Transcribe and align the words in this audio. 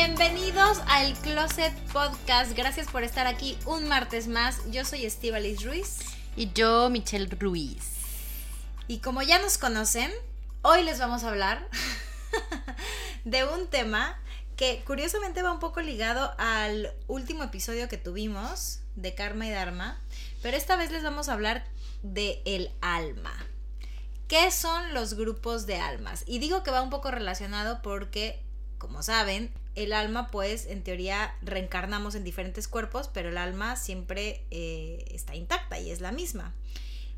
Bienvenidos 0.00 0.78
al 0.86 1.12
Closet 1.14 1.74
Podcast. 1.92 2.52
Gracias 2.56 2.86
por 2.86 3.02
estar 3.02 3.26
aquí 3.26 3.58
un 3.66 3.88
martes 3.88 4.28
más. 4.28 4.60
Yo 4.70 4.84
soy 4.84 5.04
Estivalis 5.04 5.64
Ruiz. 5.64 5.98
Y 6.36 6.52
yo, 6.52 6.88
Michelle 6.88 7.26
Ruiz. 7.26 7.94
Y 8.86 9.00
como 9.00 9.22
ya 9.22 9.40
nos 9.40 9.58
conocen, 9.58 10.12
hoy 10.62 10.84
les 10.84 11.00
vamos 11.00 11.24
a 11.24 11.30
hablar 11.30 11.68
de 13.24 13.44
un 13.44 13.66
tema 13.66 14.22
que 14.56 14.84
curiosamente 14.86 15.42
va 15.42 15.50
un 15.50 15.58
poco 15.58 15.80
ligado 15.80 16.32
al 16.38 16.94
último 17.08 17.42
episodio 17.42 17.88
que 17.88 17.98
tuvimos 17.98 18.78
de 18.94 19.16
Karma 19.16 19.48
y 19.48 19.50
Dharma, 19.50 20.00
pero 20.42 20.56
esta 20.56 20.76
vez 20.76 20.92
les 20.92 21.02
vamos 21.02 21.28
a 21.28 21.32
hablar 21.32 21.64
de 22.04 22.40
el 22.44 22.70
alma. 22.82 23.34
¿Qué 24.28 24.52
son 24.52 24.94
los 24.94 25.14
grupos 25.14 25.66
de 25.66 25.80
almas? 25.80 26.22
Y 26.24 26.38
digo 26.38 26.62
que 26.62 26.70
va 26.70 26.82
un 26.82 26.90
poco 26.90 27.10
relacionado 27.10 27.82
porque, 27.82 28.40
como 28.78 29.02
saben, 29.02 29.52
el 29.78 29.92
alma 29.92 30.30
pues 30.30 30.66
en 30.66 30.82
teoría 30.82 31.34
reencarnamos 31.42 32.14
en 32.14 32.24
diferentes 32.24 32.66
cuerpos, 32.68 33.08
pero 33.12 33.28
el 33.28 33.38
alma 33.38 33.76
siempre 33.76 34.44
eh, 34.50 35.04
está 35.12 35.34
intacta 35.34 35.78
y 35.78 35.90
es 35.90 36.00
la 36.00 36.12
misma. 36.12 36.54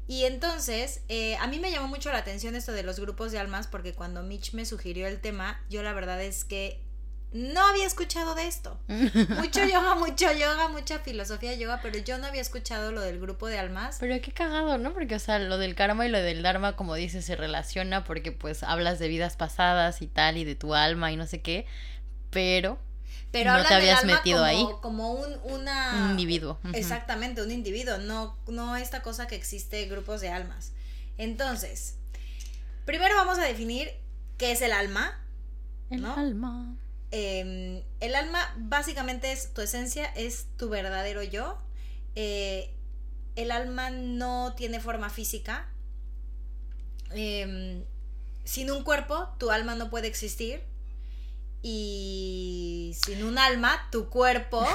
Y 0.06 0.24
entonces, 0.24 1.02
eh, 1.08 1.36
a 1.36 1.46
mí 1.46 1.58
me 1.58 1.70
llamó 1.70 1.88
mucho 1.88 2.10
la 2.12 2.18
atención 2.18 2.54
esto 2.56 2.72
de 2.72 2.82
los 2.82 2.98
grupos 2.98 3.32
de 3.32 3.38
almas 3.38 3.66
porque 3.66 3.94
cuando 3.94 4.22
Mitch 4.22 4.52
me 4.54 4.66
sugirió 4.66 5.06
el 5.06 5.20
tema, 5.20 5.62
yo 5.70 5.82
la 5.82 5.92
verdad 5.92 6.20
es 6.20 6.44
que 6.44 6.80
no 7.32 7.64
había 7.64 7.86
escuchado 7.86 8.34
de 8.34 8.46
esto. 8.46 8.78
Mucho 8.88 9.64
yoga, 9.64 9.94
mucho 9.94 10.32
yoga, 10.32 10.68
mucha 10.68 10.98
filosofía 10.98 11.54
yoga, 11.54 11.78
pero 11.80 11.98
yo 11.98 12.18
no 12.18 12.26
había 12.26 12.40
escuchado 12.40 12.90
lo 12.90 13.00
del 13.00 13.20
grupo 13.20 13.46
de 13.46 13.58
almas. 13.58 13.98
Pero 14.00 14.20
qué 14.20 14.32
cagado, 14.32 14.78
¿no? 14.78 14.92
Porque, 14.92 15.14
o 15.14 15.18
sea, 15.20 15.38
lo 15.38 15.58
del 15.58 15.76
karma 15.76 16.06
y 16.06 16.08
lo 16.08 16.18
del 16.20 16.42
dharma, 16.42 16.74
como 16.74 16.96
dices, 16.96 17.24
se 17.24 17.36
relaciona 17.36 18.02
porque 18.02 18.32
pues 18.32 18.64
hablas 18.64 18.98
de 18.98 19.06
vidas 19.06 19.36
pasadas 19.36 20.02
y 20.02 20.08
tal, 20.08 20.38
y 20.38 20.44
de 20.44 20.56
tu 20.56 20.74
alma 20.74 21.12
y 21.12 21.16
no 21.16 21.26
sé 21.26 21.40
qué, 21.40 21.66
pero 22.30 22.78
Pero 23.32 23.52
no 23.52 23.64
te 23.64 23.74
habías 23.74 24.00
alma 24.00 24.16
metido 24.16 24.38
como, 24.38 24.48
ahí. 24.48 24.66
como 24.80 25.12
un, 25.12 25.38
una... 25.44 26.04
Un 26.04 26.10
individuo. 26.10 26.58
Exactamente, 26.72 27.42
un 27.42 27.50
individuo, 27.50 27.98
no, 27.98 28.36
no 28.48 28.76
esta 28.76 29.02
cosa 29.02 29.26
que 29.26 29.36
existe 29.36 29.84
grupos 29.86 30.20
de 30.20 30.30
almas. 30.30 30.72
Entonces, 31.18 31.96
primero 32.84 33.14
vamos 33.14 33.38
a 33.38 33.44
definir 33.44 33.90
qué 34.38 34.52
es 34.52 34.62
el 34.62 34.72
alma. 34.72 35.20
El 35.90 36.02
¿no? 36.02 36.14
alma. 36.14 36.76
Eh, 37.12 37.84
el 38.00 38.14
alma 38.14 38.54
básicamente 38.56 39.32
es 39.32 39.52
tu 39.52 39.60
esencia, 39.60 40.06
es 40.06 40.46
tu 40.56 40.68
verdadero 40.68 41.22
yo. 41.22 41.58
Eh, 42.14 42.74
el 43.36 43.50
alma 43.50 43.90
no 43.90 44.54
tiene 44.56 44.80
forma 44.80 45.10
física. 45.10 45.68
Eh, 47.12 47.84
sin 48.44 48.70
un 48.70 48.82
cuerpo, 48.82 49.28
tu 49.38 49.50
alma 49.50 49.74
no 49.74 49.90
puede 49.90 50.08
existir. 50.08 50.62
Y 51.62 52.96
sin 53.04 53.22
un 53.24 53.38
alma, 53.38 53.86
tu 53.92 54.08
cuerpo 54.08 54.66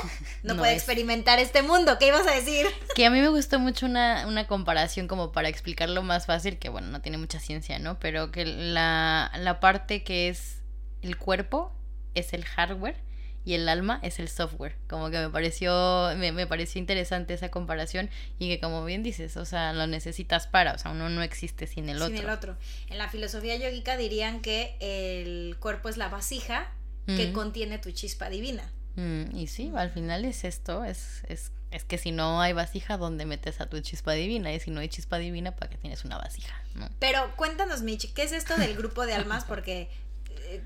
no, 0.43 0.53
No 0.53 0.59
puede 0.59 0.73
es. 0.73 0.77
experimentar 0.77 1.39
este 1.39 1.61
mundo. 1.63 1.97
¿Qué 1.99 2.07
ibas 2.07 2.27
a 2.27 2.31
decir? 2.31 2.67
Que 2.95 3.05
a 3.05 3.09
mí 3.09 3.21
me 3.21 3.29
gustó 3.29 3.59
mucho 3.59 3.85
una, 3.85 4.27
una 4.27 4.47
comparación 4.47 5.07
como 5.07 5.31
para 5.31 5.49
explicarlo 5.49 6.03
más 6.03 6.25
fácil, 6.25 6.57
que 6.59 6.69
bueno, 6.69 6.87
no 6.87 7.01
tiene 7.01 7.17
mucha 7.17 7.39
ciencia, 7.39 7.79
¿no? 7.79 7.99
Pero 7.99 8.31
que 8.31 8.45
la, 8.45 9.31
la 9.37 9.59
parte 9.59 10.03
que 10.03 10.29
es 10.29 10.61
el 11.01 11.17
cuerpo 11.17 11.71
es 12.13 12.33
el 12.33 12.45
hardware 12.45 12.97
y 13.45 13.53
el 13.53 13.69
alma 13.69 13.99
es 14.01 14.19
el 14.19 14.27
software. 14.27 14.75
Como 14.89 15.11
que 15.11 15.19
me 15.19 15.29
pareció, 15.29 16.09
me, 16.17 16.31
me 16.31 16.47
pareció 16.47 16.79
interesante 16.79 17.35
esa 17.35 17.49
comparación 17.49 18.09
y 18.39 18.49
que 18.49 18.59
como 18.59 18.83
bien 18.83 19.03
dices, 19.03 19.37
o 19.37 19.45
sea, 19.45 19.71
lo 19.71 19.85
necesitas 19.87 20.47
para, 20.47 20.73
o 20.73 20.77
sea, 20.79 20.91
uno 20.91 21.09
no 21.09 21.21
existe 21.21 21.67
sin 21.67 21.87
el 21.87 22.01
otro. 22.01 22.15
Sin 22.15 22.25
el 22.25 22.31
otro. 22.31 22.57
En 22.89 22.97
la 22.97 23.07
filosofía 23.07 23.55
yogica 23.55 23.97
dirían 23.97 24.41
que 24.41 24.75
el 24.79 25.57
cuerpo 25.59 25.89
es 25.89 25.97
la 25.97 26.09
vasija 26.09 26.71
que 27.05 27.31
contiene 27.33 27.77
tu 27.77 27.91
chispa 27.91 28.29
divina. 28.29 28.67
Mm, 28.95 29.35
y 29.35 29.45
sí, 29.45 29.71
al 29.75 29.91
final 29.91 30.25
es 30.25 30.43
esto, 30.43 30.83
es, 30.83 31.21
es, 31.27 31.51
es 31.69 31.83
que 31.83 31.99
si 31.99 32.11
no 32.11 32.41
hay 32.41 32.53
vasija, 32.53 32.97
¿dónde 32.97 33.25
metes 33.25 33.61
a 33.61 33.67
tu 33.67 33.79
chispa 33.81 34.13
divina? 34.13 34.51
Y 34.51 34.59
si 34.59 34.71
no 34.71 34.79
hay 34.79 34.89
chispa 34.89 35.19
divina, 35.19 35.55
¿para 35.55 35.69
qué 35.69 35.77
tienes 35.77 36.03
una 36.03 36.17
vasija? 36.17 36.55
¿no? 36.73 36.89
Pero 36.97 37.35
cuéntanos, 37.35 37.83
Mitch, 37.83 38.11
¿qué 38.13 38.23
es 38.23 38.31
esto 38.31 38.55
del 38.55 38.75
grupo 38.75 39.05
de 39.05 39.13
almas? 39.13 39.43
Porque 39.43 39.89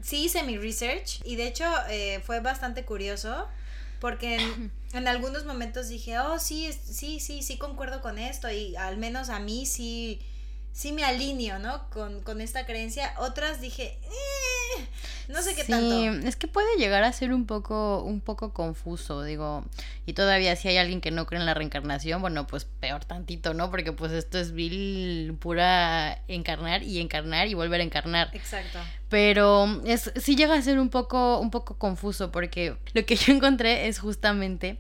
sí 0.02 0.26
hice 0.26 0.44
mi 0.44 0.58
research 0.58 1.22
y 1.26 1.36
de 1.36 1.48
hecho 1.48 1.66
eh, 1.90 2.22
fue 2.26 2.40
bastante 2.40 2.86
curioso 2.86 3.48
porque 4.00 4.36
en, 4.36 4.72
en 4.94 5.08
algunos 5.08 5.46
momentos 5.46 5.90
dije, 5.90 6.20
oh, 6.20 6.40
sí, 6.40 6.72
sí, 6.74 7.20
sí, 7.20 7.44
sí 7.44 7.58
concuerdo 7.58 8.02
con 8.02 8.18
esto 8.18 8.50
y 8.50 8.76
al 8.76 8.98
menos 8.98 9.30
a 9.30 9.40
mí 9.40 9.66
sí, 9.66 10.22
sí 10.74 10.92
me 10.92 11.04
alineo, 11.04 11.60
¿no? 11.60 11.90
Con, 11.90 12.22
con 12.22 12.42
esta 12.42 12.66
creencia. 12.66 13.14
Otras 13.20 13.60
dije, 13.62 13.98
"Eh, 14.04 14.10
no 15.30 15.44
sé 15.44 15.54
qué 15.54 15.64
sí, 15.64 15.72
tanto. 15.72 16.28
es 16.28 16.36
que 16.36 16.48
puede 16.48 16.76
llegar 16.78 17.04
a 17.04 17.14
ser 17.14 17.34
un 17.34 17.46
poco, 17.46 18.02
un 18.02 18.20
poco 18.20 18.52
confuso, 18.52 19.24
digo, 19.24 19.64
y 20.08 20.14
todavía 20.14 20.56
si 20.56 20.70
hay 20.70 20.78
alguien 20.78 21.02
que 21.02 21.12
no 21.12 21.28
cree 21.28 21.40
en 21.40 21.46
la 21.46 21.54
reencarnación, 21.54 22.20
bueno, 22.20 22.48
pues 22.48 22.66
peor 22.66 23.06
tantito, 23.06 23.54
¿no? 23.54 23.70
Porque 23.70 23.92
pues 23.92 24.12
esto 24.12 24.40
es 24.40 24.54
vil 24.54 25.38
pura 25.40 26.24
encarnar 26.28 26.82
y 26.82 27.00
encarnar 27.00 27.48
y 27.48 27.54
volver 27.54 27.82
a 27.82 27.84
encarnar. 27.84 28.32
Exacto. 28.34 28.80
Pero 29.08 29.82
es, 29.86 30.12
sí 30.16 30.36
llega 30.36 30.56
a 30.56 30.62
ser 30.64 30.80
un 30.80 30.90
poco, 30.90 31.40
un 31.40 31.52
poco 31.52 31.78
confuso 31.78 32.32
porque 32.32 32.76
lo 32.94 33.06
que 33.06 33.16
yo 33.16 33.32
encontré 33.32 33.88
es 33.88 34.00
justamente 34.00 34.80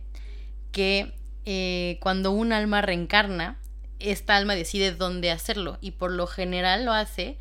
que 0.71 1.13
eh, 1.45 1.99
cuando 2.01 2.31
un 2.31 2.53
alma 2.53 2.81
reencarna, 2.81 3.59
esta 3.99 4.35
alma 4.35 4.55
decide 4.55 4.93
dónde 4.93 5.29
hacerlo 5.29 5.77
y 5.79 5.91
por 5.91 6.11
lo 6.11 6.25
general 6.25 6.85
lo 6.85 6.93
hace 6.93 7.37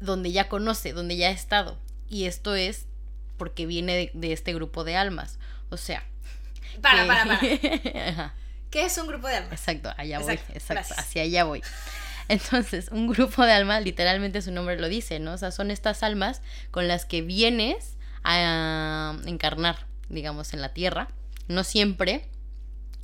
donde 0.00 0.32
ya 0.32 0.48
conoce, 0.48 0.92
donde 0.92 1.16
ya 1.16 1.28
ha 1.28 1.32
estado. 1.32 1.78
Y 2.08 2.24
esto 2.26 2.54
es 2.54 2.86
porque 3.36 3.66
viene 3.66 3.94
de, 3.96 4.10
de 4.14 4.32
este 4.32 4.54
grupo 4.54 4.84
de 4.84 4.96
almas. 4.96 5.38
O 5.70 5.76
sea... 5.76 6.04
Para, 6.80 7.02
que- 7.02 7.08
para, 7.08 7.24
para. 7.24 8.34
¿Qué 8.70 8.84
es 8.86 8.98
un 8.98 9.06
grupo 9.06 9.28
de 9.28 9.36
almas? 9.36 9.52
Exacto, 9.52 9.92
allá 9.96 10.18
voy, 10.18 10.32
Exacto, 10.34 10.52
exacto, 10.52 10.74
gracias. 10.74 10.98
hacia 10.98 11.22
allá 11.22 11.44
voy. 11.44 11.62
Entonces, 12.28 12.88
un 12.90 13.06
grupo 13.06 13.44
de 13.44 13.52
almas, 13.52 13.84
literalmente 13.84 14.42
su 14.42 14.50
nombre 14.50 14.78
lo 14.80 14.88
dice, 14.88 15.20
¿no? 15.20 15.34
O 15.34 15.38
sea, 15.38 15.50
son 15.52 15.70
estas 15.70 16.02
almas 16.02 16.42
con 16.72 16.88
las 16.88 17.04
que 17.04 17.22
vienes 17.22 17.96
a 18.24 19.16
encarnar, 19.26 19.86
digamos, 20.08 20.52
en 20.54 20.60
la 20.62 20.72
tierra. 20.72 21.08
No 21.46 21.62
siempre, 21.62 22.26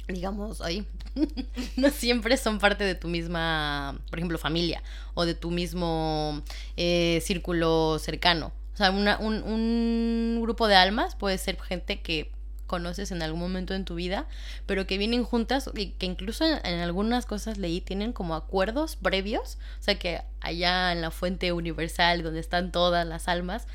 digamos, 0.08 0.60
ahí, 0.62 0.84
no 1.76 1.90
siempre 1.90 2.36
son 2.36 2.58
parte 2.58 2.82
de 2.84 2.94
tu 2.96 3.06
misma, 3.08 4.00
por 4.08 4.18
ejemplo, 4.18 4.38
familia 4.38 4.82
o 5.14 5.24
de 5.26 5.34
tu 5.34 5.50
mismo 5.52 6.42
eh, 6.76 7.22
círculo 7.24 7.98
cercano. 8.00 8.52
Sea, 8.80 8.90
una- 8.90 9.18
un, 9.18 9.42
un 9.42 10.38
grupo 10.42 10.66
de 10.66 10.74
almas 10.76 11.14
puede 11.14 11.38
ser 11.38 11.60
gente 11.60 12.00
que 12.00 12.32
conoces 12.66 13.10
en 13.10 13.20
algún 13.22 13.40
momento 13.40 13.74
en 13.74 13.84
tu 13.84 13.96
vida, 13.96 14.26
pero 14.66 14.86
que 14.86 14.96
vienen 14.96 15.24
juntas 15.24 15.68
y 15.74 15.90
que 15.90 16.06
incluso 16.06 16.44
en, 16.44 16.64
en 16.64 16.80
algunas 16.80 17.26
cosas 17.26 17.58
leí 17.58 17.80
tienen 17.80 18.12
como 18.12 18.34
acuerdos 18.36 18.94
previos, 18.96 19.58
o 19.80 19.82
sea 19.82 19.98
que 19.98 20.22
allá 20.40 20.92
en 20.92 21.00
la 21.00 21.10
fuente 21.10 21.52
universal 21.52 22.22
donde 22.22 22.38
están 22.40 22.70
todas 22.70 23.06
las 23.06 23.26
almas, 23.28 23.66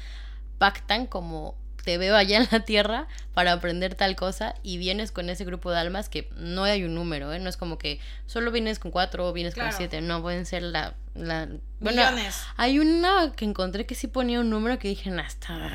pactan 0.58 1.08
como 1.08 1.56
te 1.86 1.98
veo 1.98 2.16
allá 2.18 2.38
en 2.40 2.48
la 2.52 2.66
tierra 2.66 3.08
para 3.34 3.54
aprender 3.54 3.96
tal 3.96 4.16
cosa 4.16 4.56
y 4.64 4.78
vienes 4.78 5.12
con 5.12 5.30
ese 5.30 5.46
grupo 5.46 5.72
de 5.72 5.80
almas 5.80 6.10
que 6.10 6.30
no 6.36 6.64
hay 6.64 6.84
un 6.84 6.96
número, 6.96 7.32
¿eh? 7.32 7.40
no 7.40 7.48
es 7.48 7.56
como 7.58 7.78
que 7.78 8.00
solo 8.26 8.52
vienes 8.52 8.80
con 8.80 8.92
cuatro 8.92 9.28
o 9.30 9.34
vienes 9.34 9.54
Claro. 9.54 9.70
con 9.70 9.78
siete, 9.78 10.02
no 10.02 10.22
pueden 10.22 10.46
ser 10.46 10.64
la... 10.64 10.96
la 11.14 11.48
bueno, 11.80 12.02
Millones. 12.02 12.36
hay 12.58 12.80
una 12.80 13.32
que 13.36 13.46
encontré 13.46 13.86
que 13.86 13.94
sí 13.96 14.08
ponía 14.08 14.40
un 14.40 14.50
número 14.50 14.80
que 14.80 14.88
dije, 14.88 15.12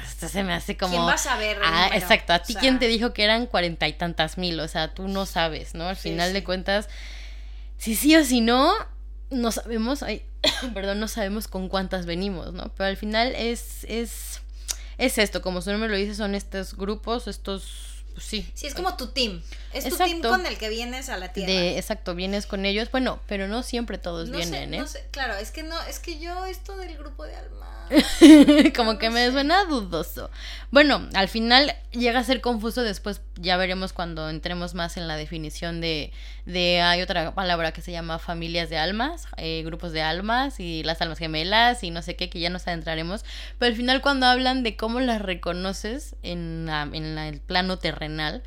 esto 0.04 0.28
se 0.28 0.42
me 0.42 0.52
hace 0.52 0.76
como... 0.76 0.92
¿Quién 0.92 1.02
va 1.06 1.12
a 1.14 1.44
el 1.44 1.58
Ah, 1.62 1.84
número? 1.84 1.94
exacto. 2.02 2.32
A 2.32 2.40
ti 2.40 2.52
O 2.52 2.54
sea, 2.54 2.60
quién 2.60 2.78
te 2.80 2.88
dijo 2.88 3.12
que 3.12 3.22
eran 3.24 3.46
cuarenta 3.46 3.86
y 3.86 3.92
tantas 3.92 4.36
mil, 4.36 4.58
o 4.60 4.66
sea, 4.68 4.92
tú 4.92 5.06
no 5.08 5.24
sabes, 5.26 5.74
¿no? 5.74 5.86
Al 5.88 5.96
Sí, 5.96 6.10
final 6.10 6.32
de 6.32 6.42
cuentas, 6.42 6.88
si 7.78 7.94
sí 7.94 8.16
o 8.16 8.24
si 8.24 8.40
no, 8.40 8.72
no 9.30 9.52
sabemos, 9.52 10.02
ay, 10.02 10.24
perdón, 10.74 10.98
no 10.98 11.06
sabemos 11.06 11.46
con 11.46 11.68
cuántas 11.68 12.04
venimos, 12.06 12.52
¿no? 12.52 12.72
Pero 12.76 12.88
al 12.88 12.96
final 12.96 13.32
es, 13.36 13.84
es, 13.84 14.40
es 15.00 15.16
esto, 15.16 15.40
como 15.40 15.62
su 15.62 15.70
nombre 15.70 15.88
lo 15.88 15.96
dice, 15.96 16.14
son 16.14 16.34
estos 16.34 16.76
grupos, 16.76 17.26
estos, 17.26 17.89
sí. 18.18 18.50
Sí, 18.54 18.66
es 18.66 18.74
como 18.74 18.96
tu 18.96 19.08
team. 19.08 19.42
Es 19.72 19.84
tu 19.88 19.96
team 19.96 20.20
con 20.20 20.46
el 20.46 20.58
que 20.58 20.68
vienes 20.68 21.08
a 21.08 21.16
la 21.16 21.32
tierra. 21.32 21.52
De, 21.52 21.78
exacto, 21.78 22.14
vienes 22.14 22.46
con 22.46 22.64
ellos, 22.64 22.90
bueno, 22.90 23.20
pero 23.26 23.48
no 23.48 23.62
siempre 23.62 23.98
todos 23.98 24.28
no 24.28 24.36
vienen, 24.36 24.70
sé, 24.70 24.76
¿eh? 24.76 24.78
no 24.80 24.86
sé, 24.86 25.06
claro, 25.10 25.34
es 25.34 25.50
que 25.50 25.62
no, 25.62 25.80
es 25.82 25.98
que 25.98 26.18
yo 26.18 26.46
esto 26.46 26.76
del 26.76 26.96
grupo 26.96 27.24
de 27.24 27.36
alma. 27.36 27.70
Como 28.76 28.98
que 28.98 29.10
me 29.10 29.26
sé. 29.26 29.32
suena 29.32 29.64
dudoso. 29.64 30.30
Bueno, 30.70 31.08
al 31.14 31.28
final 31.28 31.74
llega 31.90 32.20
a 32.20 32.24
ser 32.24 32.40
confuso 32.40 32.82
después, 32.82 33.20
ya 33.34 33.56
veremos 33.56 33.92
cuando 33.92 34.30
entremos 34.30 34.74
más 34.74 34.96
en 34.96 35.08
la 35.08 35.16
definición 35.16 35.80
de, 35.80 36.12
de 36.46 36.80
hay 36.80 37.02
otra 37.02 37.34
palabra 37.34 37.72
que 37.72 37.82
se 37.82 37.90
llama 37.90 38.20
familias 38.20 38.70
de 38.70 38.78
almas, 38.78 39.26
eh, 39.36 39.62
grupos 39.64 39.92
de 39.92 40.02
almas 40.02 40.60
y 40.60 40.84
las 40.84 41.00
almas 41.02 41.18
gemelas 41.18 41.82
y 41.82 41.90
no 41.90 42.02
sé 42.02 42.14
qué, 42.14 42.30
que 42.30 42.38
ya 42.38 42.50
nos 42.50 42.68
adentraremos, 42.68 43.24
pero 43.58 43.70
al 43.70 43.76
final 43.76 44.00
cuando 44.02 44.26
hablan 44.26 44.62
de 44.62 44.76
cómo 44.76 45.00
las 45.00 45.20
reconoces 45.20 46.14
en, 46.22 46.68
en 46.92 47.18
el 47.18 47.40
plano 47.40 47.78
terrenal, 48.00 48.42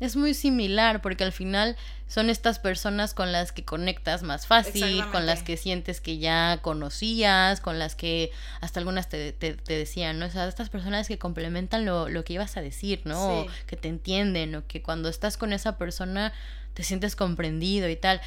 es 0.00 0.16
muy 0.16 0.34
similar 0.34 1.00
porque 1.00 1.24
al 1.24 1.32
final 1.32 1.76
son 2.08 2.28
estas 2.28 2.58
personas 2.58 3.14
con 3.14 3.32
las 3.32 3.52
que 3.52 3.64
conectas 3.64 4.22
más 4.22 4.46
fácil, 4.46 5.04
con 5.12 5.26
las 5.26 5.42
que 5.42 5.56
sientes 5.56 6.00
que 6.00 6.18
ya 6.18 6.58
conocías, 6.62 7.60
con 7.60 7.78
las 7.78 7.94
que 7.94 8.30
hasta 8.60 8.80
algunas 8.80 9.08
te, 9.08 9.32
te, 9.32 9.56
decían, 9.66 10.18
¿no? 10.18 10.26
O 10.26 10.30
sea, 10.30 10.46
estas 10.48 10.70
personas 10.70 11.08
que 11.08 11.18
complementan 11.18 11.84
lo, 11.84 12.08
lo 12.08 12.24
que 12.24 12.34
ibas 12.34 12.56
a 12.56 12.62
decir, 12.62 13.02
¿no? 13.04 13.40
O 13.40 13.46
que 13.66 13.76
te 13.76 13.88
entienden, 13.88 14.54
o 14.56 14.66
que 14.66 14.82
cuando 14.82 15.08
estás 15.08 15.36
con 15.36 15.52
esa 15.52 15.78
persona 15.78 16.32
te 16.74 16.82
sientes 16.82 17.16
comprendido 17.16 17.88
y 17.88 17.96
tal. 17.96 18.20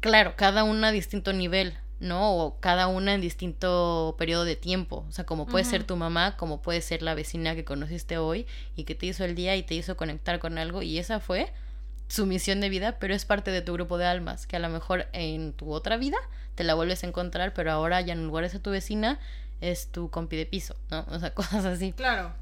Claro, 0.00 0.34
cada 0.36 0.64
una 0.64 0.88
a 0.88 0.92
distinto 0.92 1.32
nivel, 1.32 1.74
¿no? 2.00 2.34
O 2.36 2.58
cada 2.60 2.88
una 2.88 3.14
en 3.14 3.20
distinto 3.20 4.16
periodo 4.18 4.44
de 4.44 4.56
tiempo. 4.56 5.04
O 5.08 5.12
sea, 5.12 5.24
como 5.24 5.46
puede 5.46 5.64
ser 5.64 5.84
tu 5.84 5.96
mamá, 5.96 6.36
como 6.36 6.62
puede 6.62 6.80
ser 6.80 7.02
la 7.02 7.14
vecina 7.14 7.54
que 7.54 7.64
conociste 7.64 8.18
hoy 8.18 8.46
y 8.74 8.84
que 8.84 8.94
te 8.94 9.06
hizo 9.06 9.24
el 9.24 9.34
día 9.34 9.54
y 9.56 9.62
te 9.62 9.74
hizo 9.74 9.96
conectar 9.96 10.38
con 10.38 10.58
algo. 10.58 10.82
Y 10.82 10.98
esa 10.98 11.20
fue 11.20 11.52
su 12.08 12.26
misión 12.26 12.60
de 12.60 12.68
vida, 12.68 12.98
pero 12.98 13.14
es 13.14 13.24
parte 13.24 13.52
de 13.52 13.62
tu 13.62 13.74
grupo 13.74 13.96
de 13.98 14.06
almas, 14.06 14.46
que 14.46 14.56
a 14.56 14.58
lo 14.58 14.68
mejor 14.68 15.06
en 15.12 15.52
tu 15.52 15.70
otra 15.70 15.96
vida 15.96 16.16
te 16.56 16.64
la 16.64 16.74
vuelves 16.74 17.04
a 17.04 17.06
encontrar, 17.06 17.54
pero 17.54 17.70
ahora 17.70 18.00
ya 18.00 18.14
en 18.14 18.26
lugar 18.26 18.44
de 18.44 18.50
ser 18.50 18.60
tu 18.60 18.70
vecina, 18.70 19.20
es 19.60 19.88
tu 19.92 20.10
compi 20.10 20.36
de 20.36 20.46
piso, 20.46 20.74
¿no? 20.90 21.06
O 21.10 21.20
sea, 21.20 21.32
cosas 21.34 21.64
así. 21.64 21.92
Claro. 21.92 22.32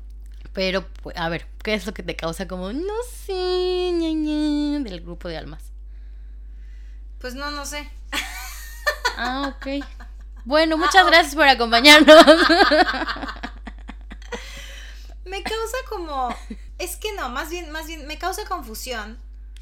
Pero, 0.55 0.87
pues, 1.03 1.17
a 1.19 1.29
ver, 1.29 1.47
¿qué 1.63 1.75
es 1.75 1.87
lo 1.87 1.93
que 1.93 2.03
te 2.03 2.17
causa 2.17 2.49
como, 2.49 2.73
no 2.73 2.95
sé, 3.11 3.93
ña, 3.93 4.81
del 4.81 5.03
grupo 5.03 5.29
de 5.29 5.37
almas? 5.37 5.73
Pues 7.19 7.35
no, 7.35 7.51
no 7.51 7.67
sé. 7.67 7.91
Ah, 9.17 9.53
ok. 9.55 9.85
Bueno, 10.45 10.77
muchas 10.77 11.05
gracias 11.07 11.35
por 11.35 11.49
acompañarnos. 11.49 12.25
me 15.25 15.43
causa 15.43 15.77
como, 15.89 16.35
es 16.79 16.97
que 16.97 17.13
no, 17.15 17.29
más 17.29 17.51
bien, 17.51 17.71
más 17.71 17.87
bien, 17.87 18.07
me 18.07 18.19
causa 18.19 18.45
confusión 18.47 19.19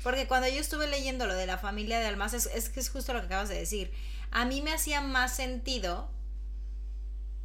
porque 0.06 0.28
cuando 0.28 0.46
yo 0.46 0.60
estuve 0.60 0.86
leyendo 0.86 1.26
lo 1.26 1.34
de 1.34 1.46
la 1.46 1.58
familia 1.58 1.98
de 1.98 2.06
almas, 2.06 2.32
es, 2.32 2.68
que 2.68 2.78
es 2.78 2.90
justo 2.90 3.12
lo 3.12 3.18
que 3.18 3.26
acabas 3.26 3.48
de 3.48 3.56
decir. 3.56 3.92
A 4.30 4.44
mí 4.44 4.62
me 4.62 4.72
hacía 4.72 5.00
más 5.00 5.34
sentido 5.34 6.08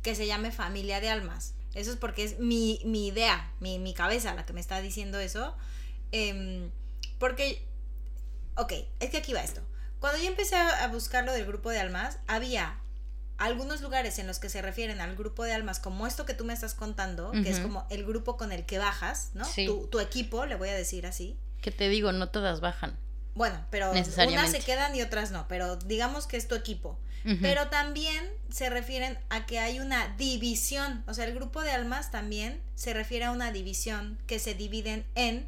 que 0.04 0.14
se 0.14 0.28
llame 0.28 0.52
familia 0.52 1.02
de 1.02 1.10
almas. 1.10 1.56
Eso 1.74 1.90
es 1.90 1.98
porque 1.98 2.24
es 2.24 2.38
mi, 2.38 2.80
idea, 2.84 3.52
mi, 3.60 3.94
cabeza 3.96 4.36
la 4.36 4.46
que 4.46 4.54
me 4.54 4.60
está 4.60 4.80
diciendo 4.80 5.20
eso. 5.20 5.58
Em, 6.12 6.70
porque, 7.18 7.66
ok, 8.58 8.74
es 9.00 9.10
que 9.10 9.18
aquí 9.18 9.34
va 9.34 9.42
esto. 9.42 9.62
Cuando 10.02 10.20
yo 10.20 10.28
empecé 10.28 10.58
a 10.58 10.86
buscar 10.90 11.24
lo 11.24 11.32
del 11.32 11.46
grupo 11.46 11.70
de 11.70 11.80
almas, 11.80 12.18
había 12.28 12.76
algunos 13.42 13.82
lugares 13.82 14.20
en 14.20 14.28
los 14.28 14.40
que 14.40 14.50
se 14.50 14.62
refieren 14.62 15.02
al 15.02 15.16
grupo 15.16 15.44
de 15.44 15.54
almas, 15.54 15.80
como 15.80 16.06
esto 16.06 16.26
que 16.26 16.34
tú 16.34 16.46
me 16.46 16.54
estás 16.54 16.76
contando, 16.76 17.32
que 17.32 17.50
es 17.50 17.60
como 17.60 17.88
el 17.90 18.06
grupo 18.06 18.38
con 18.38 18.52
el 18.52 18.66
que 18.66 18.78
bajas, 18.78 19.32
¿no? 19.34 19.48
Tu, 19.48 19.88
tu, 19.88 20.00
equipo, 20.00 20.46
le 20.46 20.56
voy 20.56 20.70
a 20.70 20.76
decir 20.76 21.08
así. 21.08 21.38
Que 21.62 21.72
te 21.72 21.90
digo, 21.90 22.12
no 22.12 22.30
todas 22.30 22.62
bajan. 22.62 22.98
Bueno, 23.34 23.66
pero 23.72 23.92
unas 23.92 24.52
se 24.52 24.60
quedan 24.60 24.96
y 24.96 25.02
otras 25.02 25.32
no, 25.32 25.48
pero 25.48 25.76
digamos 25.78 26.28
que 26.28 26.38
es 26.38 26.48
tu 26.48 26.56
equipo. 26.56 27.00
Pero 27.40 27.68
también 27.68 28.28
se 28.50 28.72
refieren 28.72 29.18
a 29.30 29.46
que 29.46 29.60
hay 29.60 29.80
una 29.80 30.16
división, 30.18 31.04
o 31.08 31.14
sea, 31.14 31.26
el 31.26 31.36
grupo 31.36 31.62
de 31.62 31.70
almas 31.70 32.10
también 32.10 32.60
se 32.74 32.94
refiere 32.94 33.26
a 33.26 33.32
una 33.32 33.52
división 33.52 34.18
que 34.26 34.40
se 34.40 34.56
dividen 34.56 35.06
en 35.14 35.48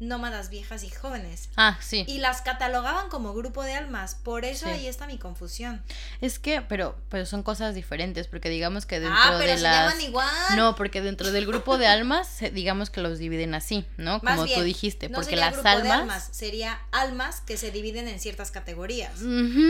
nómadas 0.00 0.50
viejas 0.50 0.84
y 0.84 0.90
jóvenes. 0.90 1.48
Ah, 1.56 1.78
sí. 1.80 2.04
Y 2.08 2.18
las 2.18 2.42
catalogaban 2.42 3.08
como 3.08 3.32
grupo 3.34 3.62
de 3.62 3.74
almas, 3.74 4.14
por 4.16 4.44
eso 4.44 4.66
ahí 4.66 4.86
está 4.86 5.06
mi 5.06 5.18
confusión. 5.18 5.82
Es 6.20 6.38
que, 6.38 6.60
pero, 6.62 6.96
pero 7.08 7.26
son 7.26 7.42
cosas 7.42 7.74
diferentes, 7.74 8.26
porque 8.26 8.48
digamos 8.48 8.86
que 8.86 9.00
dentro 9.00 9.18
ah, 9.18 9.36
pero 9.38 9.54
de 9.54 9.60
las... 9.60 9.92
llaman 9.92 10.00
igual. 10.00 10.56
No, 10.56 10.74
porque 10.74 11.00
dentro 11.00 11.30
del 11.30 11.46
grupo 11.46 11.78
de 11.78 11.86
almas, 11.86 12.38
digamos 12.52 12.90
que 12.90 13.00
los 13.00 13.18
dividen 13.18 13.54
así, 13.54 13.86
¿no? 13.96 14.20
Como 14.20 14.46
tú 14.46 14.62
dijiste, 14.62 15.08
porque 15.08 15.36
las 15.36 15.64
almas... 15.64 16.28
sería 16.32 16.80
almas 16.92 17.40
que 17.40 17.56
se 17.56 17.70
dividen 17.70 18.08
en 18.08 18.20
ciertas 18.20 18.50
categorías. 18.50 19.12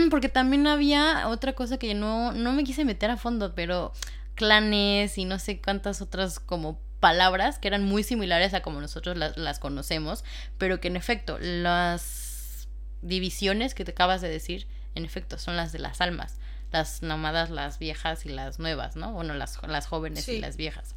porque 0.09 0.29
también 0.29 0.67
había 0.67 1.27
otra 1.27 1.53
cosa 1.53 1.77
que 1.77 1.93
no, 1.93 2.31
no 2.31 2.53
me 2.53 2.63
quise 2.63 2.85
meter 2.85 3.11
a 3.11 3.17
fondo, 3.17 3.53
pero 3.55 3.93
clanes 4.35 5.17
y 5.17 5.25
no 5.25 5.39
sé 5.39 5.61
cuántas 5.61 6.01
otras 6.01 6.39
como 6.39 6.79
palabras 7.05 7.59
que 7.59 7.67
eran 7.67 7.83
muy 7.83 8.01
similares 8.01 8.55
a 8.55 8.63
como 8.63 8.81
nosotros 8.81 9.15
las, 9.15 9.59
conocemos, 9.59 10.23
pero 10.57 10.81
que 10.81 10.87
en 10.87 10.95
efecto 10.95 11.37
las 11.39 12.67
divisiones 13.03 13.75
que 13.75 13.85
te 13.85 13.91
acabas 13.91 14.21
de 14.21 14.27
decir, 14.27 14.65
en 14.95 15.05
efecto, 15.05 15.37
son 15.37 15.55
las 15.55 15.71
de 15.71 15.77
las 15.77 16.01
almas, 16.01 16.39
las 16.71 17.03
nómadas, 17.03 17.51
las 17.51 17.77
viejas 17.77 18.25
y 18.25 18.29
las 18.29 18.57
nuevas, 18.57 18.95
¿no? 18.95 19.11
Bueno, 19.11 19.35
las, 19.35 19.61
las 19.67 19.85
jóvenes 19.85 20.27
y 20.29 20.39
las 20.39 20.57
viejas. 20.57 20.95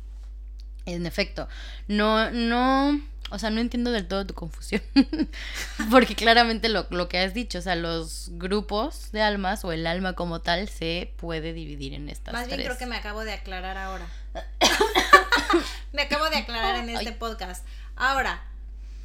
En 0.86 1.04
efecto, 1.04 1.46
no, 1.88 2.30
no, 2.30 3.02
o 3.30 3.38
sea, 3.38 3.50
no 3.50 3.60
entiendo 3.60 3.92
del 3.92 4.08
todo 4.08 4.26
tu 4.26 4.34
confusión, 4.34 4.82
porque 5.90 6.14
claramente 6.14 6.68
lo, 6.68 6.86
lo, 6.90 7.08
que 7.08 7.18
has 7.18 7.34
dicho, 7.34 7.58
o 7.58 7.62
sea, 7.62 7.74
los 7.74 8.30
grupos 8.32 9.12
de 9.12 9.22
almas 9.22 9.64
o 9.64 9.72
el 9.72 9.86
alma 9.86 10.14
como 10.14 10.40
tal 10.40 10.68
se 10.68 11.12
puede 11.16 11.52
dividir 11.52 11.94
en 11.94 12.08
estas 12.08 12.32
Más 12.32 12.46
bien 12.46 12.62
creo 12.62 12.78
que 12.78 12.86
me 12.86 12.96
acabo 12.96 13.24
de 13.24 13.32
aclarar 13.32 13.76
ahora. 13.76 14.06
Me 15.92 16.02
acabo 16.02 16.28
de 16.28 16.36
aclarar 16.36 16.76
en 16.76 16.90
este 16.90 17.12
podcast. 17.12 17.66
Ahora, 17.96 18.44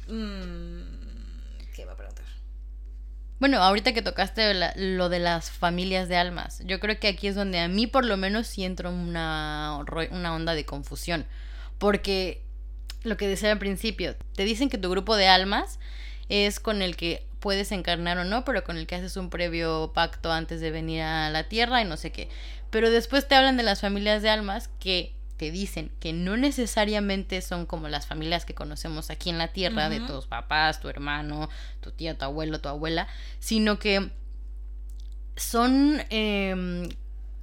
mm, 0.06 0.82
¿qué 1.74 1.84
va 1.86 1.92
a 1.92 1.96
preguntar? 1.96 2.24
Bueno, 3.40 3.62
ahorita 3.62 3.92
que 3.92 4.02
tocaste 4.02 4.54
lo 4.76 5.08
de 5.08 5.18
las 5.18 5.50
familias 5.50 6.08
de 6.08 6.16
almas, 6.16 6.60
yo 6.64 6.80
creo 6.80 7.00
que 7.00 7.08
aquí 7.08 7.26
es 7.26 7.34
donde 7.34 7.58
a 7.58 7.68
mí 7.68 7.86
por 7.86 8.04
lo 8.04 8.16
menos 8.16 8.46
sí 8.46 8.64
entro 8.64 8.90
una, 8.90 9.80
una 10.10 10.34
onda 10.34 10.54
de 10.54 10.64
confusión. 10.64 11.26
Porque 11.78 12.43
lo 13.04 13.16
que 13.16 13.28
decía 13.28 13.52
al 13.52 13.58
principio, 13.58 14.16
te 14.34 14.44
dicen 14.44 14.68
que 14.68 14.78
tu 14.78 14.90
grupo 14.90 15.16
de 15.16 15.28
almas 15.28 15.78
es 16.28 16.60
con 16.60 16.82
el 16.82 16.96
que 16.96 17.26
puedes 17.40 17.72
encarnar 17.72 18.18
o 18.18 18.24
no, 18.24 18.44
pero 18.44 18.64
con 18.64 18.76
el 18.78 18.86
que 18.86 18.94
haces 18.94 19.16
un 19.16 19.30
previo 19.30 19.92
pacto 19.94 20.32
antes 20.32 20.60
de 20.60 20.70
venir 20.70 21.02
a 21.02 21.28
la 21.30 21.44
tierra 21.44 21.82
y 21.82 21.84
no 21.84 21.96
sé 21.96 22.10
qué. 22.10 22.28
Pero 22.70 22.90
después 22.90 23.28
te 23.28 23.34
hablan 23.34 23.56
de 23.56 23.62
las 23.62 23.82
familias 23.82 24.22
de 24.22 24.30
almas 24.30 24.68
que 24.80 25.14
te 25.36 25.50
dicen 25.50 25.90
que 26.00 26.12
no 26.12 26.36
necesariamente 26.36 27.42
son 27.42 27.66
como 27.66 27.88
las 27.88 28.06
familias 28.06 28.44
que 28.44 28.54
conocemos 28.54 29.10
aquí 29.10 29.30
en 29.30 29.38
la 29.38 29.48
tierra, 29.48 29.88
de 29.88 30.00
tus 30.00 30.26
papás, 30.26 30.80
tu 30.80 30.88
hermano, 30.88 31.48
tu 31.80 31.90
tía, 31.90 32.16
tu 32.16 32.24
abuelo, 32.24 32.60
tu 32.60 32.68
abuela, 32.68 33.08
sino 33.40 33.78
que 33.78 34.10
son, 35.36 36.02
em, 36.10 36.88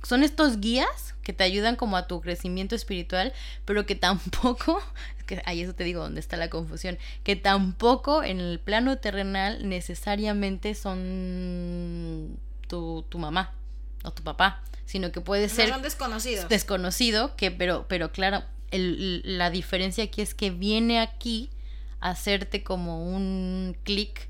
son 0.04 0.24
estos 0.24 0.60
guías 0.60 1.16
que 1.24 1.34
te 1.34 1.44
ayudan 1.44 1.76
como 1.76 1.98
a 1.98 2.08
tu 2.08 2.22
crecimiento 2.22 2.76
espiritual, 2.76 3.34
pero 3.66 3.86
que 3.86 3.96
tampoco, 3.96 4.82
que 5.28 5.42
ahí 5.46 5.62
eso 5.62 5.74
te 5.74 5.84
digo 5.84 6.02
donde 6.02 6.20
está 6.20 6.38
la 6.38 6.50
confusión, 6.50 6.98
que 7.24 7.36
tampoco 7.36 8.24
en 8.24 8.40
el 8.40 8.60
plano 8.60 8.98
terrenal 8.98 9.68
necesariamente 9.68 10.76
son 10.76 12.40
tu, 12.68 13.06
tu 13.10 13.20
mamá 13.20 13.54
o 14.04 14.12
tu 14.12 14.24
papá 14.24 14.64
sino 14.92 15.14
que 15.14 15.22
puede 15.22 15.48
ser... 15.48 15.70
son 15.70 15.82
desconocidos. 15.82 16.50
Desconocido, 16.50 17.38
que, 17.38 17.50
pero, 17.50 17.86
pero 17.88 18.12
claro, 18.12 18.44
la 18.72 19.50
diferencia 19.50 20.04
aquí 20.04 20.22
es 20.22 20.34
que 20.34 20.52
viene 20.52 21.00
aquí 21.00 21.50
a 22.02 22.10
hacerte 22.10 22.62
como 22.62 23.06
un 23.06 23.78
clic 23.84 24.28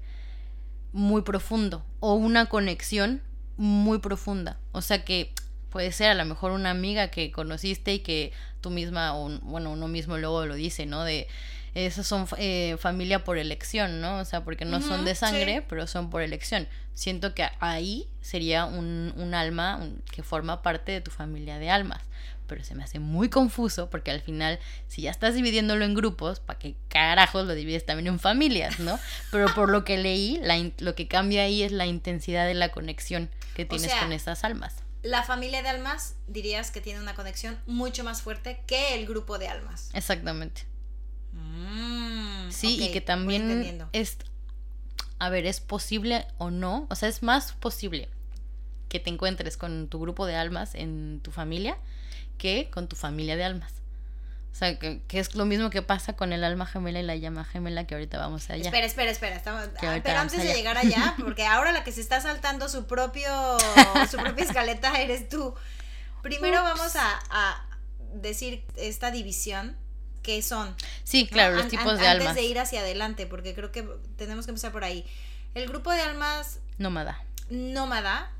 muy 0.94 1.24
profundo 1.24 1.84
o 2.00 2.14
una 2.14 2.46
conexión 2.46 3.24
muy 3.58 3.98
profunda. 3.98 4.60
O 4.72 4.84
sea 4.84 5.04
que 5.04 5.34
puede 5.72 5.92
ser 5.92 6.12
a 6.12 6.14
lo 6.14 6.26
mejor 6.26 6.52
una 6.52 6.70
amiga 6.70 7.08
que 7.08 7.32
conociste 7.32 7.94
y 7.94 8.00
que 8.00 8.32
tú 8.60 8.70
misma, 8.70 9.18
o 9.18 9.30
bueno, 9.42 9.72
uno 9.72 9.88
mismo 9.88 10.18
luego 10.18 10.46
lo 10.46 10.54
dice, 10.54 10.86
¿no? 10.86 11.04
De 11.04 11.28
esas 11.74 12.06
son 12.06 12.28
eh, 12.38 12.76
familia 12.80 13.24
por 13.24 13.38
elección, 13.38 14.02
¿no? 14.02 14.18
O 14.18 14.26
sea, 14.26 14.44
porque 14.44 14.66
no 14.66 14.82
son 14.82 15.06
de 15.06 15.16
sangre, 15.16 15.66
pero 15.68 15.88
son 15.88 16.10
por 16.10 16.22
elección. 16.22 16.68
Siento 16.94 17.34
que 17.34 17.48
ahí 17.62 18.08
sería 18.20 18.66
un, 18.66 19.14
un 19.16 19.34
alma 19.34 19.80
que 20.12 20.22
forma 20.22 20.62
parte 20.62 20.92
de 20.92 21.00
tu 21.00 21.12
familia 21.12 21.60
de 21.60 21.70
almas. 21.70 22.02
Pero 22.48 22.66
se 22.66 22.76
me 22.76 22.84
hace 22.84 23.00
muy 23.00 23.30
confuso 23.30 23.90
porque 23.90 24.12
al 24.12 24.20
final, 24.20 24.60
si 24.90 25.04
ya 25.04 25.12
estás 25.12 25.34
dividiéndolo 25.34 25.86
en 25.86 25.94
grupos, 25.94 26.42
¿para 26.42 26.60
qué 26.60 26.76
carajos 26.90 27.48
lo 27.48 27.56
divides 27.56 27.86
también 27.86 28.08
en 28.08 28.20
familias, 28.20 28.78
no? 28.82 29.00
Pero 29.32 29.48
por 29.56 29.70
lo 29.70 29.86
que 29.86 29.98
leí, 29.98 30.42
lo 30.80 30.94
que 30.94 31.08
cambia 31.08 31.44
ahí 31.44 31.64
es 31.64 31.72
la 31.72 31.86
intensidad 31.86 32.46
de 32.46 32.56
la 32.56 32.68
conexión 32.70 33.30
que 33.56 33.64
tienes 33.64 33.94
con 33.96 34.12
esas 34.12 34.44
almas. 34.44 34.84
La 35.04 35.24
familia 35.24 35.64
de 35.64 35.70
almas 35.70 36.16
dirías 36.28 36.72
que 36.72 36.82
tiene 36.82 37.00
una 37.00 37.16
conexión 37.16 37.58
mucho 37.66 38.04
más 38.04 38.22
fuerte 38.22 38.62
que 38.68 38.96
el 38.96 39.08
grupo 39.08 39.40
de 39.40 39.48
almas. 39.48 39.90
Exactamente. 39.94 40.66
Mm, 41.34 42.52
sí, 42.52 42.78
y 42.82 42.92
que 42.92 43.02
también 43.02 43.88
es, 43.94 44.18
a 45.20 45.30
ver, 45.30 45.46
es 45.46 45.60
posible 45.60 46.28
o 46.38 46.52
no, 46.52 46.88
o 46.90 46.96
sea, 46.96 47.10
es 47.10 47.24
más 47.24 47.54
posible 47.54 48.10
que 48.90 49.00
te 49.00 49.10
encuentres 49.10 49.56
con 49.58 49.88
tu 49.88 50.00
grupo 50.00 50.26
de 50.26 50.36
almas 50.36 50.76
en 50.76 51.22
tu 51.24 51.32
familia 51.32 51.78
que 52.38 52.70
con 52.72 52.88
tu 52.88 52.96
familia 52.96 53.36
de 53.38 53.46
almas. 53.46 53.81
O 54.52 54.56
sea, 54.56 54.78
que, 54.78 55.02
que, 55.08 55.20
es 55.20 55.34
lo 55.36 55.46
mismo 55.46 55.70
que 55.70 55.82
pasa 55.82 56.14
con 56.14 56.34
el 56.34 56.44
alma 56.44 56.66
gemela 56.66 57.00
y 57.00 57.04
la 57.04 57.16
llama 57.16 57.46
gemela 57.46 57.88
que 57.88 57.96
ahorita 57.96 58.18
vamos 58.18 58.50
allá. 58.50 58.66
Espera, 58.66 58.86
espera, 58.86 59.12
espera. 59.12 59.36
Estamos, 59.36 59.70
pero 60.04 60.20
antes 60.20 60.44
de 60.44 60.54
llegar 60.54 60.78
allá, 60.78 61.16
porque 61.20 61.46
ahora 61.46 61.72
la 61.72 61.84
que 61.84 61.92
se 61.92 62.02
está 62.02 62.20
saltando 62.22 62.68
su 62.68 62.86
propio 62.86 63.32
su 64.10 64.18
propia 64.18 64.44
escaleta 64.44 65.00
eres 65.00 65.30
tú. 65.30 65.56
Primero 66.22 66.62
vamos 66.64 66.96
a, 66.96 67.20
a, 67.30 67.66
decir 68.14 68.64
esta 68.76 69.10
división 69.10 69.78
que 70.22 70.42
son. 70.42 70.76
Sí, 71.04 71.28
claro, 71.28 71.56
los 71.56 71.68
tipos 71.70 71.98
de 71.98 72.08
almas. 72.08 72.28
Antes 72.28 72.44
de 72.44 72.50
ir 72.50 72.60
hacia 72.60 72.82
adelante, 72.82 73.26
porque 73.26 73.56
creo 73.56 73.72
que 73.72 73.88
tenemos 74.18 74.46
que 74.46 74.52
empezar 74.52 74.72
por 74.72 74.84
ahí. 74.84 75.06
El 75.56 75.68
grupo 75.68 75.92
de 75.92 76.02
almas 76.02 76.60
nómada. 76.78 77.24
Nómada 77.50 78.32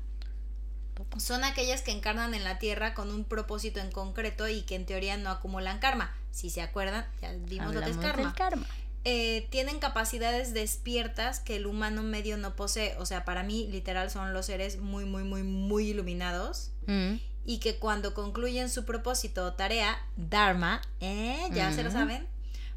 son 1.18 1.44
aquellas 1.44 1.82
que 1.82 1.90
encarnan 1.90 2.34
en 2.34 2.44
la 2.44 2.58
tierra 2.58 2.94
con 2.94 3.10
un 3.10 3.24
propósito 3.24 3.80
en 3.80 3.90
concreto 3.90 4.48
y 4.48 4.62
que 4.62 4.74
en 4.74 4.86
teoría 4.86 5.16
no 5.16 5.30
acumulan 5.30 5.78
karma. 5.78 6.14
Si 6.30 6.50
se 6.50 6.62
acuerdan, 6.62 7.06
ya 7.20 7.32
vimos 7.32 7.74
lo 7.74 7.80
que 7.80 7.90
es 7.90 7.96
karma. 7.96 8.34
karma. 8.34 8.66
Eh, 9.04 9.48
tienen 9.50 9.80
capacidades 9.80 10.54
despiertas 10.54 11.40
que 11.40 11.56
el 11.56 11.66
humano 11.66 12.02
medio 12.02 12.36
no 12.36 12.54
posee. 12.54 12.96
O 12.98 13.06
sea, 13.06 13.24
para 13.24 13.42
mí, 13.42 13.66
literal, 13.70 14.10
son 14.10 14.32
los 14.32 14.46
seres 14.46 14.78
muy, 14.78 15.04
muy, 15.04 15.24
muy, 15.24 15.42
muy 15.42 15.88
iluminados. 15.88 16.70
Mm. 16.86 17.14
Y 17.44 17.58
que 17.58 17.78
cuando 17.78 18.14
concluyen 18.14 18.70
su 18.70 18.84
propósito 18.84 19.44
o 19.44 19.52
tarea, 19.54 19.98
Dharma, 20.16 20.80
¿eh? 21.00 21.48
ya 21.52 21.72
se 21.72 21.82
lo 21.82 21.90
mm. 21.90 21.92
saben, 21.92 22.28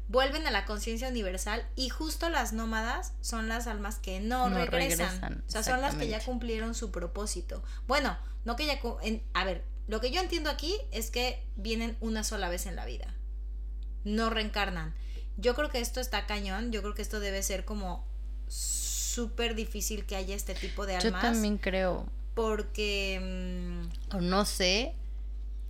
vuelven 0.08 0.46
a 0.46 0.50
la 0.50 0.64
conciencia 0.64 1.08
universal 1.08 1.66
y 1.74 1.88
justo 1.88 2.28
las 2.30 2.52
nómadas 2.52 3.12
son 3.20 3.48
las 3.48 3.66
almas 3.66 3.96
que 3.96 4.20
no, 4.20 4.48
regresan. 4.48 5.44
O 5.46 5.50
sea, 5.50 5.62
son 5.62 5.80
las 5.80 5.94
que 5.96 6.08
ya 6.08 6.20
cumplieron 6.20 6.74
su 6.74 6.90
propósito. 6.90 7.62
Bueno, 7.86 8.16
no 8.44 8.56
que 8.56 8.66
ya... 8.66 8.80
a 9.34 9.44
ver, 9.44 9.64
lo 9.88 10.00
que 10.00 10.10
yo 10.10 10.20
entiendo 10.20 10.50
aquí 10.50 10.76
es 10.92 11.10
que 11.10 11.42
vienen 11.56 11.96
una 12.00 12.24
sola 12.24 12.48
vez 12.48 12.66
en 12.66 12.76
la 12.76 12.84
vida. 12.86 13.14
No 14.04 14.30
reencarnan. 14.30 14.94
Yo 15.36 15.54
creo 15.54 15.70
que 15.70 15.80
esto 15.80 16.00
está 16.00 16.26
cañón. 16.26 16.70
Yo 16.70 16.82
creo 16.82 16.94
que 16.94 17.02
esto 17.02 17.20
debe 17.20 17.42
ser 17.42 17.64
como 17.64 18.06
súper 18.48 19.54
difícil 19.54 20.06
que 20.06 20.16
haya 20.16 20.34
este 20.34 20.54
tipo 20.54 20.86
de 20.86 20.96
almas. 20.96 21.22
Yo 21.22 21.28
también 21.28 21.58
creo. 21.58 22.06
Porque... 22.34 23.20
Mm, 24.12 24.16
o 24.16 24.20
no 24.20 24.44
sé 24.44 24.94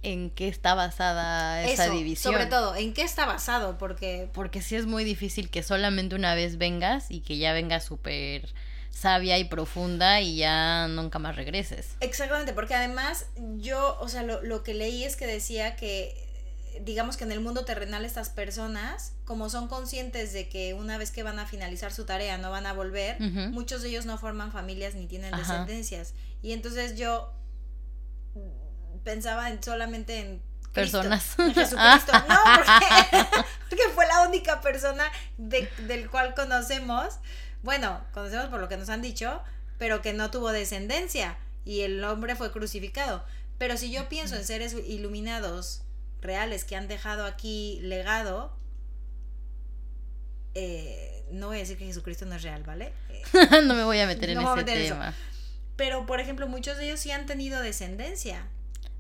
en 0.07 0.31
qué 0.31 0.47
está 0.47 0.75
basada 0.75 1.65
esa 1.65 1.89
división. 1.91 2.33
Sobre 2.33 2.47
todo, 2.47 2.77
en 2.77 2.95
qué 2.95 3.03
está 3.03 3.27
basado, 3.27 3.77
porque... 3.77 4.29
Porque 4.33 4.63
sí 4.63 4.77
es 4.77 4.87
muy 4.87 5.03
difícil 5.03 5.51
que 5.51 5.63
solamente 5.63 6.15
una 6.15 6.35
vez 6.35 6.59
vengas 6.59 7.11
y 7.11 7.21
que 7.21 7.39
ya 7.39 7.53
vengas 7.53 7.85
súper 7.85 8.49
sabia 8.91 9.37
y 9.39 9.45
profunda 9.45 10.21
y 10.21 10.37
ya 10.37 10.87
nunca 10.89 11.19
más 11.19 11.35
regreses. 11.35 11.97
Exactamente, 12.01 12.53
porque 12.53 12.75
además 12.75 13.27
yo, 13.57 13.99
o 14.01 14.09
sea, 14.09 14.23
lo, 14.23 14.43
lo 14.43 14.63
que 14.63 14.75
leí 14.75 15.05
es 15.05 15.17
que 15.17 15.27
decía 15.27 15.77
que 15.77 16.25
digamos 16.83 17.17
que 17.17 17.25
en 17.25 17.33
el 17.33 17.41
mundo 17.41 17.65
terrenal 17.65 18.05
estas 18.05 18.31
personas, 18.31 19.13
como 19.25 19.51
son 19.51 19.67
conscientes 19.67 20.33
de 20.33 20.49
que 20.49 20.75
una 20.75 20.99
vez 20.99 21.11
que 21.11 21.23
van 21.23 21.39
a 21.39 21.47
finalizar 21.47 21.93
su 21.93 22.05
tarea 22.05 22.39
no 22.39 22.51
van 22.51 22.67
a 22.67 22.73
volver, 22.73 23.21
muchos 23.51 23.83
de 23.83 23.89
ellos 23.89 24.07
no 24.07 24.19
forman 24.19 24.53
familias 24.53 24.95
ni 24.95 25.07
tienen 25.07 25.35
descendencias. 25.35 26.15
Y 26.43 26.53
entonces 26.53 26.97
yo 26.97 27.33
pensaba 29.07 29.49
en, 29.51 29.63
solamente 29.63 30.19
en 30.19 30.43
personas. 30.73 31.37
Jesucristo. 31.55 32.13
No, 32.29 32.37
porque, 33.71 33.85
fue 33.95 34.07
la 34.07 34.23
única 34.29 34.61
persona 34.61 35.05
del 35.39 36.11
cual 36.11 36.35
conocemos, 36.35 37.21
bueno, 37.63 38.05
conocemos 38.13 38.47
por 38.47 38.61
lo 38.61 38.69
que 38.69 38.77
nos 38.77 38.89
han 38.89 39.01
dicho, 39.01 39.41
pero 39.79 40.03
que 40.03 40.13
no 40.13 40.31
tuvo 40.31 40.51
descendencia 40.51 41.39
y 41.65 41.83
el 41.83 42.03
hombre 42.05 42.35
fue 42.35 42.51
crucificado. 42.51 43.25
Pero 43.59 43.77
si 43.77 43.93
yo 43.93 44.09
pienso 44.09 44.35
en 44.35 44.45
seres 44.45 44.75
iluminados 44.75 45.83
reales 46.21 46.65
que 46.65 46.75
han 46.75 46.89
dejado 46.89 47.27
aquí 47.27 47.79
legado, 47.83 48.55
eh, 50.55 51.25
no 51.31 51.47
voy 51.47 51.59
a 51.59 51.61
decir 51.61 51.79
que 51.79 51.87
Jesucristo 51.87 52.27
no 52.27 52.35
es 52.35 52.43
real, 52.43 52.65
¿vale? 52.65 52.93
no 53.65 53.75
me 53.75 53.85
voy 53.85 54.01
a 54.01 54.07
meter 54.07 54.31
en 54.31 54.41
ese 54.41 54.65
tema. 54.65 55.15
Pero, 55.77 56.07
por 56.07 56.19
ejemplo, 56.19 56.49
muchos 56.49 56.77
de 56.77 56.87
ellos 56.87 56.99
sí 56.99 57.13
han 57.13 57.27
tenido 57.27 57.61
descendencia. 57.61 58.49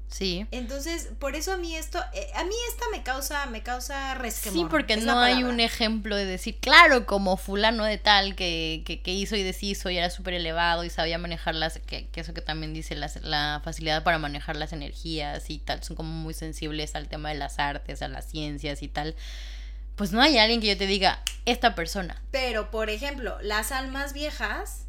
Sí. 0.08 0.46
Entonces, 0.52 1.08
por 1.18 1.34
eso 1.34 1.52
a 1.52 1.56
mí 1.56 1.75
esto, 1.75 1.98
eh, 2.14 2.28
a 2.36 2.44
mí 2.44 2.54
esta 2.70 2.84
me 2.92 3.02
causa, 3.02 3.46
me 3.46 3.62
causa 3.62 4.14
resquemor. 4.14 4.58
Sí, 4.58 4.66
porque 4.70 4.96
no 4.96 5.18
hay 5.18 5.42
un 5.42 5.58
ejemplo 5.58 6.14
de 6.14 6.25
decir, 6.25 6.58
claro, 6.60 7.06
como 7.06 7.36
fulano 7.36 7.84
de 7.84 7.98
tal 7.98 8.36
que, 8.36 8.82
que, 8.84 9.12
hizo 9.12 9.34
y 9.36 9.42
deshizo 9.42 9.90
y 9.90 9.98
era 9.98 10.10
súper 10.10 10.34
elevado 10.34 10.84
y 10.84 10.90
sabía 10.90 11.18
manejar 11.18 11.54
las, 11.54 11.80
que, 11.80 12.08
eso 12.14 12.34
que 12.34 12.40
también 12.40 12.72
dice, 12.72 12.94
las, 12.94 13.16
la 13.22 13.60
facilidad 13.64 14.04
para 14.04 14.18
manejar 14.18 14.56
las 14.56 14.72
energías 14.72 15.50
y 15.50 15.58
tal, 15.58 15.82
son 15.82 15.96
como 15.96 16.12
muy 16.12 16.34
sensibles 16.34 16.94
al 16.94 17.08
tema 17.08 17.30
de 17.30 17.34
las 17.34 17.58
artes, 17.58 18.00
a 18.00 18.08
las 18.08 18.26
ciencias 18.26 18.82
y 18.82 18.88
tal. 18.88 19.16
Pues 19.96 20.12
no 20.12 20.20
hay 20.20 20.38
alguien 20.38 20.60
que 20.60 20.68
yo 20.68 20.76
te 20.76 20.86
diga, 20.86 21.22
esta 21.46 21.75
persona. 21.75 22.22
Pero, 22.30 22.70
por 22.70 22.90
ejemplo, 22.90 23.38
las 23.42 23.72
almas 23.72 24.12
viejas 24.12 24.86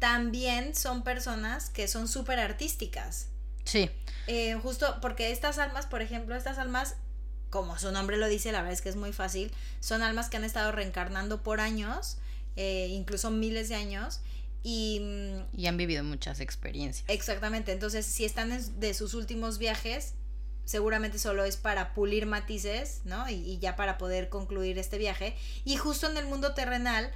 también 0.00 0.74
son 0.74 1.02
personas 1.02 1.70
que 1.70 1.86
son 1.86 2.08
súper 2.08 2.40
artísticas. 2.40 3.28
Sí. 3.70 3.88
Eh, 4.26 4.58
justo 4.60 4.98
porque 5.00 5.30
estas 5.30 5.58
almas, 5.58 5.86
por 5.86 6.02
ejemplo, 6.02 6.34
estas 6.34 6.58
almas, 6.58 6.96
como 7.50 7.78
su 7.78 7.92
nombre 7.92 8.16
lo 8.16 8.26
dice, 8.26 8.50
la 8.50 8.58
verdad 8.62 8.72
es 8.72 8.82
que 8.82 8.88
es 8.88 8.96
muy 8.96 9.12
fácil, 9.12 9.52
son 9.78 10.02
almas 10.02 10.28
que 10.28 10.38
han 10.38 10.44
estado 10.44 10.72
reencarnando 10.72 11.44
por 11.44 11.60
años, 11.60 12.18
eh, 12.56 12.88
incluso 12.90 13.30
miles 13.30 13.68
de 13.68 13.76
años, 13.76 14.22
y, 14.64 14.98
mm, 15.00 15.56
y 15.56 15.66
han 15.68 15.76
vivido 15.76 16.02
muchas 16.02 16.40
experiencias. 16.40 17.08
Exactamente, 17.08 17.70
entonces 17.70 18.04
si 18.04 18.24
están 18.24 18.50
en, 18.50 18.80
de 18.80 18.92
sus 18.92 19.14
últimos 19.14 19.58
viajes, 19.58 20.14
seguramente 20.64 21.20
solo 21.20 21.44
es 21.44 21.56
para 21.56 21.94
pulir 21.94 22.26
matices, 22.26 23.02
¿no? 23.04 23.28
Y, 23.28 23.34
y, 23.34 23.58
ya 23.58 23.76
para 23.76 23.98
poder 23.98 24.28
concluir 24.28 24.78
este 24.78 24.98
viaje. 24.98 25.36
Y 25.64 25.76
justo 25.76 26.10
en 26.10 26.16
el 26.16 26.26
mundo 26.26 26.54
terrenal 26.54 27.12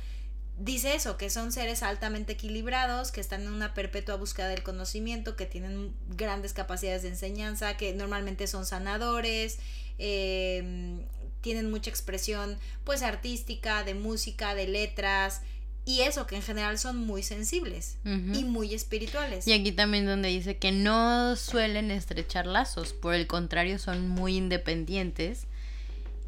dice 0.58 0.94
eso, 0.94 1.16
que 1.16 1.30
son 1.30 1.52
seres 1.52 1.82
altamente 1.82 2.32
equilibrados, 2.32 3.10
que 3.10 3.20
están 3.20 3.42
en 3.42 3.52
una 3.52 3.74
perpetua 3.74 4.16
búsqueda 4.16 4.48
del 4.48 4.62
conocimiento, 4.62 5.36
que 5.36 5.46
tienen 5.46 5.94
grandes 6.08 6.52
capacidades 6.52 7.02
de 7.02 7.08
enseñanza, 7.08 7.76
que 7.76 7.92
normalmente 7.92 8.46
son 8.46 8.66
sanadores, 8.66 9.58
em, 9.98 11.04
tienen 11.40 11.70
mucha 11.70 11.90
expresión 11.90 12.56
pues 12.84 13.02
artística, 13.02 13.84
de 13.84 13.94
música, 13.94 14.54
de 14.54 14.66
letras, 14.66 15.42
y 15.86 16.00
eso, 16.00 16.26
que 16.26 16.36
en 16.36 16.42
general 16.42 16.78
son 16.78 16.96
muy 16.96 17.22
sensibles 17.22 17.98
y 18.04 18.44
muy 18.44 18.72
espirituales. 18.72 19.46
Y 19.46 19.52
aquí 19.52 19.70
también 19.70 20.06
donde 20.06 20.30
dice 20.30 20.56
que 20.56 20.72
no 20.72 21.36
suelen 21.36 21.90
estrechar 21.90 22.46
lazos, 22.46 22.94
por 22.94 23.12
el 23.12 23.26
contrario 23.26 23.78
son 23.78 24.08
muy 24.08 24.36
independientes 24.36 25.46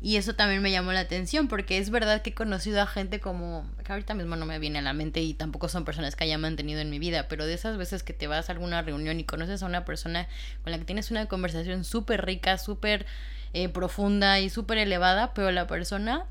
y 0.03 0.17
eso 0.17 0.35
también 0.35 0.63
me 0.63 0.71
llamó 0.71 0.93
la 0.93 1.01
atención 1.01 1.49
porque 1.49 1.79
es 1.79 1.91
verdad 1.91 2.23
que 2.23 2.31
he 2.31 2.35
conocido 2.35 2.83
a 2.83 2.87
gente 2.87 3.19
como, 3.19 3.65
que 3.85 3.93
ahorita 3.93 4.15
mismo 4.15 4.37
no 4.37 4.47
me 4.47 4.59
viene 4.59 4.79
a 4.79 4.83
la 4.83 4.93
mente 4.93 5.23
y 5.23 5.35
tampoco 5.35 5.69
son 5.69 5.85
personas 5.85 6.17
que 6.17 6.25
haya 6.25 6.39
mantenido 6.39 6.81
en 6.81 6.91
mi 6.91 6.99
vida, 6.99 7.29
pero 7.29 7.47
de 7.47 7.55
esas 7.55 7.77
veces 7.77 8.03
que 8.03 8.13
te 8.13 8.27
vas 8.27 8.49
a 8.49 8.53
alguna 8.53 8.83
reunión 8.83 9.19
y 9.19 9.25
conoces 9.25 9.63
a 9.63 9.67
una 9.67 9.85
persona 9.85 10.29
con 10.63 10.73
la 10.73 10.79
que 10.79 10.85
tienes 10.85 11.11
una 11.11 11.27
conversación 11.27 11.85
súper 11.85 12.27
rica, 12.27 12.59
súper 12.59 13.07
eh, 13.55 13.69
profunda 13.69 14.39
y 14.41 14.51
súper 14.51 14.79
elevada, 14.79 15.33
pero 15.33 15.51
la 15.51 15.67
persona 15.67 16.27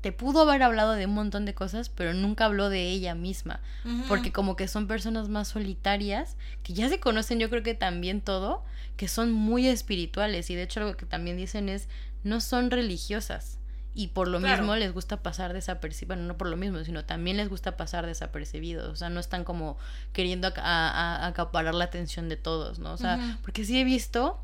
te 0.00 0.12
pudo 0.12 0.42
haber 0.42 0.62
hablado 0.62 0.92
de 0.92 1.06
un 1.06 1.14
montón 1.14 1.44
de 1.44 1.54
cosas, 1.54 1.88
pero 1.88 2.14
nunca 2.14 2.46
habló 2.46 2.70
de 2.70 2.88
ella 2.88 3.14
misma, 3.14 3.60
porque 4.08 4.32
como 4.32 4.56
que 4.56 4.68
son 4.68 4.86
personas 4.86 5.28
más 5.28 5.48
solitarias, 5.48 6.36
que 6.62 6.72
ya 6.72 6.88
se 6.88 7.00
conocen 7.00 7.38
yo 7.38 7.50
creo 7.50 7.62
que 7.62 7.74
también 7.74 8.20
todo, 8.20 8.64
que 8.96 9.08
son 9.08 9.32
muy 9.32 9.66
espirituales 9.66 10.50
y 10.50 10.54
de 10.54 10.62
hecho 10.62 10.80
lo 10.80 10.96
que 10.96 11.06
también 11.06 11.36
dicen 11.36 11.68
es 11.68 11.88
no 12.24 12.40
son 12.40 12.70
religiosas 12.70 13.58
y 13.94 14.08
por 14.08 14.28
lo 14.28 14.40
mismo 14.40 14.76
les 14.76 14.92
gusta 14.92 15.22
pasar 15.22 15.52
desapercibidos, 15.52 16.16
bueno, 16.16 16.28
no 16.28 16.38
por 16.38 16.48
lo 16.48 16.56
mismo, 16.56 16.82
sino 16.84 17.04
también 17.04 17.36
les 17.36 17.48
gusta 17.48 17.76
pasar 17.76 18.06
desapercibidos, 18.06 18.88
o 18.88 18.96
sea, 18.96 19.10
no 19.10 19.20
están 19.20 19.44
como 19.44 19.76
queriendo 20.12 20.48
acaparar 20.48 21.74
la 21.74 21.84
atención 21.84 22.28
de 22.28 22.36
todos, 22.36 22.78
¿no? 22.78 22.92
O 22.92 22.96
sea, 22.96 23.38
porque 23.42 23.64
sí 23.64 23.78
he 23.78 23.84
visto 23.84 24.40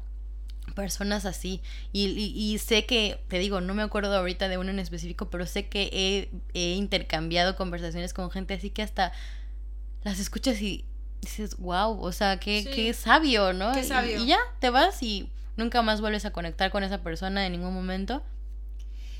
personas 0.74 1.24
así 1.24 1.62
y, 1.92 2.06
y, 2.08 2.58
sé 2.58 2.86
que, 2.86 3.22
te 3.28 3.38
digo, 3.38 3.60
no 3.60 3.74
me 3.74 3.82
acuerdo 3.82 4.16
ahorita 4.16 4.48
de 4.48 4.58
uno 4.58 4.70
en 4.70 4.78
específico, 4.78 5.30
pero 5.30 5.46
sé 5.46 5.68
que 5.68 5.90
he, 5.92 6.30
he 6.54 6.74
intercambiado 6.74 7.56
conversaciones 7.56 8.12
con 8.12 8.30
gente 8.30 8.54
así 8.54 8.70
que 8.70 8.82
hasta 8.82 9.12
las 10.02 10.18
escuchas 10.18 10.60
y 10.60 10.84
dices, 11.20 11.56
wow, 11.58 12.00
o 12.00 12.12
sea, 12.12 12.38
qué, 12.38 12.68
qué 12.74 12.92
sabio, 12.92 13.52
¿no? 13.52 13.72
Qué 13.72 13.84
sabio. 13.84 14.22
y 14.22 14.26
ya, 14.26 14.38
te 14.60 14.70
vas 14.70 15.02
y 15.02 15.30
nunca 15.56 15.82
más 15.82 16.00
vuelves 16.00 16.24
a 16.24 16.30
conectar 16.30 16.70
con 16.70 16.84
esa 16.84 17.02
persona 17.02 17.46
en 17.46 17.52
ningún 17.52 17.74
momento. 17.74 18.22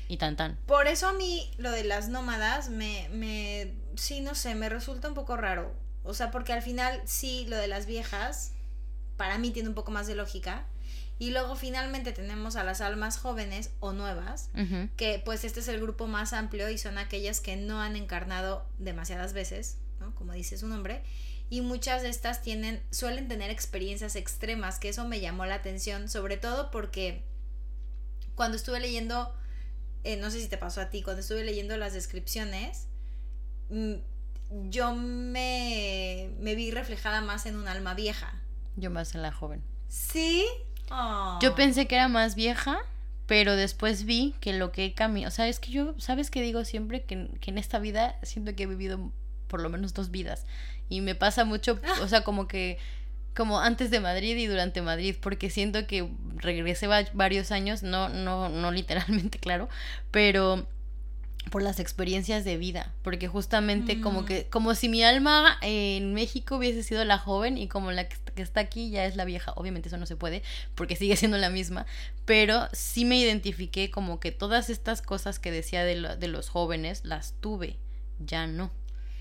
Y 0.07 0.17
tan 0.17 0.37
tan. 0.37 0.57
Por 0.65 0.87
eso 0.87 1.07
a 1.07 1.13
mí 1.13 1.51
lo 1.57 1.69
de 1.71 1.83
las 1.83 2.07
nómadas 2.07 2.69
me, 2.69 3.09
me, 3.11 3.73
sí, 3.95 4.21
no 4.21 4.35
sé, 4.35 4.55
me 4.55 4.69
resulta 4.69 5.09
un 5.09 5.13
poco 5.13 5.35
raro. 5.35 5.73
O 6.03 6.13
sea, 6.13 6.31
porque 6.31 6.53
al 6.53 6.61
final 6.61 7.01
sí, 7.03 7.45
lo 7.49 7.57
de 7.57 7.67
las 7.67 7.85
viejas, 7.85 8.53
para 9.17 9.37
mí 9.37 9.51
tiene 9.51 9.67
un 9.67 9.75
poco 9.75 9.91
más 9.91 10.07
de 10.07 10.15
lógica. 10.15 10.65
Y 11.19 11.31
luego 11.31 11.55
finalmente 11.55 12.11
tenemos 12.11 12.55
a 12.55 12.63
las 12.63 12.79
almas 12.81 13.17
jóvenes 13.17 13.71
o 13.79 13.91
nuevas, 13.91 14.49
que 14.97 15.21
pues 15.23 15.43
este 15.45 15.61
es 15.61 15.67
el 15.67 15.81
grupo 15.81 16.07
más 16.07 16.31
amplio 16.33 16.69
y 16.69 16.77
son 16.77 16.97
aquellas 16.97 17.41
que 17.41 17.55
no 17.55 17.81
han 17.81 17.95
encarnado 17.95 18.65
demasiadas 18.77 19.33
veces, 19.33 19.77
¿no? 19.99 20.13
Como 20.13 20.33
dice 20.33 20.57
su 20.57 20.67
nombre, 20.67 21.01
y 21.49 21.61
muchas 21.61 22.03
de 22.03 22.09
estas 22.09 22.41
tienen 22.41 22.81
suelen 22.91 23.27
tener 23.27 23.49
experiencias 23.49 24.15
extremas, 24.15 24.79
que 24.79 24.89
eso 24.89 25.07
me 25.07 25.19
llamó 25.19 25.45
la 25.45 25.55
atención, 25.55 26.07
sobre 26.07 26.37
todo 26.37 26.69
porque 26.69 27.23
cuando 28.35 28.57
estuve 28.57 28.79
leyendo, 28.79 29.33
eh, 30.03 30.17
no 30.17 30.29
sé 30.29 30.39
si 30.39 30.47
te 30.47 30.57
pasó 30.57 30.81
a 30.81 30.89
ti, 30.91 31.01
cuando 31.01 31.21
estuve 31.21 31.43
leyendo 31.43 31.77
las 31.77 31.93
descripciones, 31.93 32.87
mm, 33.69 33.93
yo 34.69 34.93
me, 34.93 36.29
me 36.39 36.53
vi 36.53 36.69
reflejada 36.69 37.21
más 37.21 37.47
en 37.47 37.55
un 37.55 37.67
alma 37.67 37.95
vieja. 37.95 38.39
Yo 38.75 38.91
más 38.91 39.15
en 39.15 39.23
la 39.23 39.31
joven. 39.31 39.63
¿Sí? 39.87 40.45
Yo 41.41 41.55
pensé 41.55 41.87
que 41.87 41.95
era 41.95 42.07
más 42.07 42.35
vieja, 42.35 42.79
pero 43.25 43.55
después 43.55 44.05
vi 44.05 44.33
que 44.39 44.53
lo 44.53 44.71
que 44.71 44.85
he 44.85 44.93
cambiado, 44.93 45.27
o 45.29 45.31
sea, 45.31 45.47
es 45.47 45.59
que 45.59 45.71
yo, 45.71 45.93
¿sabes 45.99 46.31
qué 46.31 46.41
digo 46.41 46.63
siempre? 46.65 47.03
Que, 47.03 47.27
que 47.41 47.51
en 47.51 47.57
esta 47.57 47.79
vida 47.79 48.15
siento 48.23 48.55
que 48.55 48.63
he 48.63 48.67
vivido 48.67 49.11
por 49.47 49.61
lo 49.61 49.69
menos 49.69 49.93
dos 49.93 50.11
vidas. 50.11 50.45
Y 50.89 51.01
me 51.01 51.15
pasa 51.15 51.43
mucho, 51.45 51.79
Ah. 51.85 51.99
o 52.01 52.07
sea, 52.07 52.23
como 52.23 52.47
que 52.47 52.77
como 53.35 53.59
antes 53.59 53.91
de 53.91 53.99
Madrid 53.99 54.35
y 54.37 54.47
durante 54.47 54.81
Madrid, 54.81 55.15
porque 55.21 55.49
siento 55.51 55.85
que 55.85 56.09
regresé 56.37 56.87
va- 56.87 57.05
varios 57.13 57.51
años, 57.51 57.83
no, 57.83 58.09
no, 58.09 58.49
no 58.49 58.71
literalmente, 58.71 59.37
claro, 59.39 59.69
pero 60.09 60.65
por 61.49 61.61
las 61.61 61.79
experiencias 61.79 62.43
de 62.45 62.57
vida, 62.57 62.93
porque 63.03 63.27
justamente 63.27 64.01
como 64.01 64.21
Mm. 64.21 64.25
que, 64.25 64.47
como 64.49 64.75
si 64.75 64.89
mi 64.89 65.03
alma 65.03 65.57
en 65.61 66.13
México 66.13 66.57
hubiese 66.57 66.83
sido 66.83 67.03
la 67.05 67.17
joven 67.17 67.57
y 67.57 67.67
como 67.67 67.91
la 67.91 68.07
que 68.07 68.15
est- 68.15 68.29
que 68.31 68.41
está 68.41 68.59
aquí 68.59 68.89
ya 68.91 69.05
es 69.05 69.15
la 69.15 69.25
vieja, 69.25 69.53
obviamente 69.55 69.87
eso 69.89 69.97
no 69.97 70.05
se 70.05 70.15
puede, 70.15 70.43
porque 70.75 70.95
sigue 70.95 71.15
siendo 71.15 71.37
la 71.37 71.49
misma, 71.49 71.85
pero 72.25 72.67
sí 72.73 73.05
me 73.05 73.17
identifiqué 73.19 73.89
como 73.91 74.19
que 74.19 74.31
todas 74.31 74.69
estas 74.69 75.01
cosas 75.01 75.39
que 75.39 75.51
decía 75.51 75.83
de, 75.83 75.95
lo- 75.95 76.15
de 76.17 76.27
los 76.27 76.49
jóvenes 76.49 77.01
las 77.03 77.33
tuve, 77.39 77.77
ya 78.19 78.45
no. 78.47 78.71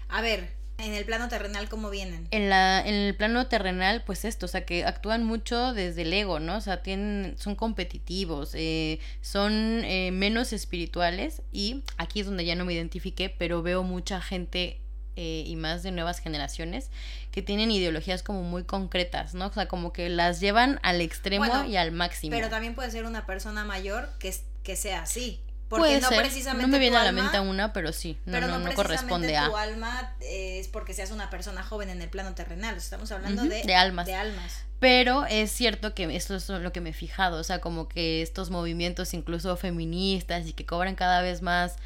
A 0.09 0.21
ver, 0.23 0.55
en 0.79 0.95
el 0.95 1.05
plano 1.05 1.29
terrenal, 1.29 1.69
¿cómo 1.69 1.91
vienen? 1.91 2.29
En, 2.31 2.51
la, 2.51 2.81
en 2.81 2.95
el 2.95 3.15
plano 3.15 3.47
terrenal, 3.47 4.03
pues 4.05 4.25
esto, 4.25 4.47
o 4.47 4.49
sea, 4.49 4.65
que 4.65 4.85
actúan 4.85 5.25
mucho 5.25 5.73
desde 5.73 6.03
el 6.03 6.13
ego, 6.13 6.39
¿no? 6.39 6.57
O 6.57 6.61
sea, 6.61 6.83
tienen, 6.83 7.35
son 7.39 7.55
competitivos, 7.55 8.53
eh, 8.55 8.99
son 9.23 9.53
eh, 9.85 10.11
menos 10.13 10.53
espirituales 10.53 11.43
y 11.51 11.83
aquí 11.97 12.21
es 12.21 12.27
donde 12.27 12.45
ya 12.45 12.55
no 12.55 12.65
me 12.65 12.75
identifiqué, 12.75 13.31
pero 13.31 13.63
veo 13.63 13.83
mucha 13.83 14.21
gente 14.21 14.81
eh, 15.17 15.45
y 15.47 15.57
más 15.57 15.83
de 15.83 15.93
nuevas 15.93 16.19
generaciones 16.19 16.91
que 17.33 17.41
tienen 17.41 17.71
ideologías 17.71 18.23
como 18.23 18.43
muy 18.43 18.65
concretas, 18.65 19.35
¿no? 19.35 19.47
O 19.47 19.53
sea, 19.53 19.67
como 19.67 19.95
que 19.95 20.11
las 20.11 20.41
llevan 20.41 20.79
al 20.83 21.01
extremo 21.01 21.47
Bueno, 21.47 21.67
y 21.67 21.77
al 21.77 21.93
máximo. 21.93 22.37
Pero 22.37 22.51
también 22.51 22.75
puede 22.75 22.91
ser 22.91 23.07
una 23.07 23.25
persona 23.25 23.65
mayor 23.65 24.11
que, 24.19 24.35
que 24.63 24.77
sea 24.77 25.03
así. 25.03 25.41
Porque 25.69 25.87
Puede 25.87 26.01
no 26.01 26.09
ser, 26.09 26.19
precisamente 26.21 26.63
no 26.63 26.69
me 26.69 26.79
viene 26.79 26.97
a 26.97 27.03
la 27.03 27.09
alma- 27.09 27.23
mente 27.23 27.41
una, 27.41 27.73
pero 27.73 27.93
sí, 27.93 28.19
no, 28.25 28.33
pero 28.33 28.47
no, 28.47 28.59
no, 28.61 28.67
no 28.69 28.75
corresponde 28.75 29.37
a... 29.37 29.47
tu 29.47 29.57
alma 29.57 30.15
es 30.21 30.69
porque 30.69 30.95
seas 30.95 31.11
una 31.11 31.29
persona 31.29 31.65
joven 31.65 31.91
en 31.91 32.01
el 32.01 32.09
plano 32.09 32.35
terrenal. 32.35 32.77
Estamos 32.77 33.11
hablando 33.11 33.43
de, 33.43 33.63
de 33.65 33.75
almas. 33.75 34.07
de 34.07 34.15
almas. 34.15 34.65
Pero 34.79 35.27
es 35.27 35.51
cierto 35.51 35.95
que 35.95 36.15
esto 36.15 36.37
es 36.37 36.49
lo 36.49 36.73
que 36.73 36.81
me 36.81 36.91
he 36.91 36.93
fijado, 36.93 37.41
o 37.41 37.45
sea, 37.45 37.61
como 37.61 37.89
que 37.89 38.23
estos 38.23 38.51
movimientos 38.51 39.13
incluso 39.15 39.57
feministas 39.57 40.47
y 40.47 40.53
que 40.53 40.67
cobran 40.67 40.95
cada 40.95 41.21
vez 41.23 41.43
más 41.43 41.77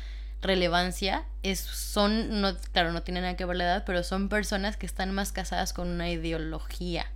relevancia, 0.43 1.25
es, 1.43 1.61
son, 1.61 2.41
no, 2.41 2.57
claro, 2.73 2.93
no 2.93 3.03
tienen 3.03 3.23
nada 3.23 3.37
que 3.37 3.45
ver 3.45 3.57
la 3.57 3.65
edad, 3.65 3.85
pero 3.87 4.03
son 4.03 4.29
personas 4.29 4.77
que 4.77 4.87
están 4.87 5.13
más 5.15 5.33
casadas 5.33 5.73
con 5.73 5.89
una 5.89 6.11
ideología 6.11 7.07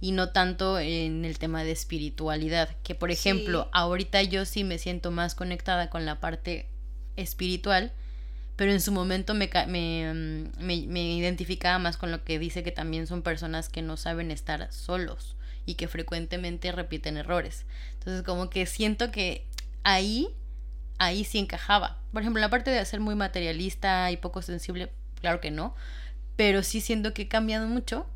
y 0.00 0.12
no 0.12 0.30
tanto 0.30 0.78
en 0.78 1.24
el 1.24 1.38
tema 1.38 1.64
de 1.64 1.72
espiritualidad, 1.72 2.68
que 2.82 2.94
por 2.94 3.10
Sí. 3.12 3.14
ejemplo, 3.30 3.68
ahorita 3.72 4.22
yo 4.22 4.44
sí 4.44 4.62
me 4.64 4.78
siento 4.78 5.10
más 5.10 5.34
conectada 5.34 5.88
con 5.90 6.04
la 6.04 6.20
parte 6.20 6.68
espiritual, 7.16 7.92
pero 8.56 8.72
en 8.72 8.80
su 8.80 8.92
momento 8.92 9.34
me, 9.34 9.50
me, 9.68 10.12
mm, 10.14 10.64
me, 10.64 10.86
me 10.86 11.14
identificaba 11.16 11.78
más 11.78 11.96
con 11.96 12.10
lo 12.10 12.24
que 12.24 12.38
dice 12.38 12.62
que 12.62 12.72
también 12.72 13.06
son 13.06 13.22
personas 13.22 13.68
que 13.68 13.82
no 13.82 13.96
saben 13.96 14.30
estar 14.30 14.70
solos 14.72 15.36
y 15.66 15.74
que 15.74 15.88
frecuentemente 15.88 16.72
repiten 16.72 17.16
errores. 17.16 17.64
Entonces 17.94 18.22
como 18.22 18.50
que 18.50 18.66
siento 18.66 19.10
que 19.10 19.46
ahí, 19.82 20.28
ahí 20.98 21.24
sí 21.24 21.38
encajaba. 21.38 22.00
Por 22.12 22.22
ejemplo, 22.22 22.40
la 22.40 22.50
parte 22.50 22.70
de 22.70 22.84
ser 22.84 23.00
muy 23.00 23.14
materialista 23.14 24.10
y 24.10 24.16
poco 24.18 24.42
sensible, 24.42 24.92
claro 25.20 25.40
que 25.40 25.50
no, 25.50 25.74
pero 26.36 26.62
sí 26.62 26.80
siento 26.80 27.12
que 27.14 27.22
he 27.22 27.28
cambiado 27.28 27.66
mucho 27.66 28.06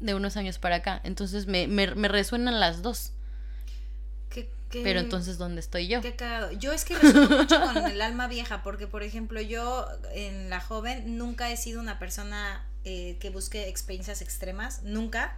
de 0.00 0.14
unos 0.14 0.36
años 0.36 0.58
para 0.58 0.76
acá. 0.76 1.00
Entonces 1.04 1.46
me, 1.46 1.66
me, 1.68 1.94
me 1.94 2.08
resuenan 2.08 2.60
las 2.60 2.82
dos. 2.82 3.12
¿Qué- 4.30 4.50
qué- 4.70 4.82
Pero 4.82 5.00
entonces, 5.00 5.38
¿dónde 5.38 5.60
estoy 5.60 5.88
yo? 5.88 6.00
Qué 6.00 6.14
cagado. 6.16 6.52
Yo 6.52 6.72
es 6.72 6.84
que 6.84 6.96
resueno 6.98 7.38
mucho 7.38 7.60
con 7.60 7.86
el 7.86 8.00
alma 8.02 8.28
vieja, 8.28 8.62
porque 8.62 8.86
por 8.86 9.02
ejemplo, 9.02 9.40
yo 9.40 9.86
en 10.12 10.50
la 10.50 10.60
joven 10.60 11.16
nunca 11.18 11.50
he 11.50 11.56
sido 11.56 11.80
una 11.80 11.98
persona 11.98 12.64
eh, 12.84 13.16
que 13.20 13.30
busque 13.30 13.68
experiencias 13.68 14.22
extremas, 14.22 14.82
nunca. 14.82 15.36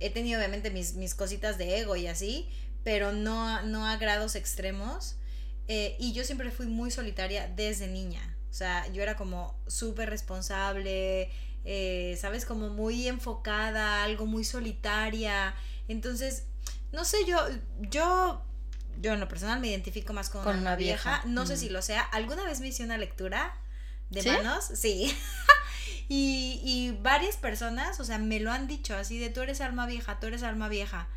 He 0.00 0.10
tenido 0.10 0.38
obviamente 0.40 0.70
mis, 0.70 0.94
mis 0.94 1.14
cositas 1.14 1.58
de 1.58 1.78
ego 1.78 1.94
y 1.96 2.06
así, 2.08 2.48
pero 2.84 3.12
no, 3.12 3.46
a- 3.48 3.62
no 3.62 3.86
a 3.86 3.96
grados 3.96 4.34
extremos. 4.34 5.16
Eh, 5.68 5.96
y 6.00 6.12
yo 6.12 6.24
siempre 6.24 6.50
fui 6.50 6.66
muy 6.66 6.90
solitaria 6.90 7.46
desde 7.54 7.86
niña. 7.86 8.36
O 8.50 8.54
sea, 8.54 8.86
yo 8.92 9.02
era 9.02 9.16
como 9.16 9.56
súper 9.68 10.10
responsable, 10.10 11.30
eh, 11.64 12.16
¿sabes? 12.20 12.44
Como 12.44 12.68
muy 12.70 13.08
enfocada, 13.08 14.02
algo 14.04 14.26
muy 14.26 14.44
solitaria. 14.44 15.54
Entonces, 15.88 16.46
no 16.92 17.04
sé, 17.04 17.18
yo, 17.26 17.38
yo, 17.90 18.44
yo 19.00 19.12
en 19.14 19.20
lo 19.20 19.28
personal 19.28 19.60
me 19.60 19.68
identifico 19.68 20.12
más 20.12 20.28
con, 20.30 20.42
Con 20.42 20.52
una 20.54 20.60
una 20.62 20.76
vieja. 20.76 21.10
vieja. 21.10 21.22
No 21.26 21.46
sé 21.46 21.54
Mm. 21.54 21.58
si 21.58 21.68
lo 21.70 21.82
sea. 21.82 22.02
¿Alguna 22.02 22.44
vez 22.44 22.60
me 22.60 22.68
hice 22.68 22.84
una 22.84 22.98
lectura 22.98 23.54
de 24.10 24.22
¿Sí? 24.22 24.28
manos? 24.28 24.64
Sí. 24.74 25.16
y, 26.08 26.60
y 26.64 26.98
varias 27.02 27.36
personas, 27.36 27.98
o 28.00 28.04
sea, 28.04 28.18
me 28.18 28.40
lo 28.40 28.52
han 28.52 28.66
dicho 28.68 28.94
así 28.96 29.18
de 29.18 29.30
tú 29.30 29.40
eres 29.40 29.60
alma 29.60 29.86
vieja, 29.86 30.20
tú 30.20 30.26
eres 30.26 30.42
alma 30.42 30.68
vieja. 30.68 31.08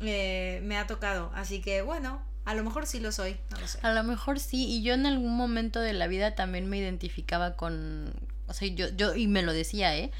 Eh, 0.00 0.60
me 0.64 0.76
ha 0.76 0.86
tocado. 0.86 1.30
Así 1.34 1.60
que 1.62 1.82
bueno, 1.82 2.20
a 2.44 2.54
lo 2.54 2.62
mejor 2.64 2.86
sí 2.86 3.00
lo 3.00 3.12
soy, 3.12 3.36
no 3.50 3.58
lo 3.60 3.66
sé. 3.68 3.78
A 3.82 3.92
lo 3.92 4.02
mejor 4.04 4.38
sí, 4.40 4.66
y 4.66 4.82
yo 4.82 4.94
en 4.94 5.06
algún 5.06 5.36
momento 5.36 5.80
de 5.80 5.92
la 5.92 6.06
vida 6.06 6.34
también 6.34 6.68
me 6.68 6.78
identificaba 6.78 7.56
con, 7.56 8.12
o 8.48 8.52
sea, 8.52 8.68
yo, 8.68 8.88
yo, 8.96 9.14
y 9.14 9.26
me 9.26 9.42
lo 9.42 9.52
decía, 9.52 9.96
¿eh? 9.96 10.10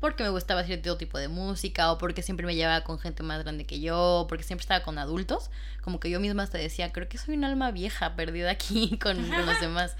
Porque 0.00 0.22
me 0.22 0.28
gustaba 0.28 0.62
cierto 0.64 0.96
tipo 0.98 1.16
de 1.18 1.28
música, 1.28 1.90
o 1.90 1.98
porque 1.98 2.22
siempre 2.22 2.44
me 2.46 2.54
llevaba 2.54 2.84
con 2.84 2.98
gente 2.98 3.22
más 3.22 3.42
grande 3.42 3.64
que 3.64 3.80
yo, 3.80 3.98
o 4.20 4.26
porque 4.26 4.44
siempre 4.44 4.62
estaba 4.62 4.82
con 4.82 4.98
adultos, 4.98 5.50
como 5.80 6.00
que 6.00 6.10
yo 6.10 6.20
misma 6.20 6.42
hasta 6.42 6.58
decía, 6.58 6.92
creo 6.92 7.08
que 7.08 7.16
soy 7.18 7.34
un 7.36 7.44
alma 7.44 7.70
vieja 7.70 8.14
perdida 8.14 8.50
aquí 8.50 8.98
con, 9.02 9.16
con 9.16 9.46
los 9.46 9.60
demás. 9.60 9.96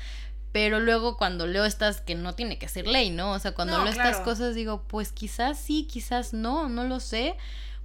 Pero 0.52 0.80
luego 0.80 1.16
cuando 1.16 1.46
leo 1.46 1.64
estas, 1.64 2.00
que 2.00 2.14
no 2.14 2.34
tiene 2.34 2.58
que 2.58 2.68
ser 2.68 2.86
ley, 2.86 3.10
¿no? 3.10 3.32
O 3.32 3.38
sea, 3.38 3.52
cuando 3.52 3.76
No, 3.78 3.84
leo 3.84 3.92
estas 3.92 4.18
cosas 4.20 4.54
digo, 4.54 4.82
pues 4.86 5.12
quizás 5.12 5.58
sí, 5.58 5.86
quizás 5.90 6.32
no, 6.32 6.68
no 6.68 6.84
lo 6.84 7.00
sé, 7.00 7.34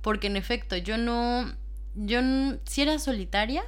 porque 0.01 0.27
en 0.27 0.35
efecto 0.37 0.75
yo 0.77 0.97
no, 0.97 1.53
yo 1.95 2.19
n- 2.19 2.59
sí 2.65 2.81
era 2.81 2.97
solitaria, 2.99 3.63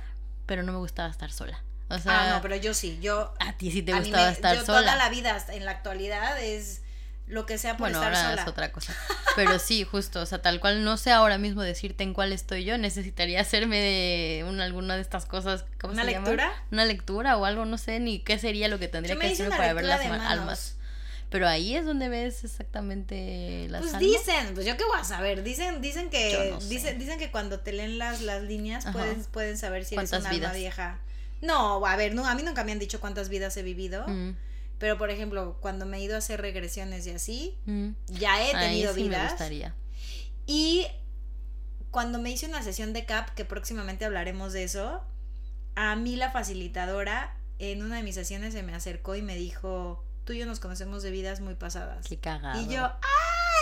pero 0.45 0.63
no 0.63 0.71
me 0.73 0.77
gustaba 0.79 1.09
estar 1.09 1.31
sola. 1.31 1.61
O 1.95 1.99
sea, 1.99 2.21
ah, 2.23 2.35
no, 2.35 2.41
pero 2.41 2.55
yo 2.55 2.73
sí, 2.73 2.99
yo 3.01 3.33
a 3.39 3.53
ti 3.57 3.71
sí 3.71 3.81
te 3.81 3.93
gustaba 3.93 4.25
me- 4.27 4.31
estar 4.33 4.55
yo 4.55 4.65
sola. 4.65 4.79
toda 4.81 4.95
la 4.95 5.09
vida 5.09 5.37
en 5.49 5.65
la 5.65 5.71
actualidad 5.71 6.41
es 6.41 6.81
lo 7.27 7.45
que 7.45 7.57
sea 7.57 7.73
por 7.77 7.89
Bueno, 7.89 7.97
estar 7.99 8.13
ahora 8.15 8.29
sola. 8.31 8.41
es 8.41 8.47
otra 8.47 8.71
cosa. 8.71 8.93
Pero 9.35 9.57
sí, 9.57 9.83
justo, 9.85 10.21
o 10.21 10.25
sea, 10.25 10.41
tal 10.41 10.59
cual 10.59 10.83
no 10.83 10.97
sé 10.97 11.11
ahora 11.11 11.37
mismo 11.37 11.61
decirte 11.63 12.03
en 12.03 12.13
cuál 12.13 12.33
estoy 12.33 12.65
yo, 12.65 12.77
necesitaría 12.77 13.39
hacerme 13.41 13.79
de 13.79 14.45
una, 14.47 14.65
alguna 14.65 14.95
de 14.95 15.01
estas 15.01 15.25
cosas, 15.25 15.65
¿cómo 15.79 15.93
¿Una 15.93 16.03
se 16.03 16.11
lectura? 16.11 16.51
Una 16.71 16.85
lectura 16.85 17.37
o 17.37 17.45
algo, 17.45 17.65
no 17.65 17.77
sé 17.77 17.99
ni 17.99 18.19
qué 18.19 18.37
sería 18.37 18.67
lo 18.67 18.77
que 18.77 18.87
tendría 18.89 19.15
Yo 19.15 19.19
que 19.21 19.27
hacerme 19.27 19.47
una 19.47 19.57
para 19.57 19.73
ver 19.73 19.85
las 19.85 20.01
almas. 20.05 20.75
Pero 21.29 21.47
ahí 21.47 21.75
es 21.75 21.85
donde 21.85 22.09
ves 22.09 22.43
exactamente 22.43 23.67
las 23.69 23.81
Pues 23.81 23.93
almas. 23.95 24.11
dicen, 24.11 24.53
pues 24.53 24.65
yo 24.67 24.77
qué 24.77 24.83
voy 24.83 24.99
a 24.99 25.03
saber, 25.03 25.41
dicen, 25.43 25.81
dicen 25.81 26.09
que, 26.11 26.31
Yo 26.31 26.53
no 26.55 26.61
sé. 26.61 26.67
dicen, 26.67 26.99
dicen 26.99 27.17
que 27.17 27.31
cuando 27.31 27.59
te 27.61 27.71
leen 27.73 27.97
las, 27.97 28.21
las 28.21 28.43
líneas 28.43 28.85
pueden, 28.91 29.23
pueden 29.25 29.57
saber 29.57 29.85
si 29.85 29.95
eres 29.95 30.09
¿Cuántas 30.11 30.29
un 30.31 30.35
alma 30.43 30.53
vieja. 30.53 30.99
No, 31.43 31.85
a 31.85 31.95
ver, 31.95 32.15
no, 32.15 32.25
a 32.25 32.33
mí 32.35 32.41
nunca 32.43 32.63
me 32.63 32.71
han 32.71 32.79
dicho 32.79 32.99
cuántas 32.99 33.29
vidas 33.29 33.55
he 33.57 33.63
vivido, 33.63 34.05
Mm, 34.07 34.35
pero 34.79 34.97
por 34.97 35.09
ejemplo, 35.11 35.57
cuando 35.61 35.85
me 35.85 35.97
he 35.97 36.01
ido 36.03 36.15
a 36.15 36.17
hacer 36.17 36.41
regresiones 36.41 37.05
y 37.05 37.11
así, 37.11 37.57
mm. 37.65 37.89
ya 38.07 38.41
he 38.41 38.55
Ahí 38.55 38.67
tenido 38.69 38.93
sí 38.93 39.01
me 39.03 39.09
vidas. 39.09 39.31
gustaría. 39.31 39.75
Y 40.47 40.87
cuando 41.91 42.17
me 42.19 42.31
hice 42.31 42.47
una 42.47 42.63
sesión 42.63 42.91
de 42.93 43.05
CAP, 43.05 43.29
que 43.35 43.45
próximamente 43.45 44.03
hablaremos 44.05 44.51
de 44.53 44.63
eso, 44.63 45.01
a 45.75 45.95
mí 45.95 46.15
la 46.15 46.31
facilitadora 46.31 47.37
en 47.59 47.83
una 47.83 47.97
de 47.97 48.03
mis 48.03 48.15
sesiones 48.15 48.53
se 48.53 48.63
me 48.63 48.73
acercó 48.73 49.15
y 49.15 49.21
me 49.21 49.35
dijo, 49.35 50.03
tú 50.25 50.33
y 50.33 50.39
yo 50.39 50.45
nos 50.45 50.59
conocemos 50.59 51.03
de 51.03 51.11
vidas 51.11 51.39
muy 51.41 51.55
pasadas. 51.55 52.05
Qué 52.07 52.17
cagado. 52.17 52.61
Y 52.61 52.67
yo, 52.67 52.83
¡ah! 52.83 52.99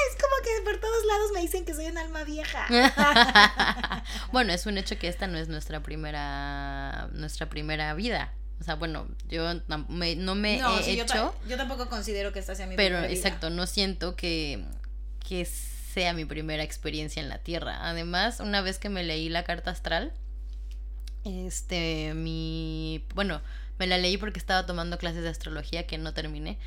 Es 0.09 0.15
como 0.21 0.35
que 0.43 0.63
por 0.71 0.79
todos 0.79 1.05
lados 1.05 1.31
me 1.33 1.41
dicen 1.41 1.63
que 1.65 1.73
soy 1.73 1.85
un 1.87 1.97
alma 1.97 2.23
vieja. 2.23 2.65
bueno, 4.31 4.53
es 4.53 4.65
un 4.65 4.77
hecho 4.77 4.97
que 4.97 5.07
esta 5.07 5.27
no 5.27 5.37
es 5.37 5.47
nuestra 5.47 5.81
primera 5.83 7.09
nuestra 7.13 7.49
primera 7.49 7.93
vida. 7.93 8.33
O 8.59 8.63
sea, 8.63 8.75
bueno, 8.75 9.07
yo 9.27 9.43
me- 9.89 10.15
no 10.15 10.35
me 10.35 10.57
no, 10.57 10.79
he 10.79 10.83
sí, 10.83 10.99
hecho, 10.99 11.35
yo 11.47 11.57
tampoco 11.57 11.89
considero 11.89 12.31
que 12.31 12.39
esta 12.39 12.53
sea 12.55 12.67
mi 12.67 12.75
pero 12.75 12.97
primera 12.97 13.07
vida. 13.07 13.17
exacto, 13.17 13.49
no 13.49 13.65
siento 13.67 14.15
que, 14.15 14.63
que 15.27 15.45
sea 15.45 16.13
mi 16.13 16.25
primera 16.25 16.63
experiencia 16.63 17.21
en 17.21 17.29
la 17.29 17.39
Tierra. 17.39 17.79
Además, 17.89 18.39
una 18.39 18.61
vez 18.61 18.77
que 18.77 18.89
me 18.89 19.03
leí 19.03 19.29
la 19.29 19.43
carta 19.43 19.71
astral, 19.71 20.13
este, 21.23 22.13
mi, 22.13 23.03
bueno, 23.15 23.41
me 23.81 23.87
la 23.87 23.97
leí 23.97 24.17
porque 24.17 24.37
estaba 24.37 24.67
tomando 24.67 24.99
clases 24.99 25.23
de 25.23 25.29
astrología 25.29 25.87
que 25.87 25.97
no 25.97 26.13
terminé. 26.13 26.59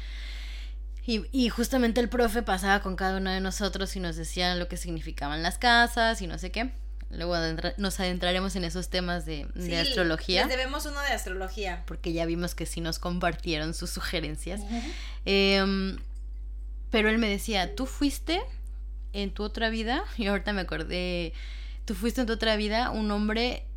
Y, 1.06 1.26
y 1.30 1.48
justamente 1.48 2.00
el 2.00 2.08
profe 2.08 2.42
pasaba 2.42 2.80
con 2.82 2.96
cada 2.96 3.18
uno 3.18 3.30
de 3.30 3.40
nosotros 3.40 3.94
y 3.94 4.00
nos 4.00 4.16
decía 4.16 4.56
lo 4.56 4.66
que 4.66 4.76
significaban 4.76 5.40
las 5.40 5.56
casas 5.56 6.20
y 6.22 6.26
no 6.26 6.38
sé 6.38 6.50
qué. 6.50 6.72
luego 7.10 7.36
nos 7.76 8.00
adentraremos 8.00 8.56
en 8.56 8.64
esos 8.64 8.88
temas 8.88 9.24
de, 9.26 9.46
Sí, 9.56 9.72
astrología. 9.76 10.40
Les 10.40 10.56
debemos 10.56 10.86
uno 10.86 11.00
de 11.02 11.12
astrología. 11.12 11.84
Porque 11.86 12.12
ya 12.12 12.26
vimos 12.26 12.56
que 12.56 12.66
sí 12.66 12.80
nos 12.80 12.98
compartieron 12.98 13.74
sus 13.74 13.90
sugerencias. 13.90 14.62
Em, 15.24 15.96
pero 16.90 17.08
él 17.08 17.18
me 17.18 17.28
decía, 17.28 17.76
tú 17.76 17.86
fuiste 17.86 18.42
en 19.12 19.30
tu 19.30 19.44
otra 19.44 19.70
vida, 19.70 20.02
y 20.18 20.26
ahorita 20.26 20.52
me 20.52 20.62
acordé, 20.62 21.32
tú 21.84 21.94
fuiste 21.94 22.22
en 22.22 22.26
tu 22.26 22.32
otra 22.32 22.56
vida 22.56 22.90
un 22.90 23.08
hombre 23.12 23.68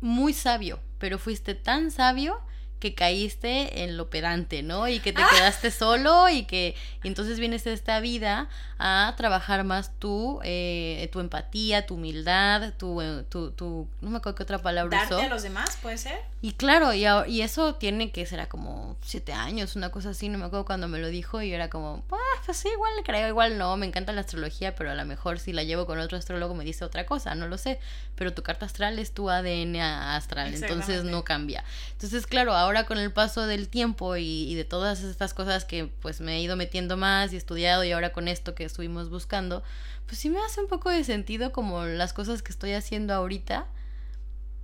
muy 0.00 0.32
sabio, 0.32 0.80
pero 1.00 1.18
fuiste 1.18 1.56
tan 1.56 1.90
sabio 1.90 2.40
que 2.80 2.94
caíste 2.94 3.84
en 3.84 3.96
lo 3.96 4.10
pedante, 4.10 4.62
¿no? 4.62 4.88
Y 4.88 4.98
que 4.98 5.12
te 5.12 5.22
quedaste 5.22 5.70
solo 5.70 6.28
y 6.28 6.44
que 6.44 6.74
entonces 7.04 7.38
vienes 7.38 7.62
de 7.64 7.72
esta 7.74 8.00
vida 8.00 8.48
a 8.78 9.14
trabajar 9.16 9.62
más 9.62 9.92
tu, 9.98 10.40
eh, 10.42 11.08
tu 11.12 11.20
empatía, 11.20 11.86
tu 11.86 11.94
humildad, 11.94 12.72
tu, 12.78 13.02
eh, 13.02 13.24
tu, 13.28 13.50
tu, 13.50 13.86
no 14.00 14.10
me 14.10 14.16
acuerdo 14.16 14.36
qué 14.36 14.42
otra 14.42 14.58
palabra 14.58 14.98
Darte 14.98 15.26
a 15.26 15.28
los 15.28 15.42
demás, 15.42 15.78
puede 15.82 15.98
ser. 15.98 16.18
Y 16.40 16.52
claro, 16.52 16.94
y, 16.94 17.04
y 17.30 17.42
eso 17.42 17.74
tiene 17.74 18.10
que 18.10 18.24
ser 18.24 18.40
como 18.48 18.96
siete 19.02 19.34
años, 19.34 19.76
una 19.76 19.90
cosa 19.90 20.10
así, 20.10 20.30
no 20.30 20.38
me 20.38 20.46
acuerdo 20.46 20.64
cuando 20.64 20.88
me 20.88 20.98
lo 20.98 21.08
dijo 21.08 21.42
y 21.42 21.50
yo 21.50 21.56
era 21.56 21.68
como, 21.68 22.02
ah, 22.10 22.42
pues 22.46 22.56
sí, 22.56 22.68
igual 22.72 22.92
creo, 23.04 23.28
igual 23.28 23.58
no, 23.58 23.76
me 23.76 23.84
encanta 23.84 24.12
la 24.12 24.22
astrología, 24.22 24.74
pero 24.74 24.90
a 24.90 24.94
lo 24.94 25.04
mejor 25.04 25.38
si 25.38 25.52
la 25.52 25.62
llevo 25.62 25.84
con 25.84 25.98
otro 25.98 26.16
astrólogo 26.16 26.54
me 26.54 26.64
dice 26.64 26.82
otra 26.82 27.04
cosa, 27.04 27.34
no 27.34 27.46
lo 27.46 27.58
sé, 27.58 27.78
pero 28.14 28.32
tu 28.32 28.42
carta 28.42 28.64
astral 28.64 28.98
es 28.98 29.12
tu 29.12 29.28
ADN 29.28 29.76
astral, 29.76 30.54
entonces 30.54 31.04
no 31.04 31.22
cambia. 31.22 31.62
Entonces, 31.92 32.26
claro, 32.26 32.54
ahora 32.54 32.69
ahora 32.70 32.86
con 32.86 32.98
el 32.98 33.12
paso 33.12 33.46
del 33.46 33.68
tiempo 33.68 34.16
y, 34.16 34.54
de 34.54 34.64
todas 34.64 35.02
estas 35.02 35.34
cosas 35.34 35.64
que 35.64 35.86
pues 35.86 36.20
me 36.20 36.36
he 36.36 36.40
ido 36.40 36.54
metiendo 36.54 36.96
más 36.96 37.32
y 37.32 37.36
estudiado 37.36 37.82
y 37.82 37.90
ahora 37.90 38.12
con 38.12 38.28
esto 38.28 38.54
que 38.54 38.64
estuvimos 38.64 39.10
buscando, 39.10 39.64
pues 40.06 40.18
sí 40.18 40.30
me 40.30 40.38
hace 40.40 40.60
un 40.60 40.68
poco 40.68 40.88
de 40.88 41.02
sentido 41.02 41.50
como 41.50 41.84
las 41.84 42.12
cosas 42.12 42.42
que 42.42 42.52
estoy 42.52 42.72
haciendo 42.74 43.12
ahorita. 43.12 43.66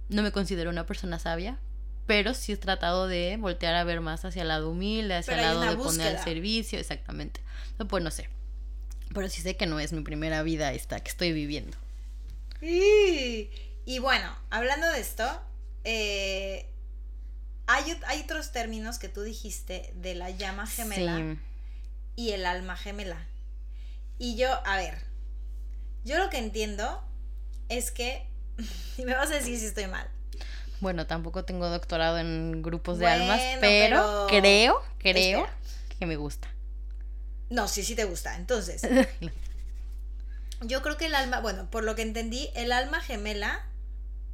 No 0.09 0.23
me 0.23 0.31
considero 0.31 0.71
una 0.71 0.87
persona 0.87 1.19
sabia, 1.19 1.59
pero 2.07 2.33
sí 2.33 2.53
he 2.53 2.57
tratado 2.57 3.09
de 3.09 3.39
voltear 3.41 3.75
a 3.75 3.83
ver 3.83 4.01
más 4.01 4.25
hacia 4.25 4.43
el 4.43 4.49
lado 4.49 4.71
humilde, 4.71 5.17
hacia 5.17 5.35
el 5.35 5.43
lado 5.43 5.61
de 5.63 5.77
poner 5.77 6.17
al 6.17 6.23
servicio, 6.23 6.79
exactamente. 6.79 7.41
Pues 7.89 8.05
no 8.05 8.13
sé. 8.13 8.31
Pero 9.13 9.29
sí 9.29 9.43
sé 9.43 9.57
que 9.57 9.67
no 9.67 9.81
es 9.81 9.93
mi 9.93 10.03
primera 10.03 10.45
vida 10.45 10.73
esta 10.73 11.01
que 11.01 11.11
estoy 11.11 11.33
viviendo. 11.33 11.77
Y, 12.63 13.51
y 13.85 13.99
bueno, 13.99 14.31
hablando 14.51 14.89
de 14.93 15.01
esto, 15.01 15.25
eh, 15.83 16.71
hay, 17.67 17.99
otros 18.23 18.53
términos 18.53 18.99
que 18.99 19.09
tú 19.09 19.23
dijiste 19.23 19.93
de 19.97 20.15
la 20.15 20.31
llama 20.31 20.67
gemela 20.67 21.37
y 22.15 22.33
el 22.33 22.47
alma 22.47 22.77
gemela. 22.77 23.27
Y 24.19 24.37
yo, 24.37 24.49
a 24.67 24.77
ver, 24.77 24.99
yo 26.05 26.19
lo 26.19 26.31
que 26.31 26.39
entiendo 26.39 27.03
es 27.69 27.91
que, 27.91 28.27
y 28.97 29.05
me 29.05 29.15
vas 29.15 29.31
a 29.31 29.35
decir 29.35 29.59
si 29.59 29.67
estoy 29.67 29.87
mal. 29.87 30.09
Bueno, 30.81 31.07
tampoco 31.07 31.45
tengo 31.45 31.69
doctorado 31.69 32.19
en 32.19 32.63
grupos 32.63 32.99
de 32.99 33.07
almas, 33.07 33.41
pero, 33.61 34.27
creo, 34.29 34.83
creo 34.99 35.49
que 35.99 36.07
me 36.07 36.17
gusta. 36.17 36.53
No, 37.49 37.69
sí, 37.69 37.83
sí 37.83 37.95
te 37.95 38.05
gusta. 38.05 38.37
Entonces, 38.37 38.83
yo 40.61 40.83
creo 40.83 40.97
que 40.97 41.07
el 41.07 41.15
alma, 41.15 41.41
bueno, 41.41 41.71
por 41.71 41.85
lo 41.85 41.95
que 41.95 42.03
entendí, 42.03 42.51
el 42.55 42.73
alma 42.73 43.01
gemela 43.01 43.65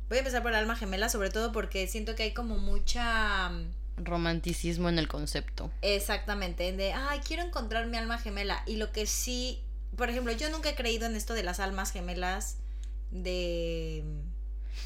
Voy 0.08 0.18
a 0.18 0.20
empezar 0.20 0.42
por 0.42 0.52
el 0.52 0.58
alma 0.58 0.76
gemela, 0.76 1.08
sobre 1.08 1.30
todo 1.30 1.52
porque 1.52 1.86
siento 1.86 2.14
que 2.14 2.24
hay 2.24 2.32
como 2.32 2.58
mucha... 2.58 3.48
Mm, 3.48 3.72
Romanticismo 3.96 4.88
en 4.88 4.98
el 4.98 5.08
concepto. 5.08 5.70
Exactamente, 5.82 6.72
de, 6.72 6.92
ay, 6.92 7.20
quiero 7.20 7.42
encontrar 7.42 7.86
mi 7.86 7.96
alma 7.96 8.18
gemela. 8.18 8.62
Y 8.66 8.76
lo 8.76 8.90
que 8.90 9.06
sí, 9.06 9.62
por 9.96 10.10
ejemplo, 10.10 10.32
yo 10.32 10.50
nunca 10.50 10.70
he 10.70 10.74
creído 10.74 11.06
en 11.06 11.14
esto 11.14 11.34
de 11.34 11.42
las 11.42 11.60
almas 11.60 11.92
gemelas 11.92 12.56
de, 13.10 14.02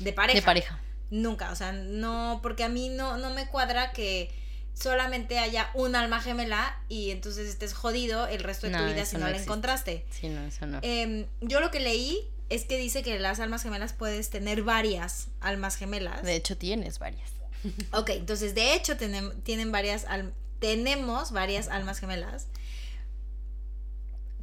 de 0.00 0.12
pareja. 0.12 0.38
De 0.38 0.42
pareja. 0.42 0.80
Nunca, 1.10 1.52
o 1.52 1.56
sea, 1.56 1.72
no, 1.72 2.40
porque 2.42 2.64
a 2.64 2.68
mí 2.68 2.88
no, 2.88 3.16
no 3.16 3.30
me 3.30 3.46
cuadra 3.46 3.92
que 3.92 4.34
solamente 4.76 5.38
haya 5.38 5.70
un 5.74 5.96
alma 5.96 6.20
gemela 6.20 6.78
y 6.88 7.10
entonces 7.10 7.48
estés 7.48 7.72
jodido 7.72 8.26
el 8.26 8.40
resto 8.40 8.66
de 8.66 8.76
tu 8.76 8.84
vida 8.84 9.06
si 9.06 9.16
no, 9.16 9.28
la 9.28 9.36
encontraste. 9.36 10.04
Sí, 10.10 10.28
no, 10.28 10.44
eso 10.44 10.66
no. 10.66 10.80
Em, 10.82 11.26
yo 11.40 11.60
lo 11.60 11.70
que 11.70 11.80
leí 11.80 12.30
es 12.48 12.64
que 12.64 12.78
dice 12.78 13.02
que 13.02 13.18
las 13.18 13.40
almas 13.40 13.62
gemelas 13.62 13.92
puedes 13.92 14.30
tener 14.30 14.62
varias 14.62 15.28
almas 15.40 15.76
gemelas. 15.76 16.22
De 16.22 16.36
hecho, 16.36 16.56
tienes 16.56 16.98
varias. 16.98 17.30
Ok, 17.92 18.10
entonces 18.10 18.54
de 18.54 18.74
hecho 18.74 18.96
tienen 18.96 19.72
varias 19.72 20.06
tenemos 20.58 21.32
varias 21.32 21.68
almas 21.68 21.98
gemelas. 21.98 22.48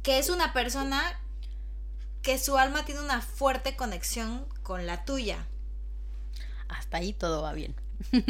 Que 0.02 0.18
es 0.18 0.28
una 0.28 0.52
persona 0.52 1.18
que 2.22 2.38
su 2.38 2.58
alma 2.58 2.84
tiene 2.84 3.00
una 3.00 3.20
fuerte 3.20 3.76
conexión 3.76 4.46
con 4.62 4.86
la 4.86 5.04
tuya. 5.04 5.46
Hasta 6.68 6.98
ahí 6.98 7.12
todo 7.12 7.42
va 7.42 7.52
bien. 7.52 7.74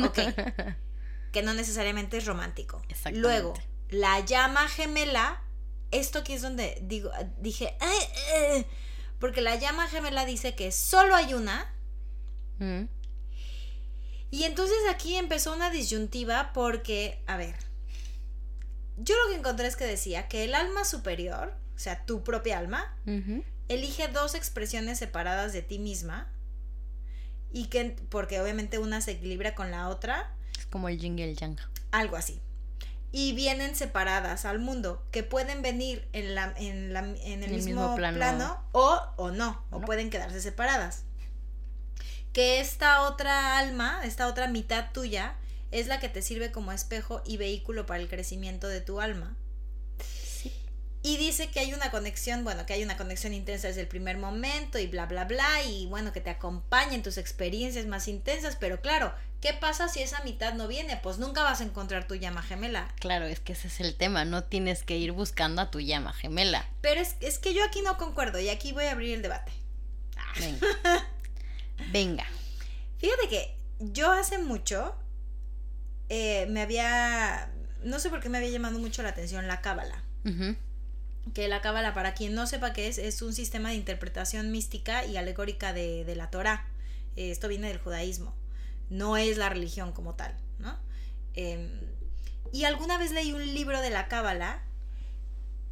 Ok. 0.04 0.18
que 1.32 1.42
no 1.42 1.52
necesariamente 1.54 2.16
es 2.16 2.26
romántico. 2.26 2.80
Luego, 3.12 3.54
la 3.90 4.20
llama 4.20 4.68
gemela, 4.68 5.42
esto 5.90 6.20
aquí 6.20 6.34
es 6.34 6.42
donde 6.42 6.78
digo, 6.82 7.10
dije, 7.38 7.76
eh, 7.80 8.66
porque 9.24 9.40
la 9.40 9.56
llama 9.56 9.88
gemela 9.88 10.26
dice 10.26 10.54
que 10.54 10.70
solo 10.70 11.16
hay 11.16 11.32
una. 11.32 11.72
Mm. 12.58 12.82
Y 14.30 14.42
entonces 14.42 14.76
aquí 14.90 15.16
empezó 15.16 15.54
una 15.54 15.70
disyuntiva 15.70 16.52
porque, 16.52 17.22
a 17.26 17.38
ver, 17.38 17.54
yo 18.98 19.14
lo 19.16 19.30
que 19.30 19.38
encontré 19.38 19.66
es 19.66 19.76
que 19.76 19.87
decía 19.87 20.28
que 20.28 20.44
el 20.44 20.54
alma 20.54 20.84
superior, 20.84 21.54
o 21.74 21.78
sea, 21.78 22.04
tu 22.04 22.22
propia 22.22 22.58
alma, 22.58 22.94
elige 23.68 24.08
dos 24.08 24.34
expresiones 24.34 24.98
separadas 24.98 25.54
de 25.54 25.62
ti 25.62 25.78
misma 25.78 26.30
y 27.50 27.68
que, 27.68 27.96
porque 28.10 28.42
obviamente 28.42 28.78
una 28.78 29.00
se 29.00 29.12
equilibra 29.12 29.54
con 29.54 29.70
la 29.70 29.88
otra. 29.88 30.37
Es 30.58 30.66
como 30.66 30.90
el 30.90 30.98
yin 30.98 31.18
y 31.18 31.22
el 31.22 31.34
yang. 31.34 31.56
Algo 31.92 32.16
así 32.16 32.42
y 33.16 33.33
vienen 33.33 33.77
separadas 33.77 34.44
al 34.44 34.59
mundo, 34.59 35.00
que 35.12 35.22
pueden 35.22 35.62
venir 35.62 36.09
en, 36.12 36.35
la, 36.35 36.53
en, 36.57 36.92
la, 36.92 36.98
en 36.98 37.44
el, 37.44 37.53
mismo, 37.53 37.94
plano, 37.94 38.61
o, 38.72 39.00
o 39.14 39.31
no, 39.31 39.64
o 39.70 39.81
pueden 39.81 40.11
quedarse 40.11 40.40
separadas. 40.40 41.05
Que 42.33 42.59
esta 42.59 43.03
otra 43.03 43.57
alma, 43.57 44.00
esta 44.03 44.27
otra 44.27 44.48
mitad 44.48 44.87
tuya, 44.92 45.37
es 45.70 45.87
la 45.87 46.00
que 46.00 46.09
te 46.09 46.22
sirve 46.22 46.50
como 46.50 46.72
espejo 46.72 47.22
y 47.24 47.37
vehículo 47.37 47.87
para 47.87 48.00
el 48.00 48.09
crecimiento 48.09 48.66
de 48.66 48.81
tu 48.81 49.00
alma. 49.00 49.37
Y 51.06 51.18
dice 51.18 51.50
que 51.50 51.60
hay 51.60 51.74
una 51.74 51.90
conexión, 51.90 52.44
bueno, 52.44 52.64
que 52.64 52.72
hay 52.72 52.82
una 52.82 52.96
conexión 52.96 53.34
intensa 53.34 53.68
desde 53.68 53.82
el 53.82 53.88
primer 53.88 54.16
momento 54.16 54.78
y 54.78 54.86
bla, 54.86 55.04
bla, 55.04 55.26
bla, 55.26 55.62
y 55.62 55.84
bueno, 55.84 56.14
que 56.14 56.22
te 56.22 56.30
acompaña 56.30 56.94
en 56.94 57.02
tus 57.02 57.18
experiencias 57.18 57.84
más 57.84 58.08
intensas, 58.08 58.56
pero 58.56 58.80
claro, 58.80 59.14
¿qué 59.42 59.52
pasa 59.52 59.88
si 59.88 60.00
esa 60.00 60.24
mitad 60.24 60.54
no 60.54 60.66
viene? 60.66 60.98
Pues 61.02 61.18
nunca 61.18 61.42
vas 61.42 61.60
a 61.60 61.64
encontrar 61.64 62.08
tu 62.08 62.14
llama 62.14 62.40
gemela. 62.40 62.88
Claro, 63.00 63.26
es 63.26 63.38
que 63.38 63.52
ese 63.52 63.68
es 63.68 63.80
el 63.80 63.96
tema, 63.96 64.24
no 64.24 64.44
tienes 64.44 64.82
que 64.82 64.96
ir 64.96 65.12
buscando 65.12 65.60
a 65.60 65.70
tu 65.70 65.78
llama 65.78 66.14
gemela. 66.14 66.66
Pero 66.80 67.02
es, 67.02 67.16
es 67.20 67.38
que 67.38 67.52
yo 67.52 67.62
aquí 67.64 67.82
no 67.82 67.98
concuerdo 67.98 68.40
y 68.40 68.48
aquí 68.48 68.72
voy 68.72 68.84
a 68.84 68.92
abrir 68.92 69.12
el 69.12 69.20
debate. 69.20 69.52
Venga. 70.40 70.66
Venga. 71.92 72.24
Fíjate 72.96 73.28
que 73.28 73.58
yo 73.78 74.10
hace 74.10 74.38
mucho 74.38 74.96
eh, 76.08 76.46
me 76.48 76.62
había, 76.62 77.52
no 77.82 77.98
sé 77.98 78.08
por 78.08 78.20
qué 78.20 78.30
me 78.30 78.38
había 78.38 78.48
llamado 78.48 78.78
mucho 78.78 79.02
la 79.02 79.10
atención 79.10 79.46
la 79.46 79.60
cábala 79.60 80.02
que 81.32 81.48
la 81.48 81.60
cábala, 81.60 81.94
para 81.94 82.14
quien 82.14 82.34
no 82.34 82.46
sepa 82.46 82.72
qué 82.72 82.88
es, 82.88 82.98
es 82.98 83.22
un 83.22 83.32
sistema 83.32 83.70
de 83.70 83.76
interpretación 83.76 84.50
mística 84.50 85.06
y 85.06 85.16
alegórica 85.16 85.72
de, 85.72 86.12
la 86.16 86.30
Torah. 86.30 86.68
esto 87.16 87.48
viene 87.48 87.68
del 87.68 87.78
judaísmo, 87.78 88.34
no 88.90 89.16
es 89.16 89.38
la 89.38 89.48
religión 89.48 89.92
como 89.92 90.14
tal, 90.14 90.37
¿no? 90.58 90.76
Em, 91.34 91.80
y 92.52 92.64
alguna 92.64 92.98
vez 92.98 93.10
leí 93.10 93.32
un 93.32 93.54
libro 93.54 93.80
de 93.80 93.90
la 93.90 94.08
cábala 94.08 94.62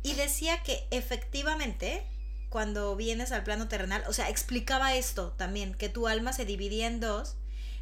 y 0.03 0.15
decía 0.15 0.63
que 0.63 0.87
efectivamente 0.91 2.05
cuando 2.49 2.97
vienes 2.97 3.33
al 3.33 3.45
plano 3.45 3.69
terrenal, 3.69 4.05
o 4.09 4.13
sea, 4.13 4.29
explicaba 4.29 4.95
esto 4.95 5.33
también, 5.39 5.75
que 5.75 5.89
tu 5.89 6.07
alma 6.07 6.33
se 6.33 6.45
dividía 6.45 6.87
en 6.87 7.01
dos, 7.01 7.37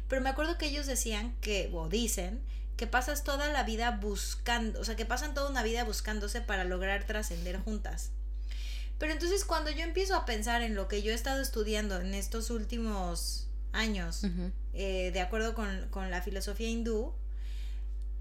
pero 0.07 0.21
me 0.21 0.29
acuerdo 0.29 0.57
que 0.57 0.67
ellos 0.67 0.85
decían 0.85 1.35
que, 1.41 1.69
o 1.73 1.89
dicen, 1.89 2.41
que 2.77 2.87
pasas 2.87 3.23
toda 3.23 3.51
la 3.51 3.63
vida 3.63 3.91
buscando, 3.91 4.79
o 4.79 4.83
sea, 4.83 4.95
que 4.95 5.05
pasan 5.05 5.33
toda 5.33 5.49
una 5.49 5.63
vida 5.63 5.83
buscándose 5.83 6.41
para 6.41 6.63
lograr 6.63 7.05
trascender 7.05 7.59
juntas. 7.59 8.11
Pero 8.97 9.13
entonces 9.13 9.45
cuando 9.45 9.71
yo 9.71 9.81
empiezo 9.81 10.15
a 10.15 10.25
pensar 10.25 10.61
en 10.61 10.75
lo 10.75 10.87
que 10.87 11.01
yo 11.01 11.11
he 11.11 11.15
estado 11.15 11.41
estudiando 11.41 11.99
en 11.99 12.13
estos 12.13 12.49
últimos 12.51 13.47
años, 13.71 14.23
eh, 14.73 15.11
de 15.11 15.21
acuerdo 15.21 15.55
con, 15.55 15.87
con, 15.89 16.11
la 16.11 16.21
filosofía 16.21 16.69
hindú, 16.69 17.13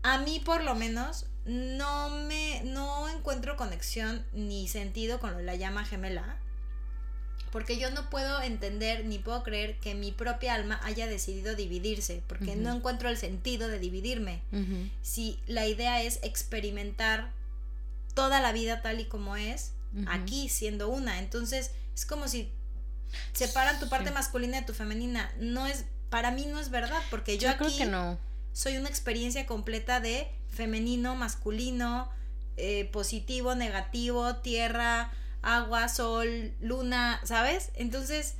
a 0.03 0.19
mí 0.19 0.41
por 0.41 0.63
lo 0.63 0.75
menos 0.75 1.27
no 1.45 2.11
me 2.11 2.63
no 2.65 3.09
encuentro 3.09 3.57
conexión 3.57 4.25
ni 4.33 4.69
sentido 4.69 5.21
con 5.21 5.45
la 5.45 5.55
llama 5.55 5.85
gemela 5.85 6.39
porque 7.53 7.79
yo 7.79 7.91
no 7.91 8.09
puedo 8.11 8.41
entender 8.43 9.05
ni 9.05 9.19
puedo 9.19 9.43
creer 9.43 9.77
que 9.79 9.95
mi 9.95 10.13
propia 10.13 10.55
alma 10.55 10.81
haya 10.85 11.07
decidido 11.07 11.55
dividirse, 11.57 12.23
porque 12.29 12.57
no 12.57 12.73
encuentro 12.73 13.09
el 13.09 13.17
sentido 13.17 13.69
de 13.69 13.79
dividirme. 13.79 14.41
Si 15.03 15.39
la 15.47 15.67
idea 15.67 16.03
es 16.03 16.21
experimentar 16.23 17.31
toda 18.15 18.41
la 18.41 18.53
vida 18.53 18.83
tal 18.83 19.01
y 19.01 19.07
como 19.07 19.37
es, 19.37 19.73
aquí 20.07 20.49
siendo 20.49 20.89
una, 20.89 21.19
entonces 21.19 21.73
es 21.95 22.07
como 22.07 22.29
si 22.29 22.51
separan 23.33 23.81
tu 23.81 23.89
parte 23.89 24.11
masculina 24.11 24.61
de 24.61 24.67
tu 24.67 24.75
femenina. 24.75 25.33
No 25.39 25.67
es, 25.67 25.85
para 26.09 26.31
mí 26.31 26.47
no 26.47 26.61
es 26.61 26.71
verdad, 26.71 27.03
porque 27.11 27.39
yo, 27.39 27.57
creo 27.57 27.77
que 27.77 27.87
no. 27.87 28.19
soy 28.53 28.77
una 28.77 28.89
experiencia 28.89 29.47
completa 29.47 30.01
de 30.01 30.29
femenino, 30.49 31.17
masculino, 31.17 32.09
eh, 32.57 32.89
positivo, 32.93 33.55
negativo, 33.55 34.37
tierra, 34.37 35.13
agua, 35.43 35.89
sol, 35.89 36.53
luna, 36.61 37.21
¿sabes? 37.25 37.71
Entonces, 37.75 38.37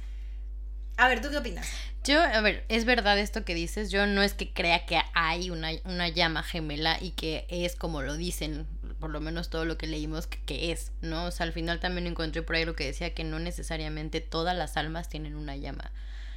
a 0.97 1.09
ver, 1.09 1.23
¿tú 1.23 1.31
qué 1.31 1.39
opinas? 1.39 1.67
Yo, 2.05 2.23
a 2.23 2.41
ver, 2.41 2.65
es 2.69 2.85
verdad 2.85 3.19
esto 3.19 3.45
que 3.45 3.55
dices. 3.55 3.91
Yo 3.91 4.07
no 4.07 4.23
es 4.23 4.35
que 4.35 4.53
crea 4.53 4.87
que 4.87 5.01
hay 5.15 5.51
una, 5.51 5.71
una 5.85 6.09
llama 6.09 6.43
gemela 6.43 6.99
y 7.01 7.11
que 7.11 7.47
es 7.49 7.77
como 7.77 8.03
lo 8.03 8.17
dicen, 8.17 8.67
por 8.99 9.11
lo 9.11 9.21
menos 9.21 9.51
todo 9.51 9.65
lo 9.65 9.77
que 9.77 9.87
leímos 9.87 10.27
que, 10.27 10.73
es, 10.73 10.93
¿no? 11.03 11.27
O 11.27 11.31
sea, 11.31 11.45
al 11.45 11.53
final 11.53 11.81
también 11.81 12.07
encontré 12.07 12.43
por 12.43 12.57
ahí 12.57 12.65
lo 12.65 12.77
que 12.77 12.87
decía 12.87 13.15
que 13.15 13.25
no 13.25 13.39
necesariamente 13.39 14.21
todas 14.21 14.57
las 14.57 14.77
almas 14.77 15.09
tienen 15.09 15.37
una 15.37 15.57
llama 15.57 15.91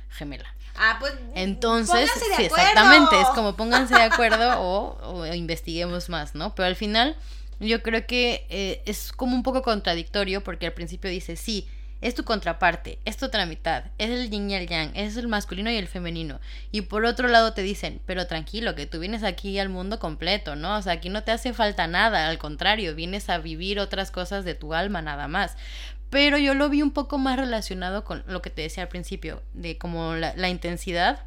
gemela. 0.09 0.53
Ah, 0.75 0.97
pues. 0.99 1.13
Entonces, 1.35 2.09
sí, 2.37 2.43
exactamente. 2.43 3.19
Es 3.21 3.27
como 3.29 3.55
pónganse 3.57 3.95
de 3.95 4.03
acuerdo 4.03 4.59
o, 4.59 4.97
o, 5.01 5.25
investiguemos 5.33 6.09
más, 6.09 6.35
¿no? 6.35 6.55
Pero 6.55 6.67
al 6.67 6.75
final, 6.75 7.15
yo 7.67 7.81
creo 7.81 8.05
que 8.05 8.45
eh, 8.49 8.81
es 8.85 9.11
como 9.11 9.35
un 9.35 9.43
poco 9.43 9.61
contradictorio 9.61 10.43
porque 10.43 10.67
al 10.67 10.73
principio 10.73 11.09
dice, 11.09 11.35
sí, 11.35 11.67
es 12.03 12.15
tu 12.15 12.25
contraparte, 12.25 12.99
es 13.05 13.15
tu 13.15 13.25
otra 13.25 13.45
mitad, 13.45 13.85
es 13.97 14.09
el 14.09 14.29
yin 14.29 14.51
y 14.51 14.55
el 14.55 14.67
yang, 14.67 14.91
es 14.93 15.15
el 15.15 15.29
masculino 15.29 15.71
y 15.71 15.77
el 15.77 15.87
femenino. 15.87 16.41
Y 16.71 16.81
por 16.81 17.05
otro 17.05 17.29
lado 17.29 17.53
te 17.53 17.61
dicen, 17.61 18.01
pero 18.05 18.27
tranquilo, 18.27 18.75
que 18.75 18.85
tú 18.85 18.99
vienes 18.99 19.23
aquí 19.23 19.57
al 19.57 19.69
mundo 19.69 19.99
completo, 19.99 20.57
¿no? 20.57 20.75
O 20.75 20.81
sea, 20.81 20.93
aquí 20.93 21.07
no 21.07 21.23
te 21.23 21.31
hace 21.31 21.53
falta 21.53 21.87
nada, 21.87 22.27
al 22.27 22.37
contrario, 22.37 22.93
vienes 22.93 23.29
a 23.29 23.37
vivir 23.37 23.79
otras 23.79 24.11
cosas 24.11 24.43
de 24.43 24.53
tu 24.53 24.73
alma 24.73 25.01
nada 25.01 25.29
más. 25.29 25.55
Pero 26.09 26.37
yo 26.37 26.53
lo 26.53 26.69
vi 26.69 26.81
un 26.81 26.91
poco 26.91 27.17
más 27.17 27.39
relacionado 27.39 28.03
con 28.03 28.23
lo 28.27 28.41
que 28.41 28.49
te 28.49 28.63
decía 28.63 28.83
al 28.83 28.89
principio, 28.89 29.41
de 29.53 29.77
como 29.77 30.13
la, 30.15 30.33
la 30.35 30.49
intensidad 30.49 31.23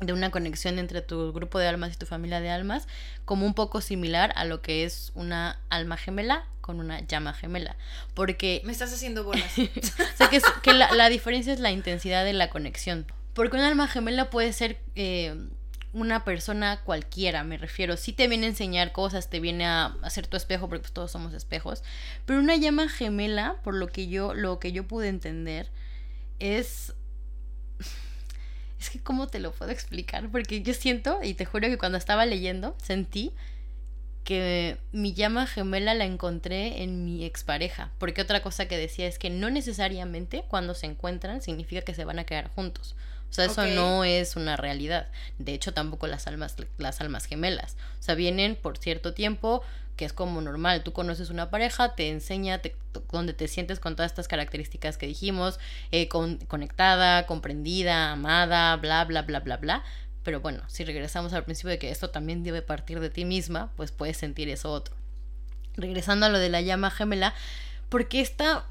de 0.00 0.12
una 0.12 0.30
conexión 0.30 0.78
entre 0.78 1.00
tu 1.00 1.32
grupo 1.32 1.58
de 1.58 1.68
almas 1.68 1.94
y 1.94 1.96
tu 1.96 2.06
familia 2.06 2.40
de 2.40 2.50
almas, 2.50 2.88
como 3.24 3.46
un 3.46 3.54
poco 3.54 3.80
similar 3.80 4.32
a 4.36 4.44
lo 4.44 4.62
que 4.62 4.84
es 4.84 5.12
una 5.14 5.60
alma 5.68 5.96
gemela 5.96 6.46
con 6.60 6.80
una 6.80 7.00
llama 7.00 7.34
gemela. 7.34 7.76
Porque... 8.14 8.62
Me 8.64 8.72
estás 8.72 8.92
haciendo 8.92 9.24
bolas. 9.24 9.52
sé 9.52 10.28
que, 10.30 10.40
que 10.62 10.72
la, 10.72 10.92
la, 10.92 11.08
diferencia 11.08 11.52
es 11.52 11.60
la 11.60 11.70
intensidad 11.70 12.24
de 12.24 12.32
la 12.32 12.50
conexión. 12.50 13.06
Porque 13.34 13.56
una 13.56 13.68
alma 13.68 13.88
gemela 13.88 14.30
puede 14.30 14.52
ser 14.52 14.80
eh, 14.94 15.34
una 15.92 16.24
persona 16.24 16.80
cualquiera, 16.84 17.44
me 17.44 17.58
refiero. 17.58 17.96
Sí 17.96 18.12
te 18.12 18.28
viene 18.28 18.46
a 18.46 18.50
enseñar 18.50 18.92
cosas, 18.92 19.28
te 19.28 19.40
viene 19.40 19.66
a 19.66 19.96
hacer 20.02 20.26
tu 20.26 20.36
espejo, 20.36 20.68
porque 20.68 20.82
pues, 20.82 20.92
todos 20.92 21.10
somos 21.10 21.34
espejos. 21.34 21.82
Pero 22.24 22.40
una 22.40 22.56
llama 22.56 22.88
gemela, 22.88 23.56
por 23.62 23.74
lo 23.74 23.88
que 23.88 24.08
yo, 24.08 24.34
lo 24.34 24.58
que 24.58 24.72
yo 24.72 24.86
pude 24.86 25.08
entender, 25.08 25.70
es 26.38 26.94
es 28.82 28.90
que 28.90 28.98
cómo 29.00 29.28
te 29.28 29.38
lo 29.38 29.52
puedo 29.52 29.70
explicar, 29.70 30.28
porque 30.30 30.62
yo 30.62 30.74
siento, 30.74 31.20
y 31.22 31.34
te 31.34 31.44
juro 31.44 31.68
que 31.68 31.78
cuando 31.78 31.98
estaba 31.98 32.26
leyendo, 32.26 32.76
sentí 32.82 33.32
que 34.24 34.78
mi 34.92 35.14
llama 35.14 35.46
gemela 35.46 35.94
la 35.94 36.04
encontré 36.04 36.82
en 36.82 37.04
mi 37.04 37.24
expareja, 37.24 37.90
porque 37.98 38.22
otra 38.22 38.42
cosa 38.42 38.66
que 38.66 38.76
decía 38.76 39.06
es 39.06 39.18
que 39.18 39.30
no 39.30 39.50
necesariamente 39.50 40.44
cuando 40.48 40.74
se 40.74 40.86
encuentran 40.86 41.42
significa 41.42 41.82
que 41.82 41.94
se 41.94 42.04
van 42.04 42.18
a 42.18 42.24
quedar 42.24 42.48
juntos. 42.48 42.94
O 43.32 43.34
sea, 43.34 43.46
eso 43.46 43.62
okay. 43.62 43.74
no 43.74 44.04
es 44.04 44.36
una 44.36 44.58
realidad. 44.58 45.08
De 45.38 45.54
hecho, 45.54 45.72
tampoco 45.72 46.06
las 46.06 46.26
almas, 46.26 46.54
las 46.76 47.00
almas 47.00 47.24
gemelas. 47.24 47.78
O 47.98 48.02
sea, 48.02 48.14
vienen 48.14 48.56
por 48.56 48.76
cierto 48.76 49.14
tiempo, 49.14 49.62
que 49.96 50.04
es 50.04 50.12
como 50.12 50.42
normal. 50.42 50.82
Tú 50.82 50.92
conoces 50.92 51.30
una 51.30 51.48
pareja, 51.48 51.94
te 51.94 52.10
enseña 52.10 52.58
te, 52.58 52.76
donde 53.10 53.32
te 53.32 53.48
sientes 53.48 53.80
con 53.80 53.96
todas 53.96 54.12
estas 54.12 54.28
características 54.28 54.98
que 54.98 55.06
dijimos, 55.06 55.58
eh, 55.92 56.08
con, 56.08 56.36
conectada, 56.40 57.24
comprendida, 57.24 58.12
amada, 58.12 58.76
bla, 58.76 59.02
bla, 59.06 59.22
bla, 59.22 59.40
bla, 59.40 59.56
bla. 59.56 59.82
Pero 60.24 60.40
bueno, 60.40 60.62
si 60.66 60.84
regresamos 60.84 61.32
al 61.32 61.44
principio 61.44 61.70
de 61.70 61.78
que 61.78 61.90
esto 61.90 62.10
también 62.10 62.44
debe 62.44 62.60
partir 62.60 63.00
de 63.00 63.08
ti 63.08 63.24
misma, 63.24 63.72
pues 63.78 63.92
puedes 63.92 64.18
sentir 64.18 64.50
eso 64.50 64.70
otro. 64.70 64.94
Regresando 65.78 66.26
a 66.26 66.28
lo 66.28 66.38
de 66.38 66.50
la 66.50 66.60
llama 66.60 66.90
gemela, 66.90 67.32
porque 67.88 68.20
esta 68.20 68.66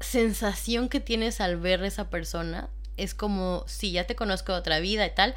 sensación 0.00 0.88
que 0.88 1.00
tienes 1.00 1.42
al 1.42 1.58
ver 1.58 1.82
a 1.82 1.86
esa 1.86 2.08
persona 2.08 2.70
es 2.96 3.14
como, 3.14 3.64
sí, 3.66 3.92
ya 3.92 4.06
te 4.06 4.16
conozco 4.16 4.52
de 4.52 4.58
otra 4.58 4.80
vida 4.80 5.06
y 5.06 5.14
tal, 5.14 5.34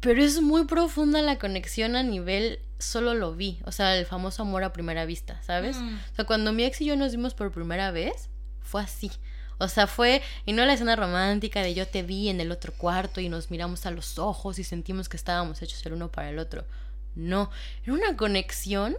pero 0.00 0.22
es 0.22 0.40
muy 0.40 0.64
profunda 0.66 1.22
la 1.22 1.38
conexión 1.38 1.96
a 1.96 2.02
nivel 2.02 2.60
solo 2.78 3.14
lo 3.14 3.34
vi, 3.34 3.60
o 3.64 3.72
sea, 3.72 3.96
el 3.96 4.06
famoso 4.06 4.42
amor 4.42 4.64
a 4.64 4.72
primera 4.72 5.04
vista, 5.04 5.40
¿sabes? 5.42 5.76
Mm. 5.76 5.94
O 6.12 6.14
sea, 6.16 6.24
cuando 6.24 6.52
mi 6.52 6.64
ex 6.64 6.80
y 6.80 6.86
yo 6.86 6.96
nos 6.96 7.12
vimos 7.12 7.34
por 7.34 7.52
primera 7.52 7.90
vez, 7.92 8.28
fue 8.60 8.82
así. 8.82 9.10
O 9.58 9.68
sea, 9.68 9.86
fue, 9.86 10.22
y 10.44 10.52
no 10.52 10.64
la 10.64 10.72
escena 10.72 10.96
romántica 10.96 11.62
de 11.62 11.74
yo 11.74 11.86
te 11.86 12.02
vi 12.02 12.28
en 12.28 12.40
el 12.40 12.50
otro 12.50 12.72
cuarto 12.72 13.20
y 13.20 13.28
nos 13.28 13.50
miramos 13.50 13.86
a 13.86 13.92
los 13.92 14.18
ojos 14.18 14.58
y 14.58 14.64
sentimos 14.64 15.08
que 15.08 15.16
estábamos 15.16 15.62
hechos 15.62 15.86
el 15.86 15.92
uno 15.92 16.10
para 16.10 16.30
el 16.30 16.40
otro. 16.40 16.64
No, 17.14 17.50
era 17.84 17.92
una 17.92 18.16
conexión 18.16 18.96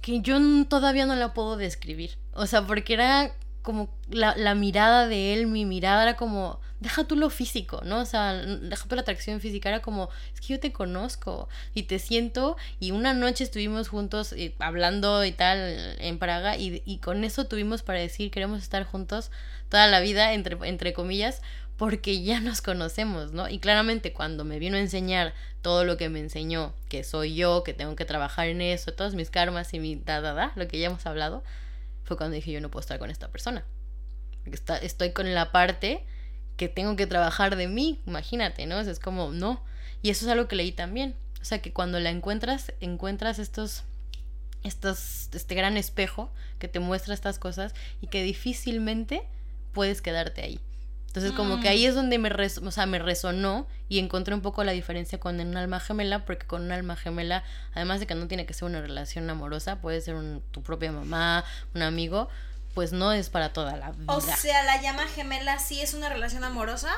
que 0.00 0.20
yo 0.20 0.38
todavía 0.68 1.06
no 1.06 1.14
la 1.14 1.32
puedo 1.32 1.56
describir. 1.56 2.18
O 2.32 2.46
sea, 2.46 2.66
porque 2.66 2.94
era 2.94 3.32
como 3.66 3.90
la, 4.08 4.54
mirada 4.54 5.08
de 5.08 5.34
él, 5.34 5.48
mi 5.48 5.64
mirada 5.64 6.04
era 6.04 6.16
como, 6.16 6.60
deja 6.78 7.02
tú 7.02 7.16
lo 7.16 7.30
físico, 7.30 7.80
¿no? 7.84 7.98
O 7.98 8.04
sea, 8.04 8.32
deja 8.32 8.86
tú 8.86 8.94
la 8.94 9.00
atracción 9.02 9.40
física, 9.40 9.68
era 9.68 9.82
como, 9.82 10.08
es 10.32 10.40
que 10.40 10.54
yo 10.54 10.60
te 10.60 10.72
conozco 10.72 11.48
y 11.74 11.82
te 11.82 11.98
siento 11.98 12.56
y 12.78 12.92
una 12.92 13.12
noche 13.12 13.42
estuvimos 13.42 13.88
juntos 13.88 14.32
eh, 14.34 14.54
hablando 14.60 15.24
y 15.24 15.32
tal 15.32 15.58
en 15.98 16.18
Praga 16.20 16.56
y, 16.56 16.80
y, 16.86 16.98
con 16.98 17.24
eso 17.24 17.46
tuvimos 17.46 17.82
para 17.82 17.98
decir 17.98 18.30
queremos 18.30 18.62
estar 18.62 18.84
juntos 18.84 19.32
toda 19.68 19.88
la 19.88 19.98
vida, 19.98 20.32
entre, 20.32 20.56
entre 20.62 20.92
comillas, 20.92 21.42
porque 21.76 22.22
ya 22.22 22.38
nos 22.40 22.62
conocemos, 22.62 23.32
¿no? 23.32 23.48
Y 23.48 23.58
claramente 23.58 24.12
cuando 24.12 24.44
me 24.44 24.60
vino 24.60 24.76
a 24.76 24.80
enseñar 24.80 25.34
todo 25.60 25.82
lo 25.82 25.96
que 25.96 26.08
me 26.08 26.20
enseñó, 26.20 26.72
que 26.88 27.02
soy 27.02 27.34
yo, 27.34 27.64
que 27.64 27.74
tengo 27.74 27.96
que 27.96 28.04
trabajar 28.04 28.46
en 28.46 28.60
eso, 28.60 28.92
todos 28.92 29.16
mis 29.16 29.30
karmas 29.30 29.74
y 29.74 29.80
mi 29.80 29.96
da, 29.96 30.20
da, 30.20 30.34
da, 30.34 30.52
lo 30.54 30.68
que 30.68 30.78
ya 30.78 30.86
hemos 30.86 31.04
hablado, 31.04 31.42
fue 32.06 32.16
cuando 32.16 32.36
dije 32.36 32.52
yo 32.52 32.60
no 32.60 32.70
puedo 32.70 32.80
estar 32.80 32.98
con 32.98 33.10
esta 33.10 33.28
persona. 33.28 33.64
Está, 34.46 34.78
estoy 34.78 35.12
con 35.12 35.34
la 35.34 35.50
parte 35.50 36.06
que 36.56 36.68
tengo 36.68 36.96
que 36.96 37.06
trabajar 37.06 37.56
de 37.56 37.68
mí, 37.68 38.00
imagínate, 38.06 38.66
¿no? 38.66 38.78
O 38.78 38.82
sea, 38.82 38.92
es 38.92 39.00
como, 39.00 39.32
no. 39.32 39.62
Y 40.02 40.10
eso 40.10 40.24
es 40.24 40.30
algo 40.30 40.46
que 40.48 40.56
leí 40.56 40.72
también. 40.72 41.16
O 41.42 41.44
sea, 41.44 41.60
que 41.60 41.72
cuando 41.72 41.98
la 42.00 42.10
encuentras, 42.10 42.72
encuentras 42.80 43.38
estos, 43.40 43.82
estos, 44.62 45.28
este 45.32 45.54
gran 45.54 45.76
espejo 45.76 46.32
que 46.58 46.68
te 46.68 46.78
muestra 46.78 47.12
estas 47.12 47.38
cosas 47.38 47.74
y 48.00 48.06
que 48.06 48.22
difícilmente 48.22 49.22
puedes 49.72 50.00
quedarte 50.00 50.42
ahí. 50.42 50.60
Entonces, 51.16 51.34
como 51.34 51.60
que 51.60 51.70
ahí 51.70 51.86
es 51.86 51.94
donde 51.94 52.18
me, 52.18 52.28
res 52.28 52.58
o 52.58 52.70
sea, 52.70 52.84
me 52.84 52.98
resonó 52.98 53.66
y 53.88 54.00
encontré 54.00 54.34
un 54.34 54.42
poco 54.42 54.64
la 54.64 54.72
diferencia 54.72 55.18
con 55.18 55.40
un 55.40 55.56
alma 55.56 55.80
gemela, 55.80 56.26
porque 56.26 56.46
con 56.46 56.60
un 56.60 56.72
alma 56.72 56.94
gemela, 56.94 57.42
además 57.72 58.00
de 58.00 58.06
que 58.06 58.14
no 58.14 58.28
tiene 58.28 58.44
que 58.44 58.52
ser 58.52 58.68
una 58.68 58.82
relación 58.82 59.30
amorosa, 59.30 59.80
puede 59.80 60.02
ser 60.02 60.14
un, 60.14 60.42
tu 60.50 60.62
propia 60.62 60.92
mamá, 60.92 61.42
un 61.74 61.80
amigo, 61.80 62.28
pues 62.74 62.92
no 62.92 63.14
es 63.14 63.30
para 63.30 63.54
toda 63.54 63.78
la 63.78 63.92
vida. 63.92 64.12
O 64.12 64.20
sea, 64.20 64.62
la 64.64 64.82
llama 64.82 65.04
gemela 65.06 65.58
sí 65.58 65.80
es 65.80 65.94
una 65.94 66.10
relación 66.10 66.44
amorosa. 66.44 66.92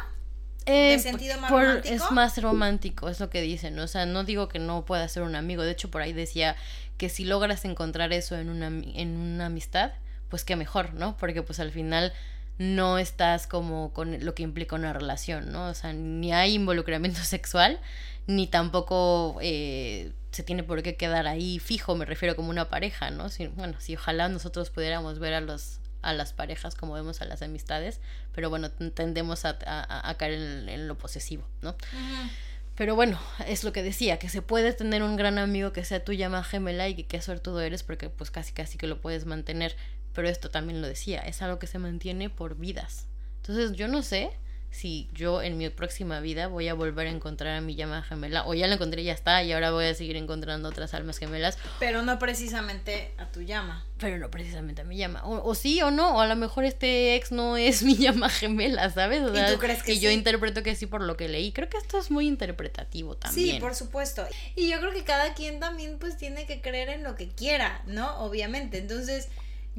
Eh, 0.67 0.97
¿De 0.97 0.99
sentido 0.99 1.41
más 1.41 1.53
por, 1.53 1.63
romántico? 1.63 1.95
Es 1.95 2.11
más 2.11 2.43
romántico, 2.43 3.09
es 3.11 3.21
lo 3.21 3.31
que 3.31 3.41
dicen. 3.41 3.79
O 3.79 3.87
sea, 3.87 4.05
no 4.05 4.25
digo 4.25 4.49
que 4.49 4.59
no 4.59 4.85
pueda 4.85 5.09
ser 5.09 5.23
un 5.23 5.37
amigo. 5.37 5.63
De 5.63 5.71
hecho, 5.71 5.93
por 5.93 6.03
ahí 6.03 6.13
decía 6.13 6.57
que 6.97 7.09
si 7.09 7.25
logras 7.25 7.65
encontrar 7.65 8.13
eso 8.13 8.37
en 8.37 8.49
una, 8.49 8.67
en 8.67 9.17
una 9.17 9.47
amistad, 9.47 9.93
pues 10.29 10.43
qué 10.43 10.57
mejor, 10.57 10.95
¿no? 10.95 11.17
Porque 11.19 11.45
pues 11.45 11.61
al 11.61 11.71
final 11.71 12.13
no 12.59 12.99
estás 12.99 13.47
como 13.47 13.93
con 13.93 14.25
lo 14.25 14.35
que 14.35 14.43
implica 14.43 14.77
una 14.77 14.93
relación, 14.93 15.53
¿no? 15.53 15.69
O 15.69 15.75
sea, 15.75 15.93
ni 15.93 16.33
hay 16.33 16.55
involucramiento 16.55 17.21
sexual, 17.23 17.81
ni 18.27 18.47
tampoco 18.47 19.39
eh, 19.41 20.13
se 20.33 20.43
tiene 20.43 20.63
por 20.63 20.83
qué 20.83 20.97
quedar 20.97 21.27
ahí 21.27 21.59
fijo, 21.59 21.95
me 21.95 22.05
refiero 22.05 22.37
como 22.37 22.51
una 22.51 22.69
pareja, 22.69 23.11
¿no? 23.11 23.29
Si, 23.29 23.47
bueno, 23.47 23.75
si 23.81 23.97
ojalá 23.97 24.29
nosotros 24.29 24.71
pudiéramos 24.71 25.19
ver 25.19 25.35
a 25.35 25.41
los 25.41 25.81
a 26.01 26.13
las 26.13 26.33
parejas 26.33 26.77
como 26.77 26.95
vemos 26.95 27.21
a 27.23 27.25
las 27.25 27.43
amistades, 27.43 28.01
pero 28.33 28.51
bueno, 28.51 28.71
tendemos 28.71 29.45
a, 29.45 29.59
a, 29.67 30.09
a 30.09 30.15
caer 30.17 30.35
en, 30.35 30.69
en, 30.69 30.87
lo 30.87 30.97
posesivo, 30.97 31.45
¿no? 31.61 31.71
Uh 31.71 31.73
-huh. 31.73 32.31
Pero 32.79 32.95
bueno, 32.95 33.19
es 33.49 33.65
lo 33.65 33.73
que 33.73 33.83
decía, 33.83 34.21
que 34.21 34.29
se 34.29 34.41
puede 34.41 34.73
tener 34.73 35.03
un 35.03 35.17
gran 35.17 35.39
amigo 35.39 35.73
que 35.73 35.85
sea 35.85 36.05
tu 36.05 36.13
llama 36.13 36.45
gemela 36.45 36.89
y 36.89 36.95
que 36.95 37.07
qué 37.07 37.21
suertudo 37.21 37.61
eres 37.61 37.83
porque 37.83 38.09
pues 38.09 38.31
casi 38.31 38.53
casi 38.53 38.79
que 38.79 38.87
lo 38.87 39.01
puedes 39.01 39.27
mantener 39.27 39.75
pero 40.19 40.29
esto 40.29 40.51
también 40.51 40.83
lo 40.83 40.89
decía, 40.89 41.21
es 41.21 41.43
algo 41.43 41.61
que 41.61 41.69
se 41.69 41.79
mantiene 41.79 42.29
por 42.29 42.57
vidas. 42.57 43.07
Entonces 43.37 43.77
yo 43.77 43.87
no 43.87 44.03
sé 44.03 44.33
si 44.73 45.09
yo 45.13 45.43
en 45.43 45.57
mi 45.57 45.71
próxima 45.71 46.19
vida 46.19 46.49
voy 46.49 46.67
a 46.67 46.75
volver 46.75 47.07
a 47.07 47.11
encontrar 47.11 47.57
a 47.57 47.61
mi 47.61 47.77
llama 47.77 48.03
gemela, 48.03 48.45
o 48.45 48.53
ya 48.53 48.67
la 48.67 48.75
encontré 48.75 49.03
y 49.03 49.05
ya 49.05 49.13
está, 49.13 49.45
y 49.45 49.53
ahora 49.53 49.71
voy 49.71 49.85
a 49.85 49.95
seguir 49.95 50.17
encontrando 50.17 50.71
otras 50.71 50.93
almas 50.93 51.19
gemelas. 51.19 51.57
Pero 51.79 52.03
no 52.03 52.19
precisamente 52.19 53.13
a 53.17 53.27
tu 53.27 53.43
llama. 53.43 53.87
Pero 54.01 54.19
no 54.19 54.29
precisamente 54.29 54.83
a 54.83 54.85
mi 54.85 54.97
llama. 54.97 55.23
O, 55.25 55.49
o 55.49 55.55
sí 55.55 55.81
o 55.83 55.93
no, 55.93 56.17
o 56.17 56.21
a 56.21 56.27
lo 56.27 56.35
mejor 56.35 56.65
este 56.65 57.15
ex 57.15 57.31
no 57.31 57.57
es 57.57 57.83
mi 57.85 57.95
llama 57.95 58.29
gemela, 58.29 58.91
¿sabes? 58.91 59.23
O 59.23 59.33
sea, 59.33 59.49
¿Y 59.49 59.53
tú 59.53 59.61
crees 59.61 59.85
que 59.85 59.93
y 59.93 59.99
sí? 59.99 60.01
yo 60.01 60.11
interpreto 60.11 60.65
que 60.65 60.75
sí 60.75 60.87
por 60.87 61.01
lo 61.01 61.17
que 61.17 61.29
leí. 61.29 61.53
Creo 61.53 61.69
que 61.69 61.77
esto 61.77 61.97
es 61.97 62.11
muy 62.11 62.27
interpretativo 62.27 63.17
también. 63.17 63.55
Sí, 63.55 63.61
por 63.61 63.77
supuesto. 63.77 64.27
Y 64.57 64.69
yo 64.69 64.81
creo 64.81 64.91
que 64.93 65.05
cada 65.05 65.35
quien 65.35 65.61
también 65.61 66.01
pues 66.01 66.17
tiene 66.17 66.45
que 66.45 66.61
creer 66.61 66.89
en 66.89 67.05
lo 67.05 67.15
que 67.15 67.29
quiera, 67.29 67.83
¿no? 67.87 68.19
Obviamente. 68.19 68.79
Entonces 68.79 69.29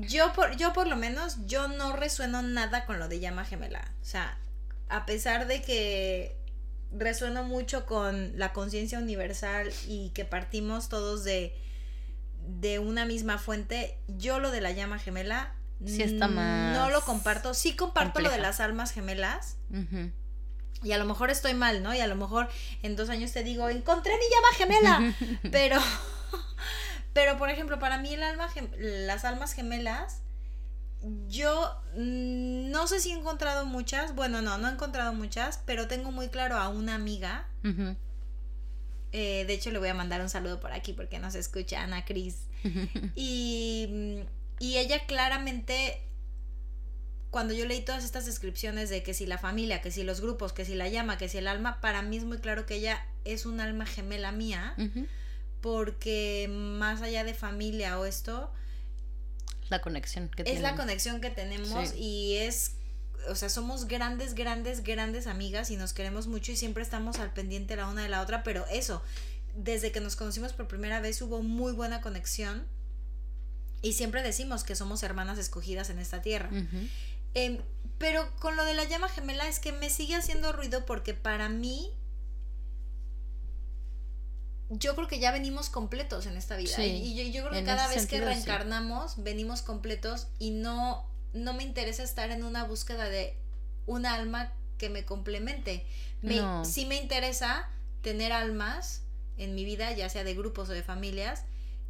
yo 0.08 0.34
por, 0.34 0.56
yo 0.58 0.74
por 0.74 0.88
lo 0.88 0.96
menos, 0.96 1.46
yo 1.46 1.68
no 1.68 1.96
resueno 1.96 2.42
nada 2.42 2.86
con 2.86 3.00
lo 3.00 3.08
de 3.08 3.20
llama 3.20 3.46
gemela. 3.46 3.92
O 4.02 4.06
sea, 4.06 4.38
a 4.90 5.06
pesar 5.06 5.48
de 5.48 5.62
que 5.62 6.38
resueno 6.92 7.44
mucho 7.44 7.86
con 7.86 8.38
la 8.38 8.54
conciencia 8.54 9.00
universal 9.00 9.72
y 9.88 10.10
que 10.10 10.26
partimos 10.26 10.90
todos 10.90 11.24
de, 11.24 11.56
de 12.48 12.80
una 12.80 13.06
misma 13.06 13.38
fuente, 13.38 13.98
yo 14.08 14.40
lo 14.40 14.52
de 14.52 14.62
la 14.62 14.72
llama 14.72 15.00
gemela 15.00 15.56
Sí 15.86 16.04
está 16.04 16.28
más 16.28 16.78
no 16.78 16.90
lo 16.90 17.02
comparto. 17.02 17.54
Sí 17.54 17.76
comparto 17.76 18.20
lo 18.20 18.30
de 18.30 18.40
las 18.40 18.60
almas 18.60 18.92
gemelas. 18.92 19.58
Y 20.82 20.92
a 20.94 20.98
lo 20.98 21.06
mejor 21.06 21.30
estoy 21.30 21.54
mal, 21.54 21.84
¿no? 21.84 21.94
Y 21.94 22.00
a 22.00 22.08
lo 22.08 22.16
mejor 22.16 22.50
en 22.84 22.96
dos 22.96 23.10
años 23.10 23.32
te 23.32 23.44
digo, 23.44 23.70
encontré 23.70 24.14
mi 24.18 24.24
llama 24.30 24.48
gemela. 24.58 25.16
pero, 25.52 25.80
pero 27.20 27.38
por 27.38 27.50
ejemplo, 27.50 27.80
para 27.80 27.98
mí 27.98 28.14
el 28.14 28.24
alma 28.24 28.48
gem- 28.50 28.72
las 28.78 29.26
almas 29.26 29.52
gemelas, 29.52 30.22
yo 31.28 31.76
mm, 31.98 32.72
no 32.72 32.88
sé 32.88 33.02
si 33.02 33.12
he 33.12 33.14
encontrado 33.14 33.66
muchas. 33.66 34.16
Bueno, 34.16 34.42
no, 34.42 34.58
no 34.58 34.70
he 34.70 34.72
encontrado 34.72 35.12
muchas, 35.14 35.60
pero 35.66 35.90
tengo 35.90 36.14
muy 36.14 36.30
claro 36.30 36.56
a 36.58 36.70
una 36.70 36.96
amiga. 36.96 37.46
Eh, 39.12 39.44
de 39.46 39.54
hecho, 39.54 39.70
le 39.72 39.80
voy 39.80 39.90
a 39.90 39.94
mandar 39.94 40.22
un 40.22 40.30
saludo 40.30 40.62
por 40.62 40.72
aquí 40.72 40.94
porque 40.94 41.20
nos 41.20 41.36
escucha 41.36 41.82
Ana 41.84 42.06
Cris. 42.06 42.38
Y, 43.16 43.88
mm, 43.90 44.64
y 44.64 44.78
ella 44.78 45.06
claramente, 45.06 46.02
cuando 47.32 47.54
yo 47.54 47.66
leí 47.66 47.82
todas 47.82 48.06
estas 48.06 48.26
descripciones 48.26 48.90
de 48.90 49.04
que 49.04 49.14
si 49.14 49.26
la 49.26 49.38
familia, 49.38 49.82
que 49.82 49.92
si 49.92 50.04
los 50.04 50.22
grupos, 50.22 50.54
que 50.54 50.64
si 50.64 50.74
la 50.76 50.88
llama, 50.88 51.18
que 51.18 51.28
si 51.28 51.38
el 51.38 51.48
alma, 51.50 51.82
para 51.82 52.02
mí 52.02 52.16
es 52.16 52.24
muy 52.24 52.38
claro 52.38 52.66
que 52.66 52.76
ella 52.76 53.06
es 53.26 53.46
un 53.46 53.60
alma 53.60 53.86
gemela 53.86 54.32
mía, 54.32 54.74
Ujú. 54.78 55.06
Porque 55.62 56.48
más 56.50 57.02
allá 57.02 57.24
de 57.24 57.34
familia 57.34 58.00
o 58.00 58.06
esto, 58.06 58.52
La 59.70 59.82
conexión 59.82 60.30
que 60.30 60.42
es 60.44 60.48
la 60.56 60.70
tienen. 60.70 60.76
conexión 60.78 61.22
que 61.22 61.30
tenemos 61.30 61.90
Sí. 61.90 61.98
y 61.98 62.36
es, 62.38 62.72
o 63.30 63.36
sea, 63.36 63.50
somos 63.50 63.86
grandes, 63.88 64.34
grandes, 64.34 64.84
grandes 64.84 65.28
amigas 65.28 65.70
y 65.72 65.76
nos 65.78 65.94
queremos 65.94 66.28
mucho 66.28 66.52
y 66.52 66.56
siempre 66.56 66.82
estamos 66.84 67.20
al 67.20 67.32
pendiente 67.34 67.76
la 67.76 67.88
una 67.88 68.02
de 68.04 68.10
la 68.10 68.22
otra, 68.22 68.44
pero 68.44 68.66
eso, 68.68 69.02
desde 69.56 69.92
que 69.92 70.00
nos 70.00 70.16
conocimos 70.16 70.54
por 70.54 70.68
primera 70.68 71.00
vez 71.02 71.22
hubo 71.22 71.42
muy 71.44 71.74
buena 71.74 72.02
conexión 72.02 72.66
y 73.82 73.94
siempre 73.94 74.24
decimos 74.24 74.64
que 74.64 74.76
somos 74.76 75.04
hermanas 75.04 75.38
escogidas 75.38 75.90
en 75.90 76.00
esta 76.00 76.22
tierra. 76.22 76.50
Em, 77.34 77.60
pero 77.98 78.28
con 78.40 78.56
lo 78.56 78.66
de 78.66 78.74
la 78.74 78.86
llama 78.86 79.08
gemela 79.10 79.48
es 79.48 79.60
que 79.60 79.72
me 79.72 79.90
sigue 79.90 80.16
haciendo 80.16 80.52
ruido 80.52 80.86
porque 80.86 81.14
para 81.14 81.48
mí 81.50 81.92
yo 84.70 84.96
creo 84.96 85.08
que 85.08 85.20
ya 85.20 85.32
venimos 85.32 85.70
completos 85.70 86.26
en 86.28 86.38
esta 86.38 86.56
vida. 86.56 86.76
Sí, 86.76 86.84
y 86.84 87.16
yo, 87.16 87.24
yo 87.24 87.48
creo 87.48 87.60
que 87.60 87.66
cada 87.66 87.88
vez 87.88 88.06
que 88.06 88.18
sí. 88.18 88.24
reencarnamos 88.24 89.22
venimos 89.24 89.62
completos 89.62 90.28
y 90.38 90.52
no, 90.52 91.10
no 91.34 91.54
me 91.54 91.64
interesa 91.64 92.04
estar 92.04 92.30
en 92.32 92.44
una 92.44 92.64
búsqueda 92.66 93.10
de 93.10 93.36
un 93.86 94.06
alma 94.06 94.54
que 94.78 94.90
me 94.90 95.06
complemente. 95.06 95.86
Me, 96.22 96.38
No. 96.38 96.64
Sí 96.66 96.86
me 96.86 96.98
interesa 96.98 97.68
tener 98.02 98.32
almas 98.32 99.02
en 99.38 99.56
mi 99.56 99.66
vida, 99.66 99.92
ya 99.94 100.10
sea 100.10 100.24
de 100.24 100.36
grupos 100.36 100.70
o 100.70 100.74
de 100.74 100.84
familias, 100.84 101.44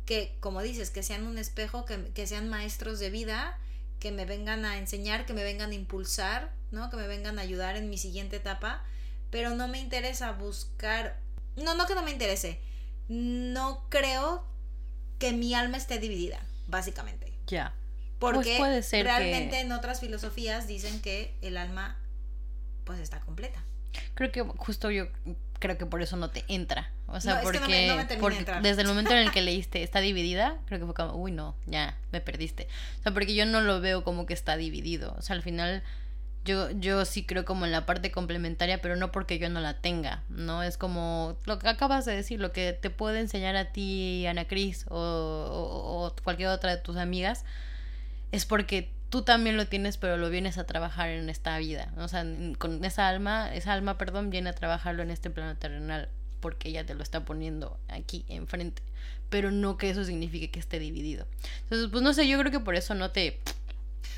que, 0.05 0.37
como 0.39 0.61
dices, 0.61 0.89
que 0.89 1.03
sean 1.03 1.27
un 1.27 1.37
espejo, 1.37 1.85
que, 1.85 2.11
que 2.13 2.27
sean 2.27 2.49
maestros 2.49 2.99
de 2.99 3.09
vida, 3.09 3.59
que 3.99 4.11
me 4.11 4.25
vengan 4.25 4.65
a 4.65 4.77
enseñar, 4.77 5.25
que 5.25 5.33
me 5.33 5.43
vengan 5.43 5.71
a 5.71 5.73
impulsar, 5.73 6.53
¿no? 6.71 6.89
Que 6.89 6.97
me 6.97 7.07
vengan 7.07 7.37
a 7.39 7.41
ayudar 7.41 7.75
en 7.75 7.89
mi 7.89 7.97
siguiente 7.97 8.37
etapa, 8.37 8.83
pero 9.29 9.51
no 9.51 9.67
me 9.67 9.79
interesa 9.79 10.31
buscar, 10.31 11.19
no, 11.55 11.75
no 11.75 11.85
que 11.85 11.95
no 11.95 12.03
me 12.03 12.11
interese, 12.11 12.61
no 13.09 13.85
creo 13.89 14.45
que 15.19 15.33
mi 15.33 15.53
alma 15.53 15.77
esté 15.77 15.99
dividida, 15.99 16.39
básicamente. 16.67 17.33
Ya. 17.47 17.73
Porque 18.19 18.39
Pues 18.43 18.57
puede 18.59 18.83
ser 18.83 19.05
que- 19.05 19.11
realmente 19.11 19.59
en 19.59 19.71
otras 19.71 19.99
filosofías 19.99 20.67
dicen 20.67 21.01
que 21.01 21.35
el 21.41 21.57
alma 21.57 21.97
pues 22.85 22.99
está 22.99 23.19
completa. 23.21 23.61
Creo 24.13 24.31
que 24.31 24.41
justo 24.41 24.91
yo 24.91 25.07
creo 25.59 25.77
que 25.77 25.85
por 25.85 26.01
eso 26.01 26.15
no 26.15 26.29
te 26.29 26.43
entra. 26.47 26.91
O 27.07 27.19
sea, 27.19 27.35
No, 27.35 27.39
es 27.41 27.45
que 27.51 27.59
porque, 27.59 27.59
no 27.59 27.67
me- 27.67 27.87
no 27.87 27.95
me 27.97 28.05
de 28.05 28.17
porque 28.17 28.45
desde 28.61 28.81
el 28.83 28.87
momento 28.87 29.11
en 29.11 29.19
el 29.19 29.31
que 29.31 29.41
leíste 29.41 29.83
está 29.83 29.99
dividida, 29.99 30.57
creo 30.67 30.79
que 30.79 30.85
fue 30.85 30.93
como, 30.93 31.15
uy, 31.15 31.31
no, 31.31 31.55
ya 31.65 31.97
me 32.11 32.21
perdiste. 32.21 32.67
O 32.99 33.03
sea, 33.03 33.13
porque 33.13 33.33
yo 33.35 33.45
no 33.45 33.61
lo 33.61 33.81
veo 33.81 34.03
como 34.03 34.25
que 34.25 34.33
está 34.33 34.55
dividido. 34.57 35.15
O 35.17 35.21
sea, 35.21 35.35
al 35.35 35.41
final 35.41 35.83
yo, 36.49 36.71
yo 36.71 37.05
sí 37.05 37.23
creo 37.25 37.45
como 37.45 37.65
en 37.65 37.71
la 37.71 37.85
parte 37.85 38.09
complementaria, 38.11 38.81
pero 38.81 38.95
no 38.95 39.11
porque 39.11 39.37
yo 39.37 39.49
no 39.49 39.59
la 39.59 39.75
tenga, 39.75 40.23
¿no? 40.29 40.63
Es 40.63 40.77
como 40.77 41.37
lo 41.45 41.59
que 41.59 41.69
acabas 41.69 42.05
de 42.05 42.15
decir, 42.15 42.39
lo 42.39 42.51
que 42.51 42.73
te 42.73 42.89
puede 42.89 43.19
enseñar 43.19 43.55
a 43.55 43.65
ti, 43.71 44.25
Ana 44.25 44.47
Cris, 44.47 44.85
o, 44.89 44.95
o- 44.97 46.15
cualquier 46.23 46.49
otra 46.49 46.75
de 46.75 46.81
tus 46.81 46.97
amigas, 46.97 47.45
es 48.31 48.45
porque 48.45 48.89
tú 49.09 49.21
también 49.23 49.57
lo 49.57 49.67
tienes, 49.67 49.97
pero 49.97 50.17
lo 50.17 50.29
vienes 50.29 50.57
a 50.57 50.65
trabajar 50.65 51.09
en 51.09 51.29
esta 51.29 51.57
vida. 51.59 51.91
O 51.97 52.07
sea, 52.07 52.25
con 52.57 52.83
esa 52.83 53.07
alma, 53.07 53.53
esa 53.53 53.73
alma, 53.73 53.97
perdón, 53.97 54.29
viene 54.29 54.49
a 54.49 54.53
trabajarlo 54.53 55.03
en 55.03 55.11
este 55.11 55.29
plano 55.29 55.55
terrenal, 55.57 56.09
porque 56.39 56.69
ella 56.69 56.85
te 56.85 56.95
lo 56.95 57.03
está 57.03 57.25
poniendo 57.25 57.79
aquí 57.87 58.25
enfrente. 58.27 58.81
Pero 59.29 59.51
no 59.51 59.77
que 59.77 59.89
eso 59.91 60.03
signifique 60.03 60.49
que 60.49 60.59
esté 60.59 60.79
dividido. 60.79 61.27
Entonces, 61.63 61.89
pues 61.91 62.01
no 62.03 62.13
sé, 62.13 62.27
yo 62.27 62.39
creo 62.39 62.51
que 62.51 62.59
por 62.59 62.75
eso 62.75 62.95
no 62.95 63.11
te. 63.11 63.39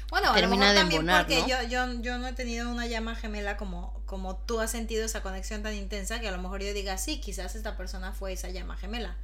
Bueno, 0.09 0.27
a 0.27 0.29
lo 0.31 0.35
termina 0.35 0.57
mejor 0.59 0.73
de 0.75 0.79
también 0.81 1.01
embonar, 1.01 1.25
porque 1.25 1.41
¿no? 1.41 1.47
yo, 1.47 1.61
yo, 1.69 2.01
yo 2.01 2.17
no 2.17 2.27
he 2.27 2.33
tenido 2.33 2.69
una 2.69 2.85
llama 2.87 3.15
gemela 3.15 3.57
como, 3.57 4.01
como 4.05 4.35
tú 4.35 4.59
has 4.59 4.71
sentido 4.71 5.05
esa 5.05 5.21
conexión 5.21 5.63
tan 5.63 5.73
intensa 5.75 6.19
que 6.19 6.27
a 6.27 6.31
lo 6.31 6.37
mejor 6.41 6.61
yo 6.61 6.73
diga, 6.73 6.97
sí, 6.97 7.21
quizás 7.21 7.55
esta 7.55 7.77
persona 7.77 8.11
fue 8.11 8.33
esa 8.33 8.49
llama 8.49 8.75
gemela. 8.77 9.15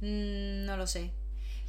Mm, 0.00 0.64
no 0.64 0.76
lo 0.76 0.86
sé. 0.86 1.10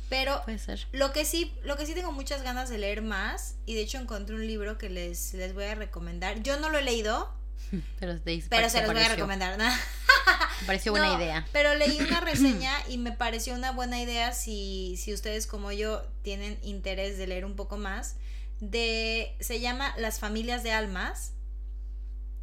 Pero 0.10 0.42
Puede 0.44 0.60
ser. 0.60 0.88
lo 0.92 1.12
que 1.12 1.26
sí, 1.26 1.54
lo 1.64 1.76
que 1.76 1.86
sí 1.86 1.94
tengo 1.94 2.12
muchas 2.12 2.44
ganas 2.44 2.70
de 2.70 2.78
leer 2.78 3.02
más, 3.02 3.56
y 3.66 3.74
de 3.76 3.82
hecho 3.82 3.98
encontré 3.98 4.36
un 4.36 4.46
libro 4.46 4.78
que 4.78 4.90
les, 4.90 5.34
les 5.34 5.54
voy 5.54 5.66
a 5.66 5.76
recomendar. 5.76 6.42
Yo 6.44 6.60
no 6.60 6.70
lo 6.70 6.78
he 6.78 6.84
leído, 6.84 7.34
Pero, 8.00 8.20
pero 8.50 8.70
se 8.70 8.78
los 8.82 8.88
voy 8.88 8.98
a 8.98 9.04
pareció- 9.04 9.16
recomendar. 9.16 9.58
¿no? 9.58 9.66
Me 10.62 10.68
pareció 10.68 10.92
buena 10.92 11.08
No, 11.08 11.18
idea. 11.22 11.46
Pero 11.52 11.76
leí 11.76 11.98
una 12.00 12.20
reseña 12.22 12.72
y 12.88 12.98
me 12.98 13.12
pareció 13.12 13.54
una 13.56 13.72
buena 13.72 14.00
idea 14.02 14.32
si, 14.34 14.96
si 14.98 15.14
ustedes 15.14 15.48
como 15.48 15.72
yo 15.72 16.02
tienen 16.22 16.58
interés 16.64 17.18
de 17.18 17.28
leer 17.28 17.46
un 17.46 17.56
poco 17.56 17.78
más. 17.78 18.16
De, 18.60 19.36
se 19.42 19.60
llama 19.60 19.94
Las 19.98 20.20
familias 20.20 20.64
de 20.64 20.72
almas, 20.72 21.32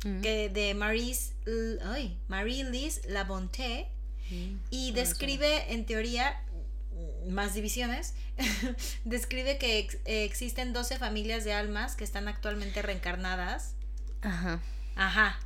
Mm. 0.02 0.22
que 0.22 0.48
de 0.48 0.70
ay, 1.84 2.18
Marie-Lise 2.28 3.02
Labonté 3.10 3.88
Mm. 4.30 4.56
y 4.70 4.92
describe 4.92 5.72
en 5.74 5.84
teoría 5.86 6.40
más 7.28 7.52
divisiones, 7.52 8.14
describe 9.04 9.58
que 9.58 9.78
ex- 9.78 9.98
existen 10.06 10.72
12 10.72 10.96
familias 10.98 11.44
de 11.44 11.52
almas 11.52 11.96
que 11.96 12.04
están 12.04 12.28
actualmente 12.28 12.80
reencarnadas. 12.80 13.74
Ajá. 14.22 14.60
Ajá. 15.00 15.38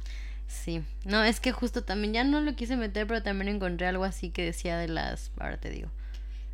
Sí, 0.47 0.83
no, 1.05 1.23
es 1.25 1.41
que 1.41 1.53
justo 1.53 1.85
también 1.85 2.13
ya 2.13 2.25
no 2.25 2.41
lo 2.41 2.55
quise 2.57 2.77
meter, 2.77 3.07
pero 3.07 3.23
también 3.23 3.49
encontré 3.49 3.87
algo 3.87 4.05
así 4.05 4.31
que 4.31 4.45
decía 4.45 4.79
de 4.79 4.89
las, 4.89 5.31
ahora 5.39 5.59
te 5.59 5.71
digo, 5.71 5.91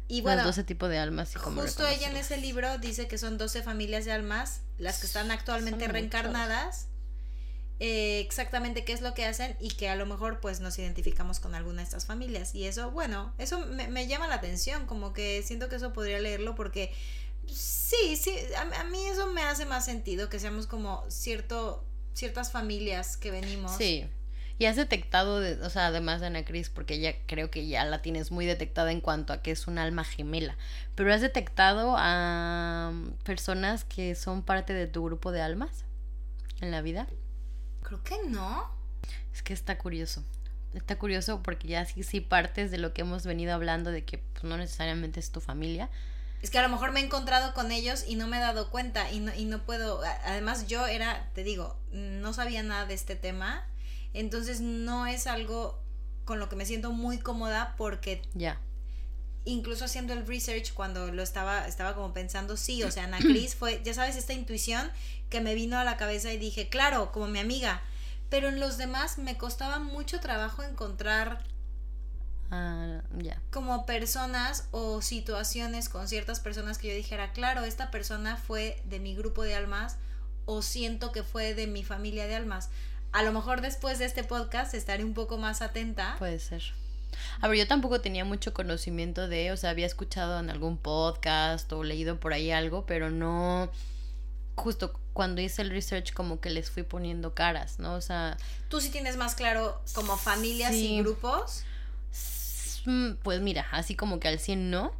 Y 0.08 0.22
bueno, 0.22 0.36
bueno, 0.36 0.44
los 0.44 0.56
12 0.56 0.64
tipos 0.64 0.88
de 0.90 0.98
almas 0.98 1.34
y 1.36 1.38
cómo 1.38 1.60
Justo 1.62 1.86
ella 1.86 2.08
en 2.10 2.16
ese 2.16 2.36
libro 2.36 2.78
dice 2.78 3.08
que 3.08 3.18
son 3.18 3.38
12 3.38 3.62
familias 3.62 4.04
de 4.04 4.12
almas 4.12 4.62
las 4.78 4.98
que 4.98 5.06
están 5.06 5.30
actualmente 5.30 5.84
Son 5.86 5.92
reencarnadas. 5.94 6.88
eh, 7.78 8.20
exactamente 8.20 8.84
qué 8.84 8.92
es 8.92 9.00
lo 9.00 9.14
que 9.14 9.24
hacen 9.24 9.56
y 9.60 9.70
que 9.70 9.88
a 9.88 9.96
lo 9.96 10.04
mejor 10.06 10.40
pues 10.40 10.60
nos 10.60 10.78
identificamos 10.78 11.40
con 11.40 11.54
alguna 11.54 11.78
de 11.78 11.84
estas 11.84 12.06
familias. 12.06 12.54
Y 12.54 12.66
eso, 12.66 12.90
bueno, 12.90 13.34
eso 13.38 13.60
me, 13.60 13.88
me 13.88 14.06
llama 14.06 14.26
la 14.28 14.34
atención, 14.36 14.86
como 14.86 15.12
que 15.14 15.42
siento 15.42 15.68
que 15.68 15.76
eso 15.76 15.92
podría 15.92 16.20
leerlo 16.20 16.54
porque 16.54 16.92
sí, 17.46 18.16
sí, 18.16 18.36
a, 18.56 18.80
a 18.80 18.84
mí 18.84 19.04
eso 19.06 19.26
me 19.32 19.42
hace 19.42 19.64
más 19.66 19.84
sentido, 19.86 20.28
que 20.28 20.38
seamos 20.38 20.66
como 20.66 21.04
cierto, 21.10 21.84
ciertas 22.14 22.52
familias 22.52 23.16
que 23.16 23.30
venimos. 23.30 23.76
Sí. 23.76 24.06
Y 24.58 24.66
has 24.66 24.76
detectado, 24.76 25.40
de- 25.40 25.54
o 25.62 25.70
sea, 25.70 25.86
además 25.86 26.20
de 26.20 26.26
Ana 26.26 26.44
Cris, 26.44 26.68
porque 26.68 26.94
ella 26.94 27.14
creo 27.26 27.50
que 27.50 27.66
ya 27.66 27.84
la 27.86 28.02
tienes 28.02 28.30
muy 28.30 28.44
detectada 28.44 28.92
en 28.92 29.00
cuanto 29.00 29.32
a 29.32 29.40
que 29.40 29.52
es 29.52 29.66
un 29.66 29.78
alma 29.78 30.04
gemela. 30.04 30.54
Pero 30.94 31.14
has 31.14 31.22
detectado 31.22 31.94
a 31.96 32.90
mm, 32.92 33.12
personas 33.24 33.84
que 33.84 34.14
son 34.14 34.42
parte 34.42 34.74
de 34.74 34.86
tu 34.86 35.02
grupo 35.04 35.32
de 35.32 35.40
almas 35.40 35.84
en 36.60 36.70
la 36.72 36.82
vida. 36.82 37.06
Creo 37.82 38.02
que 38.04 38.16
no. 38.28 38.70
Es 39.32 39.42
que 39.42 39.54
está 39.54 39.78
curioso. 39.78 40.22
Está 40.74 40.98
curioso 40.98 41.42
porque 41.42 41.66
ya 41.66 41.84
sí, 41.86 42.02
sí 42.02 42.20
partes 42.20 42.70
de 42.70 42.76
lo 42.78 42.92
que 42.92 43.00
hemos 43.00 43.24
venido 43.24 43.54
hablando 43.54 43.90
de 43.90 44.04
que 44.04 44.18
pues, 44.18 44.44
no 44.44 44.58
necesariamente 44.58 45.20
es 45.20 45.32
tu 45.32 45.40
familia. 45.40 45.88
Es 46.42 46.50
que 46.50 46.58
a 46.58 46.62
lo 46.62 46.68
mejor 46.70 46.92
me 46.92 47.00
he 47.00 47.04
encontrado 47.04 47.52
con 47.54 47.70
ellos 47.70 48.04
y 48.06 48.14
no 48.16 48.26
me 48.26 48.38
he 48.38 48.40
dado 48.40 48.70
cuenta 48.70 49.10
y 49.12 49.20
no, 49.20 49.34
y 49.34 49.44
no 49.44 49.64
puedo. 49.64 50.00
Además, 50.24 50.66
yo 50.66 50.86
era, 50.86 51.28
te 51.34 51.44
digo, 51.44 51.76
no 51.92 52.32
sabía 52.32 52.62
nada 52.62 52.86
de 52.86 52.94
este 52.94 53.14
tema. 53.16 53.66
Entonces 54.14 54.60
no 54.60 55.06
es 55.06 55.26
algo 55.26 55.82
con 56.24 56.38
lo 56.38 56.48
que 56.48 56.56
me 56.56 56.64
siento 56.66 56.92
muy 56.92 57.18
cómoda 57.18 57.74
porque 57.76 58.22
Ya. 58.34 58.58
incluso 59.44 59.84
haciendo 59.84 60.12
el 60.12 60.26
research 60.26 60.72
cuando 60.74 61.12
lo 61.12 61.22
estaba, 61.22 61.66
estaba 61.66 61.94
como 61.94 62.12
pensando, 62.12 62.56
sí, 62.56 62.82
o 62.84 62.90
sea, 62.90 63.04
Ana 63.04 63.18
Cris 63.18 63.54
fue, 63.54 63.80
ya 63.84 63.94
sabes, 63.94 64.16
esta 64.16 64.32
intuición 64.32 64.90
que 65.28 65.40
me 65.40 65.54
vino 65.54 65.78
a 65.78 65.84
la 65.84 65.96
cabeza 65.96 66.32
y 66.32 66.38
dije, 66.38 66.68
claro, 66.68 67.12
como 67.12 67.26
mi 67.28 67.38
amiga. 67.38 67.82
Pero 68.30 68.48
en 68.48 68.60
los 68.60 68.78
demás 68.78 69.18
me 69.18 69.36
costaba 69.36 69.78
mucho 69.78 70.20
trabajo 70.20 70.62
encontrar 70.62 71.42
Ah, 72.50 73.02
ya. 73.18 73.40
como 73.52 73.86
personas 73.86 74.66
o 74.72 75.02
situaciones 75.02 75.88
con 75.88 76.08
ciertas 76.08 76.40
personas 76.40 76.78
que 76.78 76.88
yo 76.88 76.94
dijera, 76.94 77.32
claro, 77.32 77.64
esta 77.64 77.90
persona 77.92 78.36
fue 78.36 78.82
de 78.86 78.98
mi 78.98 79.14
grupo 79.14 79.44
de 79.44 79.54
almas 79.54 79.96
o 80.46 80.62
siento 80.62 81.12
que 81.12 81.22
fue 81.22 81.54
de 81.54 81.68
mi 81.68 81.84
familia 81.84 82.26
de 82.26 82.34
almas. 82.34 82.70
A 83.12 83.22
lo 83.22 83.32
mejor 83.32 83.60
después 83.60 83.98
de 83.98 84.04
este 84.04 84.24
podcast 84.24 84.74
estaré 84.74 85.04
un 85.04 85.14
poco 85.14 85.38
más 85.38 85.62
atenta. 85.62 86.16
Puede 86.18 86.40
ser. 86.40 86.62
A 87.40 87.48
ver, 87.48 87.58
yo 87.58 87.66
tampoco 87.66 88.00
tenía 88.00 88.24
mucho 88.24 88.52
conocimiento 88.52 89.28
de, 89.28 89.52
o 89.52 89.56
sea, 89.56 89.70
había 89.70 89.86
escuchado 89.86 90.38
en 90.38 90.50
algún 90.50 90.76
podcast 90.76 91.72
o 91.72 91.82
leído 91.82 92.18
por 92.18 92.32
ahí 92.32 92.50
algo, 92.50 92.86
pero 92.86 93.10
no 93.10 93.70
justo 94.56 94.92
cuando 95.12 95.40
hice 95.40 95.62
el 95.62 95.70
research 95.70 96.12
como 96.12 96.40
que 96.40 96.50
les 96.50 96.70
fui 96.70 96.82
poniendo 96.82 97.34
caras, 97.34 97.78
¿no? 97.78 97.94
O 97.94 98.00
sea... 98.00 98.36
¿Tú 98.68 98.80
sí 98.80 98.90
tienes 98.90 99.16
más 99.16 99.34
claro 99.34 99.80
como 99.94 100.16
familias 100.16 100.74
y 100.74 100.98
grupos? 100.98 101.64
Mm, 102.86 103.12
pues 103.22 103.40
mira, 103.40 103.66
así 103.72 103.94
como 103.94 104.20
que 104.20 104.28
al 104.28 104.38
100 104.38 104.70
no, 104.70 104.92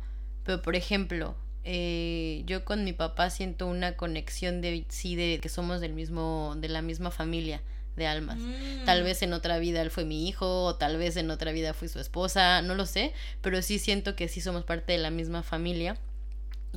pero 0.44 0.62
por 0.62 0.76
ejemplo, 0.76 1.36
eh, 1.64 2.42
yo 2.46 2.64
con 2.64 2.84
mi 2.84 2.92
papá 2.92 3.30
siento 3.30 3.66
una 3.66 3.96
conexión 3.96 4.60
de 4.60 4.84
sí 4.88 5.16
de 5.16 5.38
que 5.40 5.48
somos 5.48 5.80
del 5.80 5.92
mismo 5.92 6.54
de 6.56 6.68
la 6.68 6.82
misma 6.82 7.10
familia 7.10 7.60
de 7.96 8.06
almas. 8.06 8.38
Tal 8.86 9.02
mm. 9.02 9.04
vez 9.04 9.22
en 9.22 9.32
otra 9.32 9.58
vida 9.58 9.82
él 9.82 9.90
fue 9.90 10.04
mi 10.04 10.28
hijo 10.28 10.64
o 10.64 10.76
tal 10.76 10.96
vez 10.96 11.16
en 11.16 11.30
otra 11.30 11.52
vida 11.52 11.74
fui 11.74 11.88
su 11.88 12.00
esposa, 12.00 12.62
no 12.62 12.74
lo 12.74 12.86
sé, 12.86 13.12
pero 13.42 13.60
sí 13.62 13.78
siento 13.78 14.16
que 14.16 14.28
sí 14.28 14.40
somos 14.40 14.64
parte 14.64 14.92
de 14.92 14.98
la 14.98 15.10
misma 15.10 15.42
familia 15.42 15.96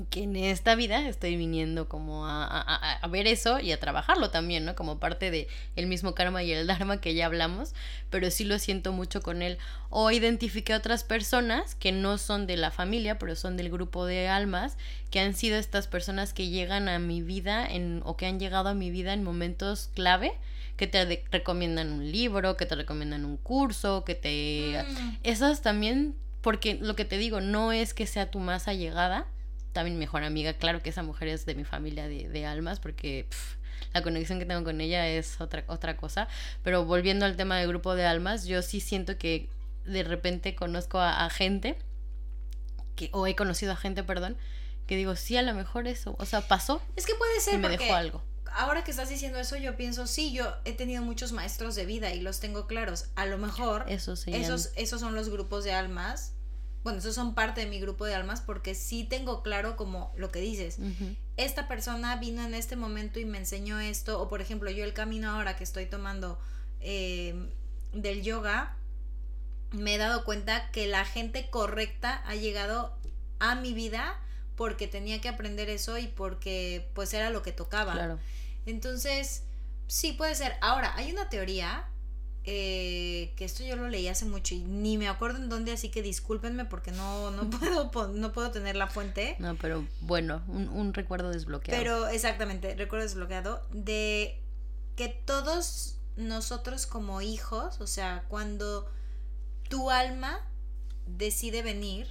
que 0.10 0.24
en 0.24 0.36
esta 0.36 0.74
vida 0.74 1.08
estoy 1.08 1.38
viniendo 1.38 1.88
como 1.88 2.26
a, 2.26 2.46
a, 2.46 3.08
ver 3.08 3.28
eso 3.28 3.60
y 3.60 3.72
a 3.72 3.80
trabajarlo 3.80 4.32
también, 4.32 4.66
¿no? 4.66 4.76
Como 4.76 5.00
parte 5.00 5.30
de 5.30 5.48
el 5.76 5.86
mismo 5.86 6.16
karma 6.16 6.42
y 6.42 6.52
el 6.52 6.66
dharma 6.66 7.00
que 7.00 7.14
ya 7.14 7.28
hablamos, 7.28 7.74
pero 8.10 8.32
sí 8.32 8.44
lo 8.44 8.58
siento 8.58 8.92
mucho 8.92 9.22
con 9.22 9.44
él. 9.44 9.60
O 9.90 10.10
identifiqué 10.10 10.74
a 10.74 10.78
otras 10.78 11.04
personas 11.04 11.76
que 11.76 11.92
no 11.92 12.18
son 12.18 12.48
de 12.48 12.58
la 12.58 12.72
familia, 12.72 13.20
pero 13.20 13.36
son 13.36 13.56
del 13.56 13.70
grupo 13.70 14.06
de 14.08 14.28
almas, 14.30 14.78
que 15.12 15.20
han 15.20 15.36
sido 15.36 15.58
estas 15.58 15.86
personas 15.86 16.34
que 16.34 16.50
llegan 16.50 16.90
a 16.90 16.98
mi 16.98 17.22
vida 17.22 17.66
en, 17.66 18.02
o 18.04 18.18
que 18.18 18.26
han 18.26 18.40
llegado 18.40 18.70
a 18.70 18.74
mi 18.74 18.90
vida 18.90 19.14
en 19.14 19.24
momentos 19.24 19.92
clave, 19.94 20.34
que 20.76 20.88
te 20.88 21.24
recomiendan 21.32 21.92
un 21.92 22.12
libro, 22.12 22.58
que 22.58 22.66
te 22.66 22.74
recomiendan 22.74 23.26
un 23.26 23.38
curso, 23.38 24.04
que 24.06 24.16
te... 24.16 24.84
Mm. 24.90 25.18
Esas 25.22 25.62
también, 25.62 26.16
porque 26.42 26.80
lo 26.82 26.96
que 26.96 27.06
te 27.06 27.20
digo, 27.20 27.42
no 27.42 27.72
es 27.72 27.94
que 27.94 28.08
sea 28.08 28.32
tu 28.32 28.40
más 28.40 28.68
allegada, 28.68 29.28
también 29.74 29.98
mejor 30.00 30.24
amiga. 30.24 30.54
Claro 30.54 30.82
que 30.82 30.90
esa 30.90 31.04
mujer 31.04 31.28
es 31.28 31.46
de 31.46 31.56
mi 31.56 31.66
familia 31.66 32.08
de, 32.08 32.46
almas 32.46 32.80
porque 32.80 33.28
la 33.94 34.02
conexión 34.02 34.40
que 34.40 34.46
tengo 34.46 34.64
con 34.64 34.80
ella 34.80 35.08
es 35.08 35.42
otra, 35.42 35.66
otra 35.68 35.98
cosa. 35.98 36.28
Pero 36.64 36.86
volviendo 36.86 37.26
al 37.26 37.36
tema 37.36 37.58
del 37.58 37.68
grupo 37.68 37.96
de 37.96 38.06
almas, 38.06 38.46
yo 38.46 38.62
sí 38.62 38.80
siento 38.80 39.18
que 39.18 39.50
de 39.86 40.04
repente 40.04 40.56
conozco 40.56 41.00
a, 41.00 41.30
gente, 41.30 41.78
que, 42.96 43.10
o 43.12 43.28
he 43.28 43.36
conocido 43.36 43.74
a 43.74 43.76
gente, 43.76 44.04
perdón, 44.04 44.38
que 44.88 44.96
digo, 44.96 45.16
sí, 45.16 45.36
a 45.36 45.42
lo 45.42 45.54
mejor 45.54 45.88
eso, 45.88 46.16
o 46.20 46.26
sea, 46.26 46.42
pasó. 46.48 46.82
Es 46.96 47.06
que 47.06 47.16
puede 47.16 47.40
ser. 47.42 47.56
Y 47.56 47.58
me 47.58 47.70
dejó 47.70 47.94
algo. 47.94 48.24
Ahora 48.56 48.84
que 48.84 48.92
estás 48.92 49.10
diciendo 49.10 49.40
eso, 49.40 49.58
yo 49.58 49.76
pienso, 49.76 50.06
sí, 50.06 50.32
yo 50.32 50.54
he 50.64 50.74
tenido 50.74 51.02
muchos 51.02 51.32
maestros 51.32 51.74
de 51.74 51.88
vida 51.88 52.14
y 52.14 52.22
los 52.22 52.40
tengo 52.40 52.68
claros. 52.68 53.08
A 53.16 53.26
lo 53.26 53.40
mejor 53.40 53.86
esos, 53.88 54.28
esos 54.28 55.00
son 55.00 55.16
los 55.16 55.30
grupos 55.30 55.64
de 55.64 55.74
almas 55.74 56.33
bueno, 56.84 57.00
esos 57.00 57.16
son 57.16 57.34
parte 57.34 57.62
de 57.62 57.68
mi 57.68 57.80
grupo 57.80 58.06
de 58.06 58.14
almas 58.14 58.42
porque 58.42 58.76
sí 58.76 59.06
tengo 59.06 59.42
claro 59.42 59.78
como 59.78 60.14
lo 60.18 60.32
que 60.32 60.40
dices. 60.40 60.78
Esta 61.38 61.68
persona 61.68 62.18
vino 62.18 62.44
en 62.44 62.54
este 62.54 62.76
momento 62.76 63.20
y 63.20 63.26
me 63.26 63.38
enseñó 63.38 63.80
esto, 63.80 64.22
o 64.22 64.28
por 64.28 64.42
ejemplo, 64.42 64.70
yo 64.70 64.84
el 64.84 64.94
camino 64.94 65.32
ahora 65.32 65.56
que 65.56 65.64
estoy 65.64 65.86
tomando 65.86 66.40
em, 66.82 67.50
del 67.94 68.22
yoga, 68.22 68.76
me 69.72 69.96
he 69.96 69.98
dado 69.98 70.26
cuenta 70.26 70.72
que 70.72 70.86
la 70.88 71.06
gente 71.06 71.50
correcta 71.50 72.22
ha 72.28 72.36
llegado 72.36 72.98
a 73.40 73.56
mi 73.56 73.74
vida 73.74 74.20
porque 74.56 74.88
tenía 74.88 75.22
que 75.22 75.30
aprender 75.30 75.70
eso 75.70 75.98
y 75.98 76.08
porque 76.08 76.90
pues 76.94 77.14
era 77.14 77.30
lo 77.30 77.44
que 77.44 77.54
tocaba. 77.54 77.94
Claro. 77.94 78.20
Entonces, 78.66 79.44
sí 79.88 80.12
puede 80.12 80.36
ser. 80.36 80.56
Ahora, 80.62 80.94
hay 80.96 81.12
una 81.12 81.30
teoría 81.30 81.88
eh, 82.46 83.32
que 83.38 83.46
esto 83.46 83.64
yo 83.64 83.78
lo 83.78 83.88
leí 83.88 84.08
hace 84.10 84.26
mucho 84.26 84.54
y 84.54 84.60
ni 84.60 84.98
me 84.98 85.08
acuerdo 85.08 85.38
en 85.38 85.48
dónde, 85.48 85.72
así 85.72 85.90
que 85.90 86.02
discúlpenme 86.02 86.66
porque 86.66 86.92
no, 86.92 87.32
no, 87.32 87.50
puedo, 87.92 88.08
no 88.10 88.34
puedo 88.34 88.52
tener 88.52 88.76
la 88.76 88.88
fuente. 88.88 89.36
No, 89.40 89.56
pero 89.56 89.86
bueno, 90.02 90.42
un, 90.48 90.94
recuerdo 90.94 91.30
desbloqueado. 91.30 91.82
Pero 91.82 92.08
exactamente, 92.08 92.76
recuerdo 92.76 93.06
desbloqueado 93.06 93.66
de 93.72 94.42
que 94.98 95.08
todos 95.08 95.96
nosotros 96.18 96.86
como 96.86 97.22
hijos, 97.22 97.80
o 97.80 97.88
sea, 97.88 98.26
cuando 98.28 98.92
tu 99.70 99.90
alma 99.90 100.42
decide 101.08 101.62
venir, 101.62 102.08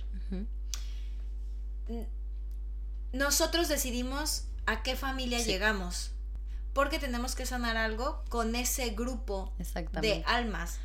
nosotros 3.12 3.68
decidimos 3.68 4.44
a 4.64 4.82
qué 4.82 4.96
familia 4.96 5.40
llegamos 5.40 6.12
porque 6.72 6.98
tenemos 6.98 7.34
que 7.34 7.46
sanar 7.46 7.76
algo 7.76 8.22
con 8.28 8.54
ese 8.54 8.90
grupo 8.90 9.52
de 10.00 10.22
almas. 10.26 10.78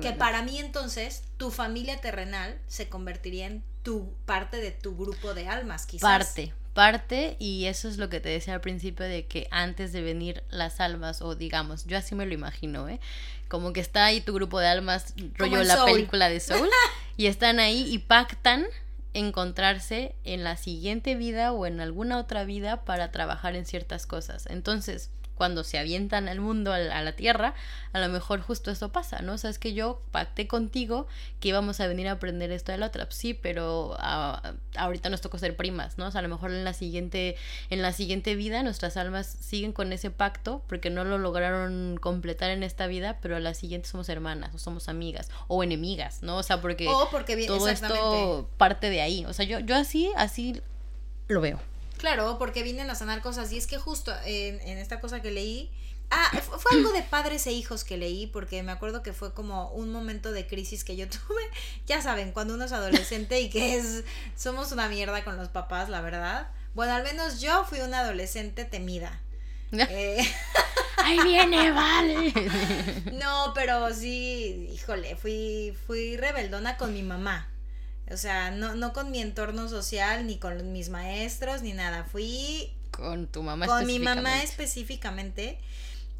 Que 0.00 0.12
para 0.12 0.42
mí 0.42 0.58
entonces 0.58 1.24
tu 1.36 1.50
familia 1.50 2.00
terrenal 2.00 2.58
se 2.68 2.88
convertiría 2.88 3.46
en 3.46 3.64
tu 3.82 4.12
parte 4.24 4.58
de 4.58 4.70
tu 4.70 4.96
grupo 4.96 5.34
de 5.34 5.48
almas, 5.48 5.84
quizás. 5.86 6.02
Parte, 6.02 6.54
parte 6.74 7.36
y 7.38 7.66
eso 7.66 7.88
es 7.88 7.98
lo 7.98 8.08
que 8.08 8.20
te 8.20 8.28
decía 8.28 8.54
al 8.54 8.60
principio 8.60 9.04
de 9.04 9.26
que 9.26 9.48
antes 9.50 9.92
de 9.92 10.02
venir 10.02 10.44
las 10.48 10.80
almas 10.80 11.22
o 11.22 11.34
digamos, 11.34 11.86
yo 11.86 11.98
así 11.98 12.14
me 12.14 12.24
lo 12.24 12.34
imagino, 12.34 12.88
¿eh? 12.88 13.00
Como 13.48 13.72
que 13.72 13.80
está 13.80 14.06
ahí 14.06 14.20
tu 14.20 14.32
grupo 14.32 14.60
de 14.60 14.68
almas, 14.68 15.14
rollo 15.34 15.62
la 15.64 15.84
película 15.84 16.28
de 16.28 16.40
Soul 16.40 16.68
y 17.16 17.26
están 17.26 17.58
ahí 17.58 17.92
y 17.92 17.98
pactan 17.98 18.64
encontrarse 19.12 20.14
en 20.24 20.44
la 20.44 20.56
siguiente 20.56 21.14
vida 21.14 21.52
o 21.52 21.66
en 21.66 21.80
alguna 21.80 22.18
otra 22.18 22.44
vida 22.44 22.84
para 22.84 23.12
trabajar 23.12 23.54
en 23.54 23.64
ciertas 23.64 24.06
cosas. 24.06 24.46
Entonces, 24.46 25.10
cuando 25.34 25.64
se 25.64 25.78
avientan 25.78 26.28
al 26.28 26.40
mundo, 26.40 26.72
a 26.72 26.78
la 26.78 27.12
tierra, 27.12 27.54
a 27.92 28.00
lo 28.00 28.08
mejor 28.08 28.40
justo 28.40 28.70
eso 28.70 28.90
pasa, 28.90 29.20
¿no? 29.22 29.34
O 29.34 29.38
sea, 29.38 29.50
es 29.50 29.58
que 29.58 29.72
yo 29.74 30.00
pacté 30.10 30.46
contigo 30.46 31.06
que 31.40 31.48
íbamos 31.48 31.80
a 31.80 31.86
venir 31.86 32.08
a 32.08 32.12
aprender 32.12 32.50
esto 32.52 32.72
de 32.72 32.78
la 32.78 32.86
otra, 32.86 33.06
sí, 33.10 33.34
pero 33.34 33.96
ah, 33.98 34.54
ahorita 34.76 35.10
nos 35.10 35.20
tocó 35.20 35.38
ser 35.38 35.56
primas, 35.56 35.98
¿no? 35.98 36.06
O 36.06 36.10
sea, 36.10 36.20
a 36.20 36.22
lo 36.22 36.28
mejor 36.28 36.50
en 36.50 36.64
la 36.64 36.72
siguiente, 36.72 37.36
en 37.70 37.82
la 37.82 37.92
siguiente 37.92 38.34
vida 38.34 38.62
nuestras 38.62 38.96
almas 38.96 39.26
siguen 39.26 39.72
con 39.72 39.92
ese 39.92 40.10
pacto 40.10 40.62
porque 40.68 40.90
no 40.90 41.04
lo 41.04 41.18
lograron 41.18 41.98
completar 42.00 42.50
en 42.50 42.62
esta 42.62 42.86
vida, 42.86 43.18
pero 43.20 43.36
a 43.36 43.40
la 43.40 43.54
siguiente 43.54 43.88
somos 43.88 44.08
hermanas, 44.08 44.54
o 44.54 44.58
somos 44.58 44.88
amigas, 44.88 45.30
o 45.48 45.62
enemigas, 45.62 46.22
¿no? 46.22 46.36
O 46.36 46.42
sea, 46.42 46.60
porque, 46.60 46.88
porque 47.10 47.46
todo 47.46 47.68
esto 47.68 48.48
parte 48.56 48.90
de 48.90 49.00
ahí. 49.00 49.24
O 49.26 49.32
sea, 49.32 49.44
yo, 49.44 49.58
yo 49.60 49.76
así, 49.76 50.10
así 50.16 50.60
lo 51.28 51.40
veo. 51.40 51.60
Claro, 52.04 52.36
porque 52.38 52.62
vienen 52.62 52.90
a 52.90 52.94
sanar 52.94 53.22
cosas. 53.22 53.50
Y 53.50 53.56
es 53.56 53.66
que 53.66 53.78
justo 53.78 54.12
en, 54.26 54.60
esta 54.76 55.00
cosa 55.00 55.22
que 55.22 55.30
leí, 55.30 55.70
Ah, 56.10 56.38
fue 56.42 56.76
algo 56.76 56.92
de 56.92 57.00
padres 57.00 57.46
e 57.46 57.52
hijos 57.52 57.82
que 57.82 57.96
leí, 57.96 58.26
porque 58.26 58.62
me 58.62 58.72
acuerdo 58.72 59.02
que 59.02 59.14
fue 59.14 59.32
como 59.32 59.70
un 59.70 59.90
momento 59.90 60.30
de 60.30 60.46
crisis 60.46 60.84
que 60.84 60.96
yo 60.96 61.08
tuve. 61.08 61.42
Ya 61.86 62.02
saben, 62.02 62.32
cuando 62.32 62.52
uno 62.52 62.66
es 62.66 62.72
adolescente 62.72 63.40
y 63.40 63.48
que 63.48 63.78
es. 63.78 64.04
Somos 64.36 64.70
una 64.70 64.86
mierda 64.88 65.24
con 65.24 65.38
los 65.38 65.48
papás, 65.48 65.88
la 65.88 66.02
verdad. 66.02 66.48
Bueno, 66.74 66.92
al 66.92 67.04
menos 67.04 67.40
yo 67.40 67.64
fui 67.64 67.80
una 67.80 68.00
adolescente 68.00 68.66
temida. 68.66 69.20
Eh, 69.72 70.24
Ahí 70.98 71.18
viene, 71.24 71.72
vale. 71.72 72.32
No, 73.14 73.52
pero 73.54 73.92
sí, 73.92 74.68
híjole, 74.72 75.16
fui, 75.16 75.76
fui 75.86 76.16
rebeldona 76.18 76.76
con 76.76 76.92
mi 76.92 77.02
mamá. 77.02 77.48
O 78.10 78.16
sea, 78.16 78.50
no, 78.50 78.74
no 78.74 78.92
con 78.92 79.10
mi 79.10 79.20
entorno 79.20 79.68
social, 79.68 80.26
ni 80.26 80.38
con 80.38 80.72
mis 80.72 80.88
maestros, 80.88 81.62
ni 81.62 81.72
nada. 81.72 82.04
Fui... 82.04 82.72
Con 82.90 83.26
tu 83.26 83.42
mamá 83.42 83.66
Con 83.66 83.86
mi 83.86 83.98
mamá 83.98 84.42
específicamente. 84.42 85.58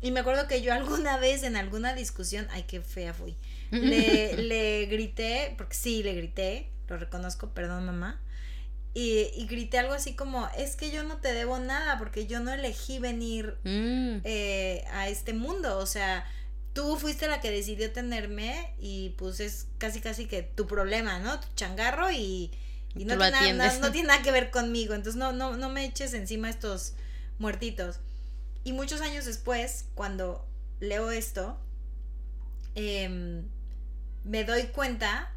Y 0.00 0.10
me 0.10 0.20
acuerdo 0.20 0.46
que 0.48 0.60
yo 0.60 0.72
alguna 0.72 1.16
vez 1.18 1.42
en 1.42 1.56
alguna 1.56 1.94
discusión, 1.94 2.46
ay, 2.50 2.64
qué 2.64 2.80
fea 2.80 3.14
fui, 3.14 3.36
le, 3.70 4.36
le 4.36 4.86
grité, 4.86 5.54
porque 5.56 5.74
sí, 5.74 6.02
le 6.02 6.14
grité, 6.14 6.68
lo 6.88 6.98
reconozco, 6.98 7.50
perdón 7.50 7.86
mamá, 7.86 8.20
y, 8.92 9.30
y, 9.34 9.46
grité 9.46 9.78
algo 9.78 9.92
así 9.92 10.14
como, 10.14 10.48
es 10.56 10.76
que 10.76 10.92
yo 10.92 11.02
no 11.02 11.16
te 11.16 11.32
debo 11.32 11.58
nada 11.58 11.98
porque 11.98 12.28
yo 12.28 12.38
no 12.38 12.52
elegí 12.52 13.00
venir 13.00 13.56
mm. 13.64 14.20
eh, 14.22 14.84
a 14.92 15.08
este 15.08 15.32
mundo, 15.32 15.78
o 15.78 15.86
sea, 15.86 16.24
tú 16.74 16.96
fuiste 16.96 17.28
la 17.28 17.40
que 17.40 17.50
decidió 17.50 17.90
tenerme 17.92 18.74
y 18.78 19.10
pues 19.10 19.40
es 19.40 19.68
casi 19.78 20.00
casi 20.00 20.26
que 20.26 20.42
tu 20.42 20.66
problema, 20.66 21.20
¿no? 21.20 21.40
Tu 21.40 21.46
changarro 21.54 22.10
y, 22.10 22.50
no, 22.94 23.16
tiene 23.16 23.54
nada, 23.54 23.78
no, 23.78 23.92
tiene 23.92 24.08
nada 24.08 24.22
que 24.22 24.32
ver 24.32 24.50
conmigo. 24.50 24.92
Entonces 24.94 25.18
no, 25.18 25.32
no, 25.32 25.56
no 25.56 25.68
me 25.70 25.84
eches 25.84 26.12
encima 26.14 26.50
estos 26.50 26.94
muertitos. 27.38 28.00
Y 28.64 28.72
muchos 28.72 29.00
años 29.00 29.24
después, 29.24 29.86
cuando 29.94 30.46
leo 30.80 31.10
esto, 31.10 31.58
em, 32.74 33.46
me 34.24 34.44
doy 34.44 34.64
cuenta 34.64 35.32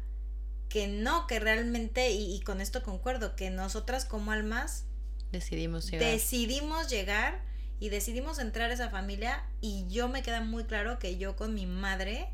que 0.68 0.88
no, 0.88 1.26
que 1.26 1.38
realmente, 1.38 2.10
y, 2.10 2.34
y, 2.34 2.40
con 2.40 2.60
esto 2.60 2.82
concuerdo, 2.82 3.36
que 3.36 3.50
nosotras 3.50 4.04
como 4.04 4.32
almas 4.32 4.84
decidimos 5.30 5.90
llegar. 5.90 6.10
Decidimos 6.10 6.88
llegar 6.88 7.47
y 7.80 7.88
decidimos 7.90 8.38
entrar 8.38 8.70
a 8.70 8.74
esa 8.74 8.90
familia 8.90 9.42
y 9.60 9.86
yo 9.88 10.08
me 10.08 10.22
queda 10.22 10.40
muy 10.40 10.64
claro 10.64 10.98
que 10.98 11.16
yo 11.16 11.36
con 11.36 11.54
mi 11.54 11.66
madre 11.66 12.28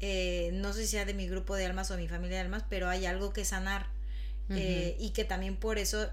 eh, 0.00 0.50
no 0.54 0.72
sé 0.72 0.82
si 0.82 0.88
sea 0.88 1.04
de 1.04 1.14
mi 1.14 1.28
grupo 1.28 1.54
de 1.56 1.64
almas 1.66 1.90
o 1.90 1.96
mi 1.96 2.08
familia 2.08 2.36
de 2.36 2.42
almas, 2.42 2.64
pero 2.68 2.88
hay 2.88 3.06
algo 3.06 3.32
que 3.32 3.44
sanar. 3.44 3.86
eh, 4.50 4.96
y 4.98 5.10
que 5.10 5.24
también 5.24 5.56
por 5.56 5.78
eso 5.78 6.10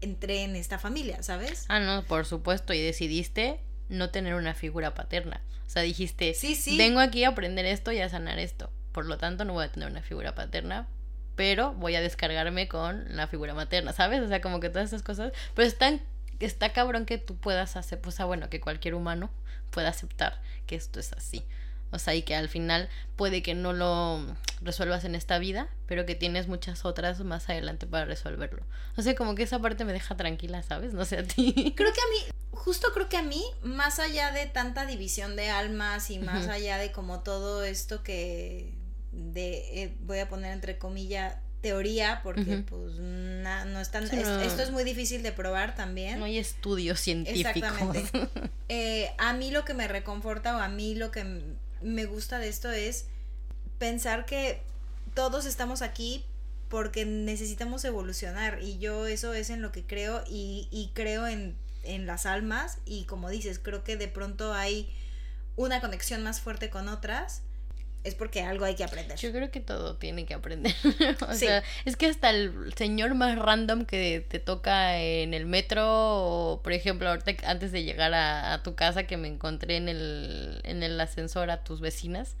entré 0.00 0.44
en 0.44 0.56
esta 0.56 0.78
familia, 0.78 1.22
¿sabes? 1.22 1.66
Ah, 1.68 1.80
no, 1.80 2.02
por 2.04 2.24
supuesto, 2.24 2.72
y 2.72 2.80
decidiste 2.80 3.60
no 3.88 4.10
tener 4.10 4.34
una 4.34 4.54
figura 4.54 4.94
paterna. 4.94 5.42
O 5.66 5.70
sea, 5.70 5.82
dijiste, 5.82 6.32
Sí, 6.34 6.54
sí. 6.54 6.78
vengo 6.78 7.00
aquí 7.00 7.24
a 7.24 7.28
aprender 7.30 7.66
esto 7.66 7.92
y 7.92 8.00
a 8.00 8.08
sanar 8.08 8.38
esto. 8.38 8.70
Por 8.92 9.04
lo 9.06 9.18
tanto, 9.18 9.44
no 9.44 9.52
voy 9.52 9.64
a 9.66 9.72
tener 9.72 9.90
una 9.90 10.02
figura 10.02 10.34
paterna, 10.34 10.88
pero 11.34 11.74
voy 11.74 11.94
a 11.96 12.00
descargarme 12.00 12.68
con 12.68 13.04
la 13.14 13.26
figura 13.26 13.52
materna, 13.52 13.92
¿sabes? 13.92 14.22
O 14.22 14.28
sea, 14.28 14.40
como 14.40 14.60
que 14.60 14.70
todas 14.70 14.88
esas 14.88 15.02
cosas. 15.02 15.32
Pero 15.54 15.68
están, 15.68 16.00
está 16.40 16.72
cabrón 16.72 17.06
que 17.06 17.18
tú 17.18 17.36
puedas 17.36 17.76
hacer, 17.76 18.00
pues, 18.00 18.20
ah, 18.20 18.24
bueno, 18.24 18.50
que 18.50 18.60
cualquier 18.60 18.94
humano 18.94 19.30
pueda 19.70 19.88
aceptar 19.88 20.40
que 20.66 20.76
esto 20.76 21.00
es 21.00 21.12
así. 21.12 21.44
O 21.92 21.98
sea, 21.98 22.14
y 22.14 22.22
que 22.22 22.34
al 22.34 22.48
final 22.48 22.88
puede 23.14 23.42
que 23.42 23.54
no 23.54 23.72
lo 23.72 24.20
resuelvas 24.60 25.04
en 25.04 25.14
esta 25.14 25.38
vida, 25.38 25.68
pero 25.86 26.04
que 26.04 26.14
tienes 26.14 26.48
muchas 26.48 26.84
otras 26.84 27.20
más 27.20 27.48
adelante 27.48 27.86
para 27.86 28.04
resolverlo. 28.04 28.64
O 28.96 29.02
sea, 29.02 29.14
como 29.14 29.34
que 29.34 29.44
esa 29.44 29.60
parte 29.60 29.84
me 29.84 29.92
deja 29.92 30.16
tranquila, 30.16 30.62
¿sabes? 30.62 30.92
No 30.92 31.04
sé 31.04 31.18
a 31.18 31.22
ti. 31.22 31.74
Creo 31.76 31.92
que 31.92 32.00
a 32.00 32.10
mí, 32.10 32.32
justo 32.50 32.88
creo 32.92 33.08
que 33.08 33.16
a 33.16 33.22
mí, 33.22 33.44
más 33.62 33.98
allá 33.98 34.32
de 34.32 34.46
tanta 34.46 34.84
división 34.84 35.36
de 35.36 35.50
almas 35.50 36.10
y 36.10 36.18
más 36.18 36.48
allá 36.48 36.78
de 36.78 36.90
como 36.90 37.20
todo 37.20 37.62
esto 37.64 38.02
que 38.02 38.74
de 39.12 39.82
eh, 39.82 39.96
voy 40.00 40.18
a 40.18 40.28
poner 40.28 40.52
entre 40.52 40.78
comillas 40.78 41.36
teoría 41.62 42.20
porque 42.22 42.58
pues 42.68 42.94
na- 42.98 43.64
no 43.64 43.80
es 43.80 43.90
tan 43.90 44.08
Sí, 44.08 44.16
es- 44.16 44.26
no. 44.28 44.40
esto 44.40 44.62
es 44.62 44.70
muy 44.70 44.84
difícil 44.84 45.22
de 45.22 45.32
probar 45.32 45.74
también 45.74 46.18
No 46.18 46.24
hay 46.26 46.38
estudios 46.38 47.00
científicos. 47.00 47.56
Exactamente. 47.56 48.28
Eh, 48.68 49.10
a 49.18 49.32
mí 49.32 49.52
lo 49.52 49.64
que 49.64 49.74
me 49.74 49.86
reconforta 49.86 50.56
o 50.56 50.60
a 50.60 50.68
mí 50.68 50.96
lo 50.96 51.12
que 51.12 51.24
me 51.82 52.04
gusta 52.04 52.38
de 52.40 52.48
esto 52.48 52.70
es 52.72 53.06
pensar 53.78 54.26
que 54.26 54.60
todos 55.14 55.46
estamos 55.46 55.82
aquí 55.82 56.24
porque 56.68 57.04
necesitamos 57.06 57.84
evolucionar 57.84 58.60
y 58.62 58.78
yo 58.78 59.06
eso 59.06 59.34
es 59.34 59.50
en 59.50 59.62
lo 59.62 59.70
que 59.70 59.84
creo 59.84 60.24
y, 60.28 60.66
y 60.72 60.90
creo 60.94 61.28
en, 61.28 61.56
en 61.84 62.06
las 62.06 62.26
almas 62.26 62.78
y 62.84 63.04
como 63.04 63.30
dices, 63.30 63.60
creo 63.60 63.84
que 63.84 63.96
de 63.96 64.08
pronto 64.08 64.52
hay 64.52 64.92
una 65.54 65.80
conexión 65.80 66.22
más 66.24 66.40
fuerte 66.40 66.68
con 66.68 66.88
otras, 66.88 67.42
es 68.06 68.14
porque 68.14 68.42
algo 68.42 68.64
hay 68.64 68.74
que 68.74 68.84
aprender. 68.84 69.18
Yo 69.18 69.32
creo 69.32 69.50
que 69.50 69.60
todo 69.60 69.96
tiene 69.96 70.24
que 70.26 70.34
aprender. 70.34 70.74
o 71.28 71.32
Sí. 71.34 71.40
sea, 71.46 71.62
es 71.84 71.96
que 71.96 72.06
hasta 72.06 72.30
el 72.30 72.72
señor 72.76 73.14
más 73.14 73.38
random 73.38 73.84
que 73.84 74.24
te 74.28 74.38
toca 74.38 74.98
en 75.00 75.34
el 75.34 75.46
metro, 75.46 75.84
o 75.86 76.60
por 76.62 76.72
ejemplo, 76.72 77.08
ahorita 77.08 77.32
antes 77.50 77.72
de 77.72 77.82
llegar 77.84 78.14
a, 78.14 78.52
a 78.54 78.62
tu 78.62 78.74
casa 78.74 79.04
que 79.04 79.16
me 79.16 79.28
encontré 79.28 79.76
en 79.76 79.88
el, 79.88 80.60
en 80.64 80.82
el 80.82 81.00
ascensor 81.00 81.50
a 81.50 81.64
tus 81.64 81.80
vecinas, 81.80 82.36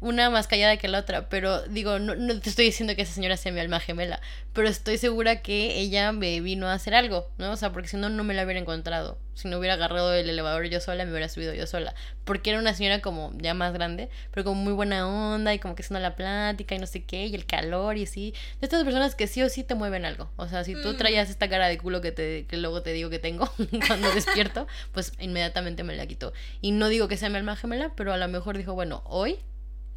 una 0.00 0.30
más 0.30 0.46
callada 0.46 0.76
que 0.76 0.86
la 0.88 1.00
otra, 1.00 1.28
pero 1.28 1.62
digo, 1.62 1.98
no, 1.98 2.14
no 2.14 2.38
te 2.40 2.50
estoy 2.50 2.66
diciendo 2.66 2.94
que 2.94 3.02
esa 3.02 3.12
señora 3.14 3.36
sea 3.36 3.50
mi 3.52 3.60
alma 3.60 3.80
gemela, 3.80 4.20
pero 4.52 4.68
estoy 4.68 4.96
segura 4.98 5.42
que 5.42 5.78
ella 5.80 6.12
me 6.12 6.40
vino 6.40 6.68
a 6.68 6.74
hacer 6.74 6.94
algo, 6.94 7.28
¿no? 7.38 7.50
O 7.52 7.56
sea, 7.56 7.72
porque 7.72 7.88
si 7.88 7.96
no, 7.96 8.08
no 8.08 8.22
me 8.24 8.34
la 8.34 8.44
hubiera 8.44 8.60
encontrado. 8.60 9.18
Si 9.34 9.46
no 9.46 9.58
hubiera 9.58 9.74
agarrado 9.74 10.12
el 10.14 10.28
elevador 10.28 10.66
yo 10.66 10.80
sola, 10.80 11.04
me 11.04 11.12
hubiera 11.12 11.28
subido 11.28 11.54
yo 11.54 11.64
sola. 11.68 11.94
Porque 12.24 12.50
era 12.50 12.58
una 12.58 12.74
señora 12.74 13.00
como 13.00 13.32
ya 13.38 13.54
más 13.54 13.72
grande, 13.72 14.08
pero 14.32 14.42
como 14.42 14.60
muy 14.60 14.72
buena 14.72 15.06
onda 15.06 15.54
y 15.54 15.60
como 15.60 15.76
que 15.76 15.82
haciendo 15.82 16.00
la 16.00 16.16
plática 16.16 16.74
y 16.74 16.78
no 16.78 16.86
sé 16.88 17.04
qué, 17.04 17.26
y 17.26 17.34
el 17.36 17.46
calor 17.46 17.96
y 17.96 18.02
así. 18.02 18.32
De 18.60 18.66
estas 18.66 18.82
personas 18.82 19.14
que 19.14 19.28
sí 19.28 19.40
o 19.42 19.48
sí 19.48 19.62
te 19.62 19.76
mueven 19.76 20.04
algo. 20.04 20.28
O 20.36 20.48
sea, 20.48 20.64
si 20.64 20.74
tú 20.74 20.92
Mm. 20.92 20.96
traías 20.96 21.30
esta 21.30 21.48
cara 21.48 21.68
de 21.68 21.78
culo 21.78 22.00
que, 22.00 22.10
te, 22.10 22.46
que 22.46 22.56
luego 22.56 22.82
te 22.82 22.92
digo 22.92 23.10
que 23.10 23.20
tengo 23.20 23.48
cuando 23.86 24.10
despierto, 24.12 24.66
pues 24.92 25.12
inmediatamente 25.20 25.84
me 25.84 25.94
la 25.94 26.06
quitó. 26.08 26.32
Y 26.60 26.72
no 26.72 26.88
digo 26.88 27.06
que 27.06 27.16
sea 27.16 27.28
mi 27.28 27.36
alma 27.36 27.54
gemela, 27.54 27.92
pero 27.94 28.12
a 28.12 28.16
lo 28.16 28.26
mejor 28.26 28.58
dijo, 28.58 28.74
bueno, 28.74 29.02
hoy 29.06 29.38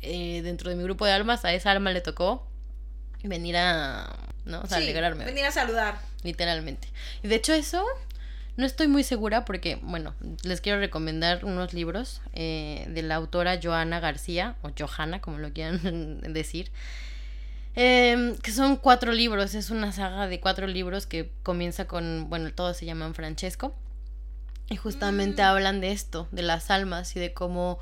eh, 0.02 0.42
dentro 0.44 0.70
de 0.70 0.76
mi 0.76 0.84
grupo 0.84 1.06
de 1.06 1.12
almas, 1.14 1.46
a 1.46 1.54
esa 1.54 1.72
alma 1.72 1.92
le 1.92 2.02
tocó 2.02 2.48
venir 3.24 3.56
a, 3.58 4.10
¿no? 4.46 4.62
O 4.62 4.68
sea, 4.68 4.78
Sí, 4.78 4.84
alegrarme, 4.84 5.26
venir 5.26 5.46
a 5.46 5.52
saludar. 5.52 6.00
literalmente. 6.24 6.88
Y 7.24 7.28
de 7.28 7.36
hecho 7.36 7.54
eso, 7.54 7.86
no 8.58 8.66
estoy 8.66 8.88
muy 8.88 9.04
segura 9.04 9.46
porque, 9.46 9.78
bueno, 9.82 10.14
les 10.44 10.60
quiero 10.62 10.80
recomendar 10.80 11.46
unos 11.46 11.74
libros 11.74 12.22
eh, 12.34 12.86
de 12.90 13.02
la 13.04 13.16
autora 13.16 13.60
Joana 13.62 14.00
García, 14.00 14.56
o 14.64 14.72
Johanna, 14.78 15.22
como 15.22 15.38
lo 15.38 15.52
quieran 15.54 16.22
decir. 16.34 16.72
eh, 17.76 18.36
que 18.44 18.52
son 18.52 18.76
cuatro 18.78 19.12
libros, 19.14 19.56
es 19.56 19.70
una 19.70 19.92
saga 19.92 20.28
de 20.28 20.40
cuatro 20.40 20.68
libros 20.68 21.06
que 21.08 21.32
comienza 21.44 21.86
con, 21.86 22.28
bueno, 22.30 22.52
todos 22.54 22.78
se 22.78 22.86
llaman 22.86 23.14
Francesco. 23.16 23.74
Y 24.70 24.78
justamente 24.78 25.42
Mm. 25.42 25.46
hablan 25.46 25.82
de 25.82 25.92
esto, 25.92 26.28
de 26.32 26.42
las 26.44 26.72
almas 26.72 27.16
y 27.16 27.20
de 27.20 27.34
cómo 27.34 27.78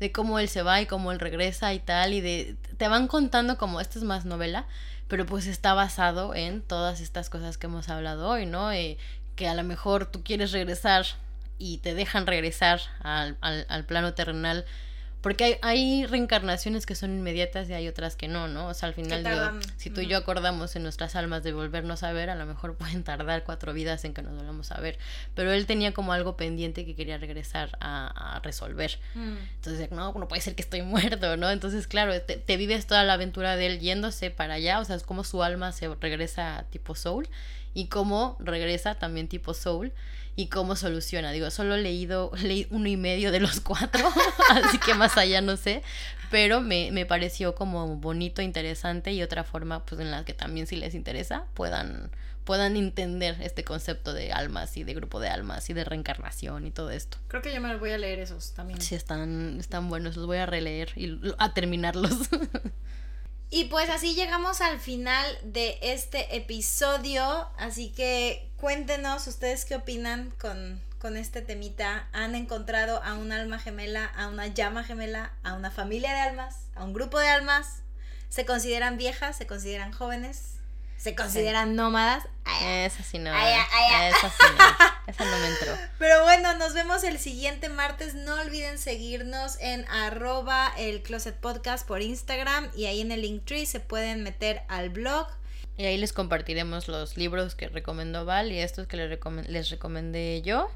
de 0.00 0.12
cómo 0.12 0.38
él 0.38 0.48
se 0.48 0.62
va 0.62 0.80
y 0.80 0.86
cómo 0.86 1.12
él 1.12 1.20
regresa 1.20 1.72
y 1.74 1.78
tal 1.78 2.12
y 2.12 2.20
de 2.20 2.56
te 2.76 2.88
van 2.88 3.08
contando 3.08 3.56
como 3.56 3.80
esta 3.80 3.98
es 3.98 4.04
más 4.04 4.24
novela, 4.24 4.66
pero 5.08 5.24
pues 5.24 5.46
está 5.46 5.74
basado 5.74 6.34
en 6.34 6.62
todas 6.62 7.00
estas 7.00 7.30
cosas 7.30 7.58
que 7.58 7.66
hemos 7.66 7.88
hablado 7.88 8.28
hoy, 8.28 8.46
¿no? 8.46 8.72
Eh, 8.72 8.98
que 9.34 9.48
a 9.48 9.54
lo 9.54 9.62
mejor 9.62 10.06
tú 10.06 10.22
quieres 10.22 10.52
regresar 10.52 11.06
y 11.58 11.78
te 11.78 11.94
dejan 11.94 12.26
regresar 12.26 12.80
al, 13.00 13.36
al, 13.40 13.66
al 13.68 13.84
plano 13.84 14.14
terrenal 14.14 14.66
porque 15.20 15.44
hay, 15.44 15.56
hay 15.62 16.06
reencarnaciones 16.06 16.86
que 16.86 16.94
son 16.94 17.10
inmediatas 17.10 17.68
y 17.68 17.72
hay 17.72 17.88
otras 17.88 18.16
que 18.16 18.28
no, 18.28 18.48
¿no? 18.48 18.68
O 18.68 18.74
sea, 18.74 18.88
al 18.88 18.94
final, 18.94 19.24
digo, 19.24 19.68
si 19.76 19.90
tú 19.90 20.00
y 20.00 20.06
yo 20.06 20.16
acordamos 20.16 20.76
en 20.76 20.82
nuestras 20.82 21.16
almas 21.16 21.42
de 21.42 21.52
volvernos 21.52 22.02
a 22.02 22.12
ver, 22.12 22.30
a 22.30 22.34
lo 22.34 22.46
mejor 22.46 22.76
pueden 22.78 23.02
tardar 23.02 23.42
cuatro 23.44 23.72
vidas 23.72 24.04
en 24.04 24.14
que 24.14 24.22
nos 24.22 24.36
volvamos 24.36 24.70
a 24.70 24.80
ver. 24.80 24.98
Pero 25.34 25.52
él 25.52 25.66
tenía 25.66 25.92
como 25.92 26.12
algo 26.12 26.36
pendiente 26.36 26.84
que 26.84 26.94
quería 26.94 27.18
regresar 27.18 27.76
a, 27.80 28.36
a 28.36 28.40
resolver. 28.40 28.98
Mm. 29.14 29.36
Entonces, 29.56 29.90
no, 29.90 30.12
no 30.12 30.28
puede 30.28 30.42
ser 30.42 30.54
que 30.54 30.62
estoy 30.62 30.82
muerto, 30.82 31.36
¿no? 31.36 31.50
Entonces, 31.50 31.86
claro, 31.86 32.20
te, 32.22 32.36
te 32.36 32.56
vives 32.56 32.86
toda 32.86 33.02
la 33.04 33.14
aventura 33.14 33.56
de 33.56 33.66
él 33.66 33.80
yéndose 33.80 34.30
para 34.30 34.54
allá, 34.54 34.80
o 34.80 34.84
sea, 34.84 34.96
es 34.96 35.02
como 35.02 35.24
su 35.24 35.42
alma 35.42 35.72
se 35.72 35.92
regresa 35.94 36.66
tipo 36.70 36.94
soul 36.94 37.28
y 37.74 37.88
cómo 37.88 38.36
regresa 38.40 38.94
también 38.94 39.28
tipo 39.28 39.54
soul 39.54 39.92
y 40.36 40.46
cómo 40.48 40.76
soluciona. 40.76 41.32
Digo, 41.32 41.50
solo 41.50 41.74
he 41.74 41.82
leído, 41.82 42.30
leí 42.42 42.66
uno 42.70 42.86
y 42.88 42.96
medio 42.96 43.32
de 43.32 43.40
los 43.40 43.60
cuatro, 43.60 44.08
así 44.50 44.78
que 44.78 44.94
más 44.94 45.16
allá 45.16 45.40
no 45.40 45.56
sé, 45.56 45.82
pero 46.30 46.60
me, 46.60 46.90
me 46.92 47.06
pareció 47.06 47.54
como 47.54 47.96
bonito, 47.96 48.42
interesante 48.42 49.12
y 49.12 49.22
otra 49.22 49.42
forma, 49.42 49.84
pues 49.84 50.00
en 50.00 50.10
la 50.10 50.24
que 50.24 50.34
también 50.34 50.66
si 50.66 50.76
les 50.76 50.94
interesa 50.94 51.44
puedan 51.54 52.10
puedan 52.44 52.76
entender 52.76 53.36
este 53.40 53.64
concepto 53.64 54.14
de 54.14 54.30
almas 54.32 54.76
y 54.76 54.84
de 54.84 54.94
grupo 54.94 55.18
de 55.18 55.28
almas 55.28 55.68
y 55.68 55.72
de 55.74 55.82
reencarnación 55.82 56.64
y 56.64 56.70
todo 56.70 56.90
esto. 56.90 57.18
Creo 57.26 57.42
que 57.42 57.52
yo 57.52 57.60
me 57.60 57.76
voy 57.76 57.90
a 57.90 57.98
leer 57.98 58.20
esos 58.20 58.52
también. 58.52 58.80
Sí, 58.80 58.94
están, 58.94 59.58
están 59.58 59.88
buenos, 59.88 60.16
los 60.16 60.26
voy 60.26 60.36
a 60.38 60.46
releer 60.46 60.92
y 60.94 61.18
a 61.38 61.52
terminarlos. 61.54 62.12
Y 63.48 63.64
pues 63.64 63.88
así 63.90 64.14
llegamos 64.14 64.60
al 64.60 64.80
final 64.80 65.24
de 65.42 65.78
este 65.80 66.36
episodio. 66.36 67.48
Así 67.58 67.90
que 67.90 68.50
cuéntenos 68.58 69.26
ustedes 69.26 69.64
qué 69.64 69.76
opinan 69.76 70.32
con, 70.40 70.82
con 70.98 71.16
este 71.16 71.42
temita. 71.42 72.08
¿Han 72.12 72.34
encontrado 72.34 73.02
a 73.02 73.14
un 73.14 73.30
alma 73.30 73.58
gemela, 73.58 74.04
a 74.04 74.28
una 74.28 74.48
llama 74.48 74.82
gemela, 74.82 75.32
a 75.44 75.54
una 75.54 75.70
familia 75.70 76.12
de 76.12 76.20
almas, 76.20 76.66
a 76.74 76.84
un 76.84 76.92
grupo 76.92 77.18
de 77.20 77.28
almas? 77.28 77.82
¿Se 78.28 78.44
consideran 78.44 78.98
viejas? 78.98 79.36
¿Se 79.36 79.46
consideran 79.46 79.92
jóvenes? 79.92 80.55
¿Se 80.98 81.14
consideran 81.14 81.76
nómadas? 81.76 82.24
Ay, 82.44 82.84
Esa 82.86 83.02
sí 83.04 83.18
no. 83.18 83.30
Ay, 83.32 83.52
ay, 83.52 83.92
ay. 83.94 84.12
Esa 84.12 84.28
sí 84.30 84.36
no. 84.58 84.86
Esa 85.06 85.24
no 85.24 85.38
me 85.38 85.46
entró. 85.48 85.72
Pero 85.98 86.24
bueno, 86.24 86.54
nos 86.56 86.74
vemos 86.74 87.04
el 87.04 87.18
siguiente 87.18 87.68
martes. 87.68 88.14
No 88.14 88.34
olviden 88.40 88.78
seguirnos 88.78 89.56
en 89.60 89.86
arroba 89.88 90.72
el 90.78 91.02
closet 91.02 91.36
podcast 91.36 91.86
por 91.86 92.02
Instagram 92.02 92.70
y 92.74 92.86
ahí 92.86 93.00
en 93.00 93.12
el 93.12 93.22
Linktree 93.22 93.66
se 93.66 93.78
pueden 93.80 94.22
meter 94.24 94.62
al 94.68 94.90
blog. 94.90 95.28
Y 95.78 95.84
ahí 95.84 95.98
les 95.98 96.12
compartiremos 96.12 96.88
los 96.88 97.16
libros 97.16 97.54
que 97.54 97.68
recomendó 97.68 98.24
Val 98.24 98.50
y 98.50 98.58
estos 98.58 98.86
que 98.88 98.96
les, 98.96 99.10
recomen- 99.20 99.46
les 99.46 99.68
recomendé 99.70 100.42
yo. 100.42 100.70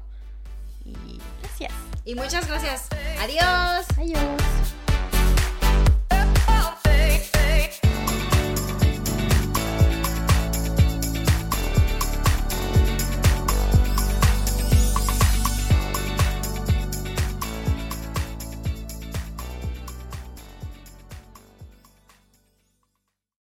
Y 0.85 1.19
gracias. 1.41 1.73
Y 2.05 2.15
muchas 2.15 2.47
gracias. 2.47 2.87
Adiós. 3.19 3.85
Adiós. 3.97 4.41